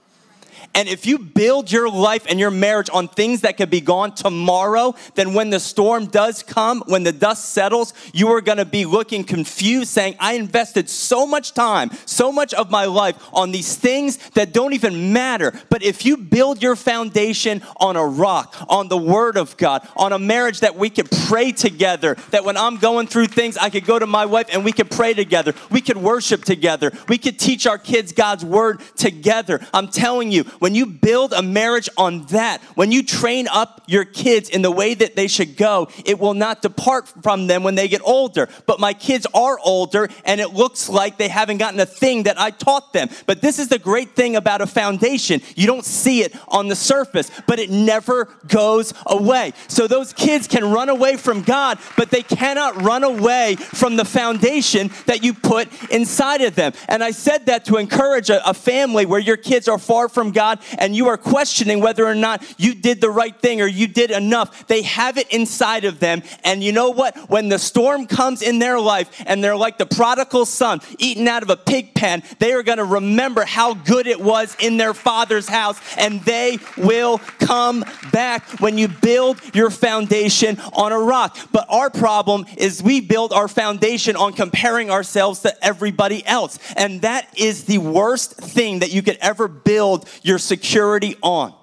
And 0.75 0.89
if 0.89 1.05
you 1.05 1.19
build 1.19 1.71
your 1.71 1.91
life 1.91 2.25
and 2.29 2.41
your 2.41 2.51
marriage 2.51 2.89
on 2.93 3.09
things 3.09 3.43
that 3.43 3.57
could 3.57 3.69
be 3.69 3.81
gone 3.81 4.15
tomorrow, 4.15 4.95
then 5.15 5.35
when 5.35 5.51
the 5.51 5.61
storm 5.61 6.07
does 6.07 6.43
come, 6.43 6.83
when 6.87 7.03
the 7.03 7.13
dust 7.13 7.51
settles, 7.51 7.93
you 8.15 8.29
are 8.29 8.41
going 8.41 8.59
to 8.59 8.65
be 8.65 8.87
looking 8.87 9.23
confused, 9.23 9.91
saying, 9.91 10.17
I 10.19 10.35
invested 10.35 10.89
so 10.89 11.27
much 11.27 11.53
time, 11.53 11.91
so 12.07 12.33
much 12.33 12.55
of 12.55 12.71
my 12.71 12.87
life 12.87 13.17
on 13.35 13.53
these 13.53 13.77
things 13.77 14.17
that 14.31 14.53
don't 14.53 14.73
even 14.73 15.13
matter. 15.13 15.53
But 15.69 15.83
if 15.83 16.07
you 16.07 16.17
build 16.17 16.63
your 16.63 16.77
foundation 16.77 17.63
on 17.77 17.97
a 17.97 18.07
rock, 18.07 18.57
on 18.69 18.89
the 18.89 18.97
Word 18.97 19.37
of 19.37 19.57
God, 19.59 19.87
on 19.97 20.13
a 20.13 20.19
marriage 20.19 20.61
that 20.61 20.77
we 20.77 20.89
could 20.89 21.11
pray 21.29 21.53
together, 21.53 22.17
that 22.31 22.45
when 22.45 22.57
I'm 22.57 22.79
going 22.79 23.09
through 23.09 23.27
things, 23.27 23.59
I 23.59 23.69
could 23.69 23.85
go 23.85 23.99
to 23.99 24.07
my 24.07 24.25
wife 24.25 24.47
and 24.51 24.65
we 24.65 24.73
could 24.73 24.91
pray 24.91 25.13
together, 25.13 25.55
we 25.71 25.83
could 25.83 25.99
worship 25.99 26.45
together, 26.45 26.93
we 27.09 27.19
could 27.19 27.39
teach 27.39 27.67
our 27.67 27.79
kids 27.79 28.13
God's 28.13 28.45
Word 28.45 28.81
together. 28.97 29.61
I'm 29.75 29.89
telling 29.89 30.33
you, 30.33 30.45
when 30.63 30.77
you 30.77 30.87
build 30.87 31.33
a 31.33 31.43
marriage 31.43 31.89
on 31.97 32.25
that, 32.27 32.63
when 32.77 32.93
you 32.93 33.03
train 33.03 33.49
up 33.49 33.83
your 33.89 34.05
kids 34.05 34.49
in 34.49 34.63
the 34.63 34.71
way 34.71 34.95
that 34.95 35.17
they 35.17 35.27
should 35.27 35.57
go, 35.57 35.89
it 36.05 36.21
will 36.21 36.35
not 36.35 36.63
depart 36.63 37.09
from 37.21 37.49
them 37.49 37.65
when 37.65 37.75
they 37.75 37.89
get 37.89 38.01
older. 38.05 38.49
But 38.65 38.79
my 38.79 38.93
kids 38.93 39.27
are 39.35 39.59
older 39.59 40.09
and 40.25 40.41
it 40.41 40.55
looks 40.55 40.89
like 40.89 41.19
they 41.19 41.27
haven't 41.27 41.59
gotten 41.59 41.81
a 41.81 41.85
thing 41.85 42.23
that 42.23 42.41
I 42.41 42.51
taught 42.51 42.93
them. 42.93 43.09
But 43.27 43.43
this 43.43 43.59
is 43.59 43.71
the 43.71 43.79
great 43.81 44.11
thing 44.11 44.37
about 44.37 44.61
a 44.61 44.69
foundation. 44.69 45.41
You 45.57 45.67
don't 45.67 45.85
see 45.85 46.23
it 46.23 46.33
on 46.47 46.69
the 46.69 46.77
surface, 46.77 47.29
but 47.49 47.59
it 47.59 47.69
never 47.69 48.27
goes 48.47 48.95
away. 49.07 49.55
So 49.67 49.89
those 49.89 50.13
kids 50.13 50.47
can 50.47 50.71
run 50.71 50.89
away 50.89 51.17
from 51.17 51.43
God, 51.43 51.81
but 51.97 52.11
they 52.11 52.23
cannot 52.23 52.81
run 52.83 53.03
away 53.03 53.57
from 53.57 53.97
the 53.97 54.05
foundation 54.05 54.93
that 55.07 55.25
you 55.25 55.35
put 55.35 55.67
inside 55.91 56.41
of 56.43 56.55
them. 56.55 56.73
And 56.87 57.03
I 57.03 57.11
said 57.11 57.47
that 57.47 57.65
to 57.65 57.79
encourage 57.79 58.31
a, 58.31 58.49
a 58.49 58.55
family 58.55 59.07
where 59.07 59.19
your 59.19 59.37
kids 59.37 59.67
are 59.67 59.79
far 59.79 60.09
from 60.09 60.31
God 60.31 60.52
and 60.79 60.95
you 60.95 61.09
are 61.09 61.17
questioning 61.17 61.81
whether 61.81 62.07
or 62.07 62.15
not 62.15 62.43
you 62.59 62.75
did 62.75 63.01
the 63.01 63.11
right 63.11 63.39
thing 63.39 63.61
or 63.61 63.67
you 63.67 63.87
did 63.87 64.11
enough. 64.11 64.67
They 64.67 64.83
have 64.83 65.19
it 65.19 65.33
inside 65.33 65.85
of 65.85 66.01
them. 66.01 66.23
And 66.45 66.63
you 66.63 66.73
know 66.73 66.91
what? 66.91 67.17
When 67.31 67.49
the 67.49 67.59
storm 67.59 68.07
comes 68.07 68.43
in 68.43 68.59
their 68.59 68.81
life 68.81 69.23
and 69.27 69.43
they're 69.43 69.57
like 69.57 69.79
the 69.79 69.87
prodigal 69.87 70.47
son 70.47 70.81
eaten 70.99 71.29
out 71.29 71.43
of 71.43 71.51
a 71.51 71.57
pig 71.57 71.95
pen, 71.95 72.23
they 72.39 72.53
are 72.53 72.63
going 72.63 72.79
to 72.79 72.85
remember 72.85 73.45
how 73.45 73.75
good 73.75 74.07
it 74.07 74.21
was 74.21 74.57
in 74.61 74.77
their 74.77 74.95
father's 74.95 75.49
house 75.49 75.79
and 75.97 76.21
they 76.23 76.59
will 76.77 77.19
come 77.39 77.85
back 78.13 78.43
when 78.61 78.79
you 78.79 78.89
build 78.89 79.41
your 79.55 79.71
foundation 79.71 80.59
on 80.73 80.93
a 80.93 80.99
rock. 80.99 81.37
But 81.53 81.67
our 81.69 81.91
problem 81.91 82.47
is 82.57 82.83
we 82.83 83.01
build 83.01 83.33
our 83.33 83.49
foundation 83.49 84.17
on 84.17 84.33
comparing 84.33 84.91
ourselves 84.91 85.41
to 85.41 85.65
everybody 85.65 86.25
else. 86.27 86.59
And 86.77 87.03
that 87.03 87.29
is 87.39 87.65
the 87.65 87.79
worst 87.79 88.35
thing 88.35 88.81
that 88.81 88.93
you 88.93 89.03
could 89.03 89.19
ever 89.21 89.49
build 89.49 90.09
your 90.23 90.39
security 90.43 91.17
on. 91.23 91.55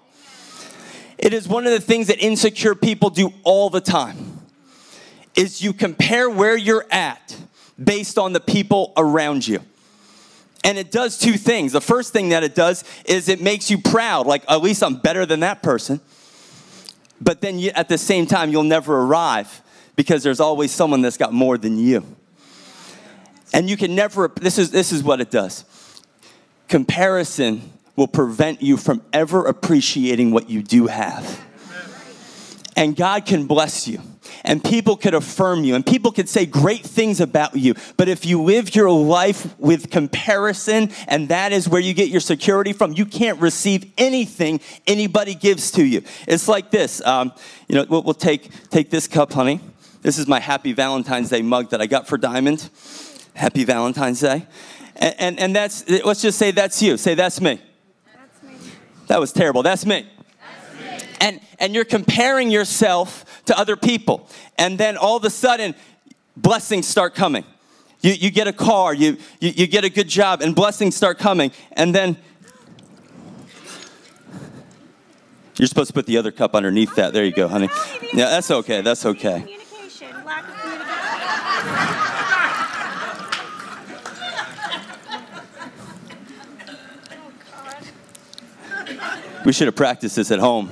It 1.18 1.34
is 1.34 1.48
one 1.48 1.66
of 1.66 1.74
the 1.74 1.82
things 1.82 2.08
that 2.08 2.20
insecure 2.20 2.76
people 2.76 3.10
do 3.10 3.34
all 3.44 3.70
the 3.70 3.82
time. 3.82 4.40
Is 5.36 5.62
you 5.62 5.74
compare 5.74 6.30
where 6.30 6.58
you're 6.58 6.86
at 6.92 7.36
based 7.82 8.18
on 8.18 8.34
the 8.34 8.40
people 8.40 8.94
around 8.98 9.48
you. 9.48 9.60
And 10.64 10.78
it 10.78 10.92
does 10.92 11.18
two 11.18 11.34
things. 11.34 11.72
The 11.72 11.82
first 11.82 12.12
thing 12.12 12.30
that 12.30 12.44
it 12.44 12.54
does 12.54 12.84
is 13.06 13.30
it 13.30 13.42
makes 13.42 13.72
you 13.72 13.78
proud, 13.78 14.28
like 14.28 14.44
at 14.50 14.62
least 14.62 14.84
I'm 14.84 14.96
better 14.96 15.26
than 15.26 15.40
that 15.42 15.64
person. 15.64 16.02
But 17.22 17.42
then 17.42 17.60
you, 17.60 17.72
at 17.76 17.88
the 17.88 17.98
same 17.98 18.26
time, 18.26 18.50
you'll 18.50 18.64
never 18.64 19.02
arrive 19.02 19.62
because 19.96 20.24
there's 20.24 20.40
always 20.40 20.72
someone 20.72 21.02
that's 21.02 21.18
got 21.18 21.34
more 21.34 21.58
than 21.58 21.78
you. 21.78 22.04
And 23.54 23.70
you 23.70 23.78
can 23.78 23.96
never, 23.96 24.28
this 24.28 24.58
is, 24.58 24.72
this 24.72 24.92
is 24.92 25.04
what 25.04 25.22
it 25.22 25.32
does 25.32 25.66
comparison 26.70 27.74
will 28.00 28.08
prevent 28.08 28.62
you 28.62 28.78
from 28.78 29.04
ever 29.12 29.46
appreciating 29.46 30.32
what 30.32 30.50
you 30.50 30.64
do 30.64 30.88
have. 30.88 31.46
And 32.76 32.96
God 32.96 33.26
can 33.26 33.46
bless 33.46 33.90
you 33.90 34.02
and 34.46 34.64
people 34.64 34.96
could 34.96 35.14
affirm 35.14 35.66
you 35.66 35.76
and 35.76 35.86
people 35.86 36.14
could 36.14 36.30
say 36.30 36.46
great 36.46 36.86
things 36.86 37.20
about 37.20 37.58
you. 37.58 37.76
But 37.98 38.08
if 38.08 38.26
you 38.26 38.42
live 38.42 38.74
your 38.74 38.90
life 38.90 39.60
with 39.60 39.92
comparison 39.92 40.92
and 41.10 41.28
that 41.28 41.52
is 41.52 41.68
where 41.68 41.82
you 41.82 41.94
get 41.94 42.08
your 42.08 42.22
security 42.22 42.72
from, 42.72 42.94
you 42.94 43.06
can't 43.06 43.38
receive 43.42 43.92
anything 43.98 44.62
anybody 44.88 45.36
gives 45.36 45.70
to 45.72 45.84
you. 45.84 46.02
It's 46.26 46.48
like 46.48 46.72
this. 46.72 47.06
Um, 47.06 47.34
you 47.68 47.76
know, 47.76 47.86
we'll, 47.90 48.04
we'll 48.04 48.14
take 48.14 48.50
take 48.70 48.90
this 48.90 49.08
cup, 49.08 49.34
honey. 49.34 49.60
This 50.04 50.18
is 50.18 50.26
my 50.26 50.40
Happy 50.40 50.72
Valentine's 50.72 51.30
Day 51.30 51.42
mug 51.42 51.72
that 51.72 51.82
I 51.82 51.86
got 51.86 52.08
for 52.08 52.18
Diamond. 52.18 52.70
Happy 53.34 53.66
Valentine's 53.66 54.22
Day. 54.22 54.48
And, 54.96 55.16
and, 55.20 55.40
and 55.40 55.56
that's, 55.56 55.90
let's 55.90 56.22
just 56.22 56.38
say 56.38 56.52
that's 56.52 56.82
you. 56.82 56.96
Say, 56.96 57.16
that's 57.16 57.42
me. 57.42 57.60
That 59.10 59.20
was 59.20 59.34
terrible. 59.34 59.64
That's 59.64 59.88
me. 59.88 60.08
That's 60.80 61.04
me. 61.04 61.10
And, 61.20 61.42
and 61.58 61.74
you're 61.74 61.84
comparing 61.84 62.52
yourself 62.52 63.26
to 63.46 63.58
other 63.58 63.76
people. 63.76 64.30
And 64.58 64.78
then 64.78 64.98
all 64.98 65.18
of 65.18 65.26
a 65.26 65.32
sudden, 65.32 65.74
blessings 66.38 66.88
start 66.88 67.16
coming. 67.16 67.44
You, 68.02 68.12
you 68.14 68.30
get 68.30 68.48
a 68.48 68.54
car, 68.54 68.94
you, 68.94 69.18
you, 69.40 69.50
you 69.50 69.68
get 69.68 69.84
a 69.84 69.90
good 69.90 70.08
job, 70.08 70.42
and 70.42 70.56
blessings 70.56 70.96
start 70.96 71.18
coming. 71.18 71.52
And 71.72 71.94
then 71.94 72.18
you're 75.58 75.68
supposed 75.68 75.88
to 75.88 75.94
put 75.94 76.06
the 76.06 76.18
other 76.18 76.32
cup 76.32 76.54
underneath 76.54 76.96
that. 76.96 77.12
There 77.12 77.26
you 77.26 77.34
go, 77.34 77.48
honey. 77.48 77.70
Yeah, 78.14 78.30
that's 78.30 78.52
okay. 78.52 78.82
That's 78.82 79.08
okay. 79.08 79.59
We 89.46 89.54
should 89.54 89.68
have 89.68 89.76
practiced 89.76 90.16
this 90.16 90.32
at 90.32 90.40
home. 90.40 90.70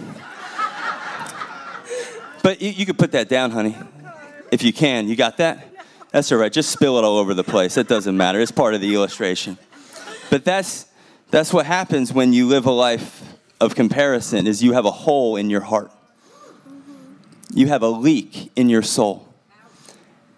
But 2.44 2.62
you, 2.62 2.70
you 2.70 2.86
could 2.86 2.98
put 2.98 3.12
that 3.12 3.30
down, 3.30 3.52
honey, 3.52 3.76
if 4.52 4.64
you 4.64 4.72
can. 4.72 5.08
You 5.08 5.16
got 5.16 5.38
that? 5.38 5.68
That's 6.12 6.32
all 6.32 6.38
right. 6.38 6.52
Just 6.52 6.72
spill 6.72 6.98
it 6.98 7.04
all 7.04 7.18
over 7.18 7.34
the 7.34 7.44
place. 7.44 7.78
It 7.78 7.88
doesn't 7.88 8.16
matter. 8.16 8.40
It's 8.40 8.52
part 8.52 8.74
of 8.74 8.82
the 8.82 8.94
illustration. 8.94 9.58
But 10.30 10.46
that's 10.46 10.86
that's 11.30 11.52
what 11.52 11.66
happens 11.66 12.14
when 12.14 12.32
you 12.32 12.48
live 12.48 12.66
a 12.66 12.72
life 12.72 13.22
of 13.60 13.76
comparison 13.76 14.48
is 14.48 14.64
you 14.64 14.74
have 14.74 14.86
a 14.86 14.92
hole 14.92 15.36
in 15.36 15.50
your 15.50 15.62
heart. 15.62 15.92
You 17.54 17.68
have 17.68 17.82
a 17.82 17.90
leak 17.90 18.52
in 18.56 18.70
your 18.70 18.82
soul. 18.82 19.28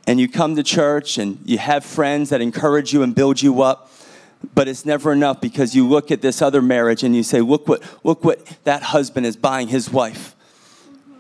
And 0.07 0.19
you 0.19 0.27
come 0.27 0.55
to 0.55 0.63
church 0.63 1.19
and 1.19 1.38
you 1.45 1.59
have 1.59 1.86
friends 1.86 2.30
that 2.30 2.41
encourage 2.41 2.91
you 2.91 3.03
and 3.03 3.13
build 3.13 3.41
you 3.41 3.61
up, 3.61 3.91
but 4.56 4.68
it's 4.68 4.86
never 4.86 5.12
enough 5.12 5.42
because 5.42 5.76
you 5.76 5.88
look 5.88 6.12
at 6.12 6.22
this 6.22 6.42
other 6.42 6.62
marriage 6.62 7.04
and 7.04 7.16
you 7.16 7.24
say, 7.24 7.42
"Look 7.42 7.68
what 7.68 7.84
look 8.04 8.24
what 8.24 8.46
that 8.64 8.84
husband 8.84 9.26
is 9.26 9.36
buying 9.36 9.68
his 9.68 9.92
wife." 9.92 10.36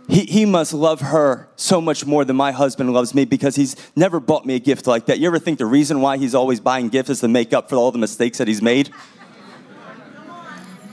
he, 0.09 0.25
he 0.25 0.45
must 0.45 0.73
love 0.73 0.99
her 1.01 1.47
so 1.55 1.79
much 1.79 2.05
more 2.05 2.25
than 2.25 2.35
my 2.35 2.51
husband 2.51 2.91
loves 2.91 3.13
me 3.13 3.25
because 3.25 3.55
he's 3.55 3.75
never 3.95 4.19
bought 4.19 4.43
me 4.43 4.55
a 4.55 4.59
gift 4.59 4.87
like 4.87 5.05
that. 5.05 5.19
You 5.19 5.27
ever 5.27 5.37
think 5.37 5.59
the 5.59 5.67
reason 5.67 6.01
why 6.01 6.17
he's 6.17 6.33
always 6.33 6.59
buying 6.59 6.89
gifts 6.89 7.11
is 7.11 7.19
to 7.19 7.27
make 7.27 7.53
up 7.53 7.69
for 7.69 7.75
all 7.75 7.91
the 7.91 7.99
mistakes 7.99 8.39
that 8.39 8.47
he's 8.47 8.61
made? 8.61 8.89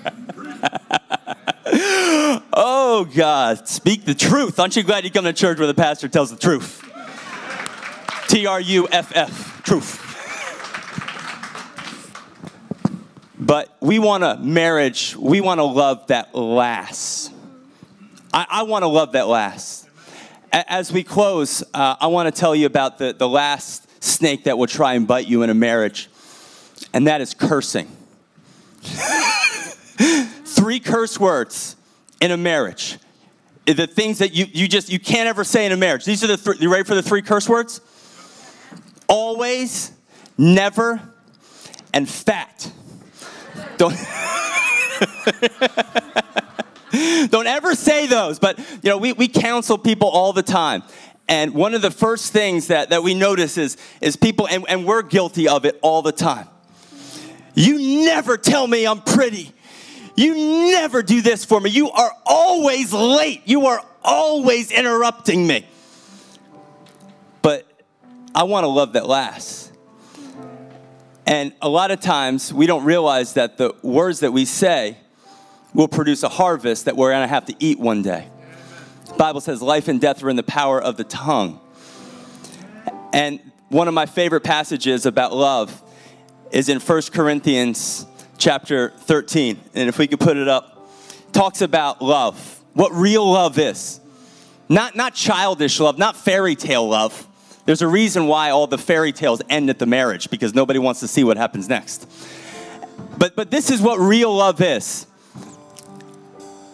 oh, 2.53 3.09
God, 3.14 3.66
speak 3.66 4.05
the 4.05 4.14
truth. 4.14 4.61
Aren't 4.61 4.77
you 4.77 4.83
glad 4.83 5.05
you 5.05 5.11
come 5.11 5.24
to 5.24 5.33
church 5.33 5.57
where 5.59 5.66
the 5.66 5.72
pastor 5.72 6.09
tells 6.09 6.31
the 6.31 6.37
truth? 6.37 6.83
T 8.29 8.47
R 8.47 8.61
U 8.61 8.87
F 8.93 9.12
F, 9.14 9.62
truth. 9.62 10.05
But 13.47 13.76
we 13.80 14.01
want 14.01 14.24
a 14.24 14.36
marriage, 14.38 15.14
we 15.14 15.40
want 15.40 15.61
a 15.61 15.64
love 15.64 16.09
that 16.09 16.34
lasts. 16.34 17.30
I, 18.34 18.44
I 18.49 18.62
want 18.64 18.82
to 18.82 18.88
love 18.88 19.12
that 19.12 19.28
last. 19.28 19.88
As 20.53 20.90
we 20.90 21.05
close, 21.05 21.62
uh, 21.72 21.94
I 22.01 22.09
want 22.09 22.34
to 22.34 22.36
tell 22.36 22.57
you 22.57 22.66
about 22.66 22.99
the, 22.99 23.12
the 23.12 23.28
last 23.28 24.03
snake 24.03 24.44
that 24.44 24.59
will 24.59 24.66
try 24.66 24.94
and 24.94 25.07
bite 25.07 25.28
you 25.28 25.42
in 25.42 25.51
a 25.51 25.55
marriage, 25.55 26.11
and 26.92 27.07
that 27.07 27.20
is 27.20 27.34
cursing. 27.34 27.86
Three 28.82 30.80
curse 30.80 31.20
words 31.20 31.76
in 32.20 32.32
a 32.32 32.36
marriage. 32.36 32.99
The 33.66 33.86
things 33.86 34.18
that 34.18 34.34
you, 34.34 34.47
you 34.53 34.66
just 34.66 34.90
you 34.90 34.99
can't 34.99 35.28
ever 35.28 35.44
say 35.44 35.66
in 35.66 35.72
a 35.72 35.76
marriage. 35.76 36.05
These 36.05 36.24
are 36.24 36.28
the 36.28 36.36
three. 36.36 36.57
You 36.59 36.72
ready 36.72 36.82
for 36.84 36.97
the 36.97 37.03
three 37.03 37.22
curse 37.22 37.49
words? 37.49 37.80
Always, 39.09 39.92
never, 40.36 41.01
and 41.92 42.09
fat. 42.09 42.72
Don't. 43.77 43.97
Don't 47.31 47.47
ever 47.47 47.74
say 47.74 48.07
those. 48.07 48.39
But, 48.39 48.59
you 48.59 48.91
know, 48.91 48.99
we, 48.99 49.12
we 49.12 49.29
counsel 49.29 49.77
people 49.79 50.09
all 50.09 50.33
the 50.33 50.43
time. 50.43 50.83
And 51.29 51.55
one 51.55 51.74
of 51.74 51.83
the 51.83 51.91
first 51.91 52.33
things 52.33 52.68
that, 52.68 52.91
that 52.91 53.03
we 53.03 53.14
notice 53.14 53.59
is, 53.59 53.77
is 54.01 54.16
people, 54.16 54.47
and, 54.47 54.64
and 54.68 54.87
we're 54.87 55.03
guilty 55.03 55.49
of 55.49 55.64
it 55.64 55.79
all 55.83 56.03
the 56.03 56.12
time. 56.12 56.49
You 57.55 58.05
never 58.05 58.37
tell 58.37 58.66
me 58.66 58.87
I'm 58.87 59.01
pretty. 59.01 59.53
You 60.14 60.35
never 60.35 61.03
do 61.03 61.20
this 61.22 61.45
for 61.45 61.61
me. 61.61 61.70
You 61.70 61.91
are 61.91 62.12
always 62.24 62.93
late. 62.93 63.43
You 63.45 63.66
are 63.66 63.85
always 64.05 64.70
interrupting 64.70 65.47
me. 65.47 65.66
But 67.43 67.66
I 68.35 68.45
want 68.45 68.64
to 68.64 68.68
love 68.68 68.93
that 68.93 69.07
lasts. 69.07 69.65
And 71.27 71.53
a 71.61 71.68
lot 71.68 71.91
of 71.91 72.01
times 72.01 72.53
we 72.53 72.66
don't 72.66 72.85
realize 72.85 73.35
that 73.35 73.59
the 73.59 73.74
words 73.83 74.20
that 74.20 74.33
we 74.33 74.45
say 74.45 74.97
will 75.74 75.89
produce 75.89 76.22
a 76.22 76.29
harvest 76.29 76.85
that 76.85 76.97
we're 76.97 77.11
going 77.11 77.24
to 77.24 77.29
have 77.29 77.47
to 77.47 77.55
eat 77.59 77.81
one 77.81 78.03
day. 78.03 78.29
The 79.09 79.14
Bible 79.14 79.41
says 79.41 79.61
life 79.61 79.89
and 79.89 80.01
death 80.01 80.22
are 80.22 80.31
in 80.31 80.37
the 80.37 80.45
power 80.45 80.81
of 80.81 80.97
the 80.97 81.05
tongue. 81.05 81.61
And 83.12 83.41
one 83.68 83.89
of 83.89 83.95
my 83.95 84.07
favorite 84.07 84.43
passages 84.43 85.05
about 85.05 85.35
love 85.35 85.83
is 86.53 86.68
in 86.68 86.79
1 86.79 87.03
Corinthians 87.12 88.07
chapter 88.39 88.91
13. 88.91 89.59
And 89.74 89.89
if 89.89 89.99
we 89.99 90.07
could 90.07 90.20
put 90.20 90.37
it 90.37 90.49
up, 90.49 90.89
talks 91.33 91.61
about 91.61 92.01
love, 92.01 92.62
what 92.74 92.93
real 92.93 93.29
love 93.29 93.59
is. 93.59 94.01
Not, 94.68 94.97
not 94.97 95.14
childish 95.14 95.81
love, 95.81 95.99
not 95.99 96.16
fairy 96.16 96.55
tale 96.55 96.89
love. 96.89 97.27
There's 97.66 97.82
a 97.82 97.88
reason 97.88 98.28
why 98.28 98.50
all 98.50 98.68
the 98.68 98.78
fairy 98.78 99.12
tales 99.12 99.42
end 99.50 99.68
at 99.68 99.78
the 99.78 99.86
marriage 99.86 100.30
because 100.30 100.54
nobody 100.54 100.78
wants 100.78 101.00
to 101.00 101.08
see 101.08 101.24
what 101.24 101.36
happens 101.36 101.68
next. 101.68 102.08
But, 103.18 103.34
but 103.34 103.50
this 103.50 103.70
is 103.70 103.82
what 103.82 103.98
real 103.98 104.34
love 104.34 104.60
is. 104.60 105.06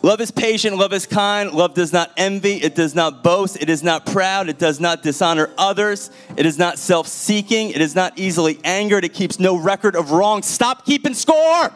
Love 0.04 0.20
is 0.20 0.32
patient, 0.32 0.76
love 0.76 0.92
is 0.92 1.06
kind, 1.06 1.52
love 1.52 1.74
does 1.74 1.92
not 1.92 2.12
envy, 2.16 2.54
it 2.54 2.74
does 2.74 2.92
not 2.92 3.22
boast, 3.22 3.56
it 3.62 3.70
is 3.70 3.84
not 3.84 4.04
proud, 4.04 4.48
it 4.48 4.58
does 4.58 4.80
not 4.80 5.00
dishonor 5.00 5.48
others, 5.56 6.10
it 6.36 6.44
is 6.44 6.58
not 6.58 6.76
self 6.76 7.06
seeking, 7.06 7.70
it 7.70 7.80
is 7.80 7.94
not 7.94 8.18
easily 8.18 8.58
angered, 8.64 9.04
it 9.04 9.14
keeps 9.14 9.38
no 9.38 9.56
record 9.56 9.94
of 9.94 10.10
wrong. 10.10 10.42
Stop 10.42 10.84
keeping 10.84 11.14
score. 11.14 11.72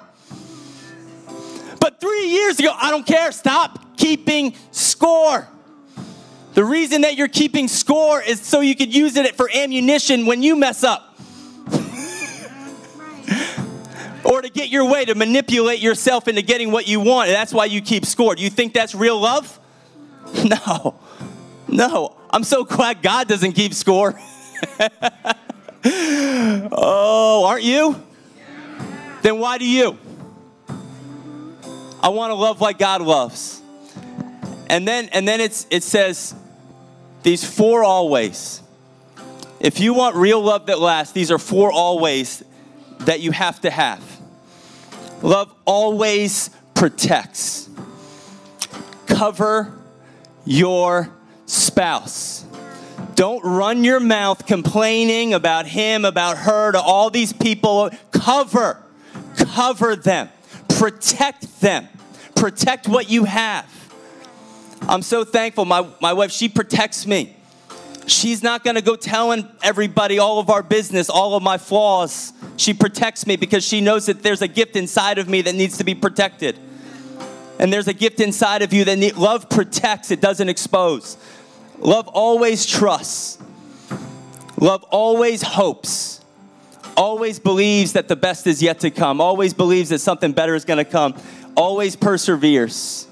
But 1.81 2.01
three 2.01 2.27
years 2.31 2.59
ago, 2.59 2.73
I 2.77 2.91
don't 2.91 3.07
care, 3.07 3.31
stop 3.31 3.97
keeping 3.97 4.55
score. 4.73 5.47
The 6.57 6.65
reason 6.65 7.03
that 7.03 7.17
you're 7.19 7.29
keeping 7.29 7.69
score 7.69 8.23
is 8.23 8.41
so 8.41 8.61
you 8.61 8.75
could 8.75 8.95
use 8.95 9.15
it 9.17 9.37
for 9.37 9.51
ammunition 9.55 10.25
when 10.25 10.43
you 10.43 10.57
mess 10.57 10.83
up. 10.83 11.15
or 14.25 14.41
to 14.41 14.49
get 14.49 14.71
your 14.71 14.91
way, 14.91 15.05
to 15.05 15.15
manipulate 15.15 15.81
yourself 15.81 16.29
into 16.29 16.41
getting 16.41 16.73
what 16.73 16.89
you 16.89 16.99
want. 16.99 17.29
And 17.29 17.37
that's 17.37 17.53
why 17.53 17.67
you 17.67 17.83
keep 17.83 18.07
score. 18.07 18.35
Do 18.35 18.43
you 18.43 18.49
think 18.49 18.73
that's 18.73 18.95
real 18.95 19.21
love? 19.21 19.61
No. 20.47 20.99
No. 21.69 22.17
I'm 22.31 22.43
so 22.43 22.65
glad 22.65 23.03
God 23.03 23.29
doesn't 23.29 23.53
keep 23.53 23.75
score. 23.75 24.19
oh, 26.73 27.45
aren't 27.47 27.65
you? 27.65 28.03
Then 29.21 29.39
why 29.39 29.59
do 29.59 29.69
you? 29.69 29.99
I 32.03 32.09
want 32.09 32.31
to 32.31 32.35
love 32.35 32.63
like 32.63 32.79
God 32.79 33.03
loves. 33.03 33.61
And 34.69 34.89
then 34.89 35.11
and 35.13 35.29
then 35.29 35.43
it's 35.43 35.67
it 35.71 35.83
says 35.83 36.35
these 37.27 37.45
four 37.45 37.83
always. 37.83 38.63
If 39.59 39.81
you 39.81 39.95
want 39.95 40.15
real 40.15 40.41
love 40.41 40.67
that 40.67 40.79
lasts, 40.79 41.13
these 41.13 41.33
are 41.33 41.41
four 41.41 41.73
always 41.73 42.45
that 43.01 43.19
you 43.19 43.33
have 43.33 43.61
to 43.63 43.71
have. 43.71 44.01
Love 45.23 45.53
always 45.65 46.51
protects. 46.75 47.69
Cover 49.07 49.77
your 50.45 51.11
spouse. 51.47 52.45
Don't 53.17 53.43
run 53.43 53.83
your 53.83 53.99
mouth 53.99 54.47
complaining 54.47 55.35
about 55.35 55.67
him, 55.67 56.05
about 56.05 56.39
her, 56.39 56.71
to 56.71 56.81
all 56.81 57.11
these 57.11 57.33
people. 57.33 57.91
Cover, 58.13 58.81
cover 59.35 59.97
them, 59.97 60.29
protect 60.69 61.61
them, 61.61 61.89
protect 62.37 62.87
what 62.87 63.11
you 63.11 63.25
have. 63.25 63.76
I'm 64.89 65.03
so 65.03 65.25
thankful. 65.25 65.65
My, 65.65 65.87
my 66.01 66.13
wife, 66.13 66.31
she 66.31 66.49
protects 66.49 67.07
me. 67.07 67.37
She's 68.07 68.43
not 68.43 68.63
to 68.65 68.81
go 68.83 68.95
telling 68.95 69.49
everybody 69.63 70.21
all 70.21 70.39
of 70.39 70.49
our 70.49 70.63
business, 70.63 71.11
all 71.11 71.35
of 71.35 71.43
my 71.43 71.59
flaws. 71.59 72.33
She 72.57 72.73
protects 72.73 73.27
me 73.27 73.35
because 73.37 73.65
she 73.65 73.81
knows 73.81 74.07
that 74.07 74.23
there's 74.23 74.43
a 74.43 74.49
gift 74.49 74.77
inside 74.77 75.19
of 75.19 75.29
me 75.29 75.43
that 75.43 75.55
needs 75.57 75.79
to 75.79 75.85
be 75.85 75.95
protected. 75.95 76.57
And 77.59 77.73
there's 77.73 77.89
a 77.89 77.93
gift 77.93 78.21
inside 78.21 78.63
of 78.63 78.73
you 78.73 78.85
that 78.85 78.97
need, 78.97 79.17
love 79.17 79.49
protects, 79.49 80.11
it 80.11 80.21
doesn't 80.21 80.49
expose. 80.49 81.17
Love 81.79 82.07
always 82.09 82.65
trusts. 82.65 83.39
Love 84.59 84.85
always 84.85 85.43
hopes. 85.43 86.21
Always 86.97 87.41
believes 87.41 87.95
that 87.95 88.09
the 88.09 88.17
best 88.17 88.47
is 88.47 88.63
yet 88.63 88.81
to 88.81 88.91
come. 88.91 89.21
Always 89.21 89.53
believes 89.53 89.89
that 89.89 89.99
something 89.99 90.33
better 90.33 90.55
is 90.55 90.65
to 90.65 90.85
come. 90.85 91.15
Always 91.57 91.97
perseveres. 91.97 93.09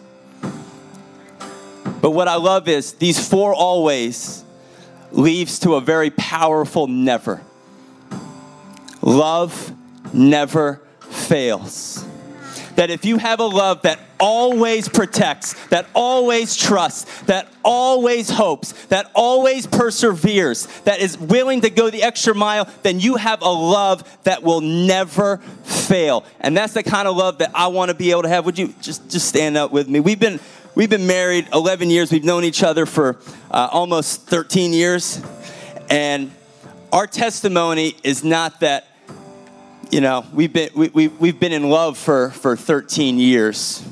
But 2.05 2.11
what 2.11 2.29
I 2.29 2.35
love 2.35 2.69
is 2.69 2.93
these 2.93 3.27
four 3.27 3.55
always 3.55 4.45
leads 5.11 5.61
to 5.61 5.77
a 5.77 5.81
very 5.81 6.11
powerful 6.11 6.87
never. 6.87 7.41
Love 9.01 9.73
never 10.13 10.83
fails. 11.01 12.05
That 12.77 12.91
if 12.91 13.07
you 13.07 13.17
have 13.17 13.41
a 13.41 13.47
love 13.47 13.81
that 13.83 14.01
always 14.21 14.87
protects, 14.87 15.55
that 15.69 15.87
always 15.95 16.55
trusts, 16.55 17.23
that 17.23 17.51
always 17.65 18.29
hopes, 18.29 18.73
that 18.89 19.11
always 19.15 19.67
perseveres, 19.67 20.67
that 20.83 21.01
is 21.01 21.17
willing 21.17 21.63
to 21.63 21.71
go 21.71 21.89
the 21.89 22.03
extra 22.03 22.35
mile, 22.35 22.69
then 22.83 23.01
you 23.01 23.17
have 23.17 23.41
a 23.41 23.49
love 23.49 24.05
that 24.25 24.43
will 24.43 24.61
never 24.61 25.39
fail. 25.63 26.27
And 26.41 26.55
that's 26.55 26.75
the 26.75 26.83
kind 26.83 27.09
of 27.09 27.17
love 27.17 27.39
that 27.39 27.53
I 27.55 27.69
want 27.69 27.89
to 27.89 27.95
be 27.95 28.11
able 28.11 28.25
to 28.25 28.29
have. 28.29 28.45
Would 28.45 28.59
you 28.59 28.75
just 28.83 29.09
just 29.09 29.27
stand 29.27 29.57
up 29.57 29.73
with 29.73 29.89
me? 29.89 30.01
We've 30.01 30.21
been 30.21 30.39
we've 30.75 30.91
been 30.91 31.07
married 31.07 31.49
11 31.53 31.91
years. 31.91 32.11
We've 32.11 32.25
known 32.25 32.45
each 32.45 32.63
other 32.63 32.87
for 32.87 33.17
uh, 33.51 33.69
almost 33.71 34.23
13 34.23 34.73
years, 34.73 35.21
and 35.91 36.31
our 36.93 37.07
testimony 37.07 37.97
is 38.03 38.25
not 38.25 38.61
that 38.61 38.89
you 39.91 40.01
know, 40.01 40.25
we've 40.33 40.53
been, 40.53 40.71
we, 40.75 40.89
we, 40.89 41.09
we've 41.09 41.39
been 41.39 41.53
in 41.53 41.71
love 41.71 41.97
for, 41.97 42.31
for 42.31 42.57
13 42.57 43.19
years. 43.19 43.87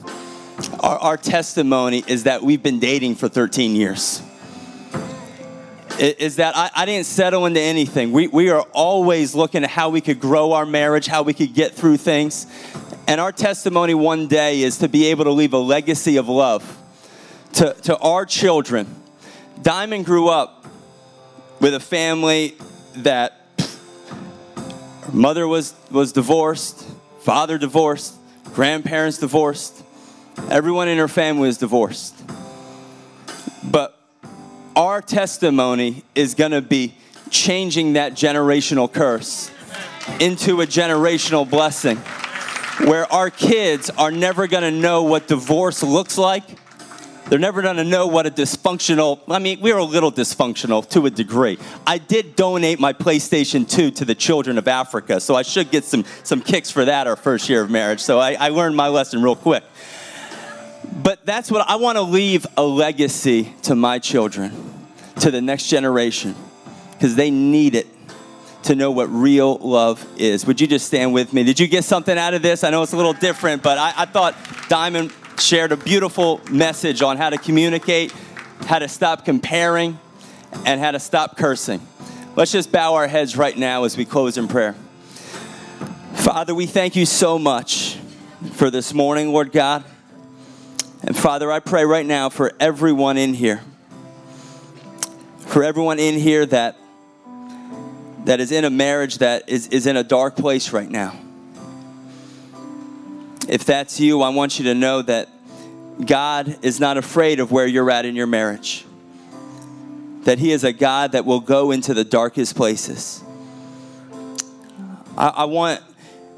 Our, 0.80 0.98
our 0.98 1.16
testimony 1.16 2.02
is 2.08 2.24
that 2.24 2.42
we've 2.42 2.62
been 2.62 2.80
dating 2.80 3.16
for 3.16 3.28
13 3.28 3.76
years. 3.76 4.20
Is 5.98 6.36
that 6.36 6.56
I, 6.56 6.70
I 6.74 6.86
didn't 6.86 7.06
settle 7.06 7.46
into 7.46 7.60
anything. 7.60 8.12
We, 8.12 8.26
we 8.26 8.50
are 8.50 8.62
always 8.72 9.34
looking 9.34 9.62
at 9.62 9.70
how 9.70 9.90
we 9.90 10.00
could 10.00 10.20
grow 10.20 10.52
our 10.52 10.66
marriage, 10.66 11.06
how 11.06 11.22
we 11.22 11.34
could 11.34 11.54
get 11.54 11.74
through 11.74 11.98
things. 11.98 12.46
And 13.06 13.20
our 13.20 13.32
testimony 13.32 13.94
one 13.94 14.26
day 14.26 14.62
is 14.62 14.78
to 14.78 14.88
be 14.88 15.06
able 15.06 15.24
to 15.24 15.30
leave 15.30 15.52
a 15.52 15.58
legacy 15.58 16.16
of 16.16 16.28
love 16.28 16.78
to, 17.54 17.74
to 17.82 17.98
our 17.98 18.24
children. 18.24 18.86
Diamond 19.60 20.06
grew 20.06 20.28
up 20.28 20.66
with 21.60 21.74
a 21.74 21.80
family 21.80 22.56
that 22.96 23.38
Mother 25.12 25.46
was, 25.46 25.74
was 25.90 26.12
divorced, 26.12 26.86
father 27.20 27.58
divorced, 27.58 28.14
grandparents 28.54 29.18
divorced. 29.18 29.82
Everyone 30.48 30.88
in 30.88 30.96
her 30.98 31.08
family 31.08 31.48
is 31.48 31.58
divorced. 31.58 32.14
But 33.62 33.98
our 34.76 35.02
testimony 35.02 36.04
is 36.14 36.34
going 36.34 36.52
to 36.52 36.62
be 36.62 36.94
changing 37.30 37.94
that 37.94 38.12
generational 38.12 38.92
curse 38.92 39.50
into 40.20 40.60
a 40.60 40.66
generational 40.66 41.48
blessing 41.48 41.96
where 42.88 43.10
our 43.12 43.30
kids 43.30 43.90
are 43.90 44.10
never 44.10 44.46
going 44.46 44.62
to 44.62 44.70
know 44.70 45.02
what 45.02 45.28
divorce 45.28 45.82
looks 45.82 46.18
like 46.18 46.44
they're 47.32 47.38
never 47.38 47.62
going 47.62 47.76
to 47.76 47.84
know 47.84 48.08
what 48.08 48.26
a 48.26 48.30
dysfunctional, 48.30 49.20
I 49.26 49.38
mean, 49.38 49.58
we 49.62 49.72
are 49.72 49.78
a 49.78 49.84
little 49.84 50.12
dysfunctional 50.12 50.86
to 50.90 51.06
a 51.06 51.10
degree. 51.10 51.58
I 51.86 51.96
did 51.96 52.36
donate 52.36 52.78
my 52.78 52.92
PlayStation 52.92 53.66
2 53.66 53.90
to 53.92 54.04
the 54.04 54.14
children 54.14 54.58
of 54.58 54.68
Africa, 54.68 55.18
so 55.18 55.34
I 55.34 55.40
should 55.40 55.70
get 55.70 55.84
some, 55.84 56.04
some 56.24 56.42
kicks 56.42 56.70
for 56.70 56.84
that 56.84 57.06
our 57.06 57.16
first 57.16 57.48
year 57.48 57.62
of 57.62 57.70
marriage. 57.70 58.00
So 58.00 58.18
I, 58.18 58.32
I 58.34 58.48
learned 58.50 58.76
my 58.76 58.88
lesson 58.88 59.22
real 59.22 59.34
quick. 59.34 59.64
But 60.94 61.24
that's 61.24 61.50
what 61.50 61.68
I 61.68 61.76
want 61.76 61.96
to 61.96 62.02
leave 62.02 62.46
a 62.56 62.62
legacy 62.62 63.52
to 63.62 63.74
my 63.74 63.98
children, 63.98 64.52
to 65.20 65.30
the 65.30 65.40
next 65.40 65.68
generation, 65.68 66.34
because 66.92 67.14
they 67.16 67.30
need 67.30 67.74
it 67.74 67.86
to 68.64 68.74
know 68.74 68.90
what 68.90 69.06
real 69.06 69.56
love 69.56 70.06
is. 70.16 70.46
Would 70.46 70.60
you 70.60 70.66
just 70.66 70.86
stand 70.86 71.12
with 71.12 71.32
me? 71.32 71.42
Did 71.44 71.58
you 71.58 71.66
get 71.66 71.84
something 71.84 72.16
out 72.16 72.34
of 72.34 72.42
this? 72.42 72.62
I 72.62 72.70
know 72.70 72.82
it's 72.82 72.92
a 72.92 72.96
little 72.96 73.12
different, 73.12 73.62
but 73.62 73.78
I, 73.78 73.92
I 73.96 74.04
thought 74.04 74.36
Diamond 74.68 75.12
shared 75.38 75.72
a 75.72 75.76
beautiful 75.76 76.40
message 76.50 77.02
on 77.02 77.16
how 77.16 77.30
to 77.30 77.38
communicate, 77.38 78.12
how 78.66 78.78
to 78.78 78.86
stop 78.86 79.24
comparing, 79.24 79.98
and 80.64 80.80
how 80.80 80.90
to 80.90 81.00
stop 81.00 81.36
cursing. 81.36 81.80
Let's 82.36 82.52
just 82.52 82.70
bow 82.70 82.94
our 82.94 83.08
heads 83.08 83.36
right 83.36 83.56
now 83.56 83.84
as 83.84 83.96
we 83.96 84.04
close 84.04 84.38
in 84.38 84.46
prayer. 84.46 84.74
Father, 86.14 86.54
we 86.54 86.66
thank 86.66 86.94
you 86.94 87.06
so 87.06 87.38
much 87.38 87.98
for 88.52 88.70
this 88.70 88.94
morning, 88.94 89.32
Lord 89.32 89.50
God. 89.50 89.84
And 91.04 91.16
Father, 91.16 91.50
I 91.50 91.58
pray 91.58 91.84
right 91.84 92.06
now 92.06 92.28
for 92.28 92.52
everyone 92.60 93.18
in 93.18 93.34
here, 93.34 93.60
for 95.38 95.64
everyone 95.64 95.98
in 95.98 96.18
here 96.18 96.46
that 96.46 96.76
that 98.24 98.38
is 98.38 98.52
in 98.52 98.64
a 98.64 98.70
marriage 98.70 99.18
that 99.18 99.48
is, 99.48 99.66
is 99.68 99.86
in 99.86 99.96
a 99.96 100.04
dark 100.04 100.36
place 100.36 100.72
right 100.72 100.88
now. 100.88 101.18
If 103.48 103.64
that's 103.64 103.98
you, 103.98 104.22
I 104.22 104.28
want 104.28 104.60
you 104.60 104.66
to 104.66 104.74
know 104.74 105.02
that 105.02 105.28
God 106.06 106.64
is 106.64 106.78
not 106.78 106.96
afraid 106.96 107.40
of 107.40 107.50
where 107.50 107.66
you're 107.66 107.90
at 107.90 108.04
in 108.04 108.14
your 108.14 108.28
marriage. 108.28 108.86
That 110.22 110.38
He 110.38 110.52
is 110.52 110.62
a 110.62 110.72
God 110.72 111.12
that 111.12 111.24
will 111.24 111.40
go 111.40 111.72
into 111.72 111.94
the 111.94 112.04
darkest 112.04 112.54
places. 112.54 113.24
I, 115.18 115.28
I 115.28 115.44
want 115.46 115.80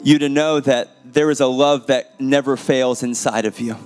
you 0.03 0.19
to 0.21 0.31
know 0.31 0.61
that 0.61 0.91
there 1.05 1.31
is 1.31 1.41
a 1.41 1.47
love 1.47 1.89
that 1.89 2.19
never 2.19 2.57
fails 2.57 3.03
inside 3.03 3.45
of 3.45 3.61
you. 3.61 3.77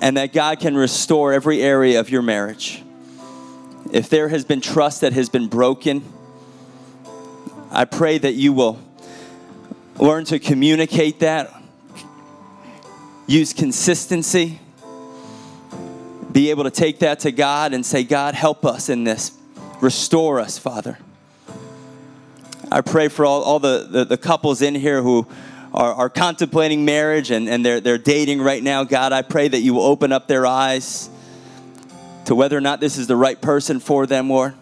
And 0.00 0.16
that 0.16 0.32
God 0.32 0.60
can 0.60 0.76
restore 0.76 1.32
every 1.32 1.60
area 1.60 1.98
of 1.98 2.10
your 2.10 2.22
marriage. 2.22 2.82
If 3.90 4.08
there 4.08 4.28
has 4.28 4.44
been 4.44 4.60
trust 4.60 5.00
that 5.00 5.12
has 5.12 5.28
been 5.28 5.48
broken, 5.48 6.04
I 7.70 7.84
pray 7.84 8.18
that 8.18 8.34
you 8.34 8.52
will 8.52 8.78
learn 9.98 10.24
to 10.26 10.38
communicate 10.38 11.20
that, 11.20 11.52
use 13.26 13.52
consistency, 13.52 14.60
be 16.30 16.50
able 16.50 16.64
to 16.64 16.70
take 16.70 17.00
that 17.00 17.20
to 17.20 17.32
God 17.32 17.72
and 17.72 17.84
say, 17.84 18.04
God, 18.04 18.34
help 18.34 18.64
us 18.64 18.88
in 18.88 19.04
this. 19.04 19.32
Restore 19.80 20.40
us, 20.40 20.58
Father. 20.58 20.98
I 22.70 22.82
pray 22.82 23.08
for 23.08 23.24
all, 23.24 23.42
all 23.42 23.58
the, 23.58 23.88
the, 23.90 24.04
the 24.04 24.16
couples 24.18 24.60
in 24.60 24.74
here 24.74 25.02
who 25.02 25.26
are, 25.78 25.94
are 25.94 26.10
contemplating 26.10 26.84
marriage 26.84 27.30
and, 27.30 27.48
and 27.48 27.64
they're, 27.64 27.80
they're 27.80 27.98
dating 27.98 28.42
right 28.42 28.62
now. 28.62 28.82
God, 28.82 29.12
I 29.12 29.22
pray 29.22 29.46
that 29.46 29.60
you 29.60 29.74
will 29.74 29.84
open 29.84 30.10
up 30.10 30.26
their 30.26 30.44
eyes 30.44 31.08
to 32.24 32.34
whether 32.34 32.58
or 32.58 32.60
not 32.60 32.80
this 32.80 32.98
is 32.98 33.06
the 33.06 33.16
right 33.16 33.40
person 33.40 33.78
for 33.78 34.04
them, 34.04 34.28
Lord. 34.28 34.54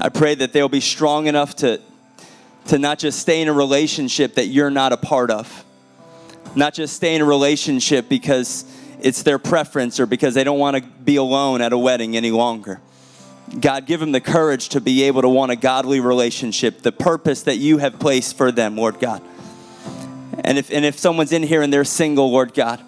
I 0.00 0.08
pray 0.08 0.34
that 0.34 0.52
they'll 0.52 0.68
be 0.68 0.80
strong 0.80 1.28
enough 1.28 1.54
to, 1.56 1.80
to 2.66 2.78
not 2.78 2.98
just 2.98 3.20
stay 3.20 3.40
in 3.40 3.46
a 3.46 3.52
relationship 3.52 4.34
that 4.34 4.46
you're 4.48 4.70
not 4.70 4.92
a 4.92 4.96
part 4.96 5.30
of, 5.30 5.64
not 6.56 6.74
just 6.74 6.96
stay 6.96 7.14
in 7.14 7.22
a 7.22 7.24
relationship 7.24 8.08
because 8.08 8.64
it's 9.00 9.22
their 9.22 9.38
preference 9.38 10.00
or 10.00 10.06
because 10.06 10.34
they 10.34 10.42
don't 10.42 10.58
want 10.58 10.76
to 10.76 10.82
be 10.82 11.16
alone 11.16 11.60
at 11.60 11.72
a 11.72 11.78
wedding 11.78 12.16
any 12.16 12.32
longer. 12.32 12.80
God, 13.60 13.86
give 13.86 14.00
them 14.00 14.10
the 14.10 14.20
courage 14.20 14.70
to 14.70 14.80
be 14.80 15.04
able 15.04 15.22
to 15.22 15.28
want 15.28 15.52
a 15.52 15.56
godly 15.56 16.00
relationship, 16.00 16.82
the 16.82 16.92
purpose 16.92 17.42
that 17.44 17.58
you 17.58 17.78
have 17.78 18.00
placed 18.00 18.36
for 18.36 18.50
them, 18.50 18.76
Lord 18.76 18.98
God. 18.98 19.22
And 20.44 20.58
if, 20.58 20.70
and 20.70 20.84
if 20.84 20.98
someone's 20.98 21.32
in 21.32 21.42
here 21.42 21.62
and 21.62 21.72
they're 21.72 21.84
single, 21.84 22.30
Lord 22.30 22.54
God, 22.54 22.80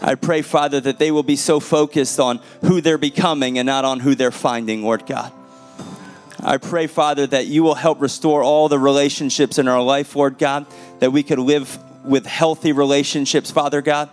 I 0.00 0.16
pray, 0.16 0.42
Father, 0.42 0.80
that 0.80 0.98
they 0.98 1.10
will 1.10 1.22
be 1.22 1.36
so 1.36 1.60
focused 1.60 2.18
on 2.18 2.40
who 2.62 2.80
they're 2.80 2.98
becoming 2.98 3.58
and 3.58 3.66
not 3.66 3.84
on 3.84 4.00
who 4.00 4.14
they're 4.14 4.32
finding, 4.32 4.82
Lord 4.82 5.06
God. 5.06 5.32
I 6.40 6.56
pray, 6.56 6.88
Father, 6.88 7.24
that 7.28 7.46
you 7.46 7.62
will 7.62 7.76
help 7.76 8.00
restore 8.00 8.42
all 8.42 8.68
the 8.68 8.78
relationships 8.78 9.58
in 9.58 9.68
our 9.68 9.80
life, 9.80 10.16
Lord 10.16 10.38
God, 10.38 10.66
that 10.98 11.12
we 11.12 11.22
could 11.22 11.38
live 11.38 11.78
with 12.04 12.26
healthy 12.26 12.72
relationships, 12.72 13.52
Father 13.52 13.80
God. 13.80 14.10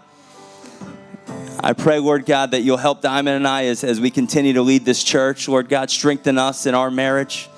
I 1.61 1.73
pray, 1.73 1.97
Lord 1.97 2.27
God, 2.27 2.51
that 2.51 2.61
you'll 2.61 2.77
help 2.77 3.01
Diamond 3.01 3.35
and 3.35 3.47
I 3.47 3.65
as, 3.65 3.83
as 3.83 3.99
we 3.99 4.11
continue 4.11 4.53
to 4.53 4.61
lead 4.61 4.85
this 4.85 5.03
church. 5.03 5.47
Lord 5.47 5.69
God, 5.69 5.89
strengthen 5.89 6.37
us 6.37 6.67
in 6.67 6.75
our 6.75 6.91
marriage, 6.91 7.48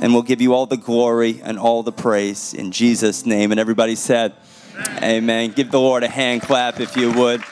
and 0.00 0.12
we'll 0.12 0.22
give 0.22 0.40
you 0.40 0.54
all 0.54 0.66
the 0.66 0.76
glory 0.76 1.40
and 1.42 1.58
all 1.58 1.82
the 1.82 1.92
praise 1.92 2.54
in 2.54 2.72
Jesus' 2.72 3.24
name. 3.24 3.50
And 3.50 3.60
everybody 3.60 3.94
said, 3.94 4.34
Amen. 4.76 5.02
Amen. 5.04 5.50
Give 5.52 5.70
the 5.70 5.80
Lord 5.80 6.02
a 6.02 6.08
hand 6.08 6.42
clap 6.42 6.80
if 6.80 6.96
you 6.96 7.12
would. 7.12 7.42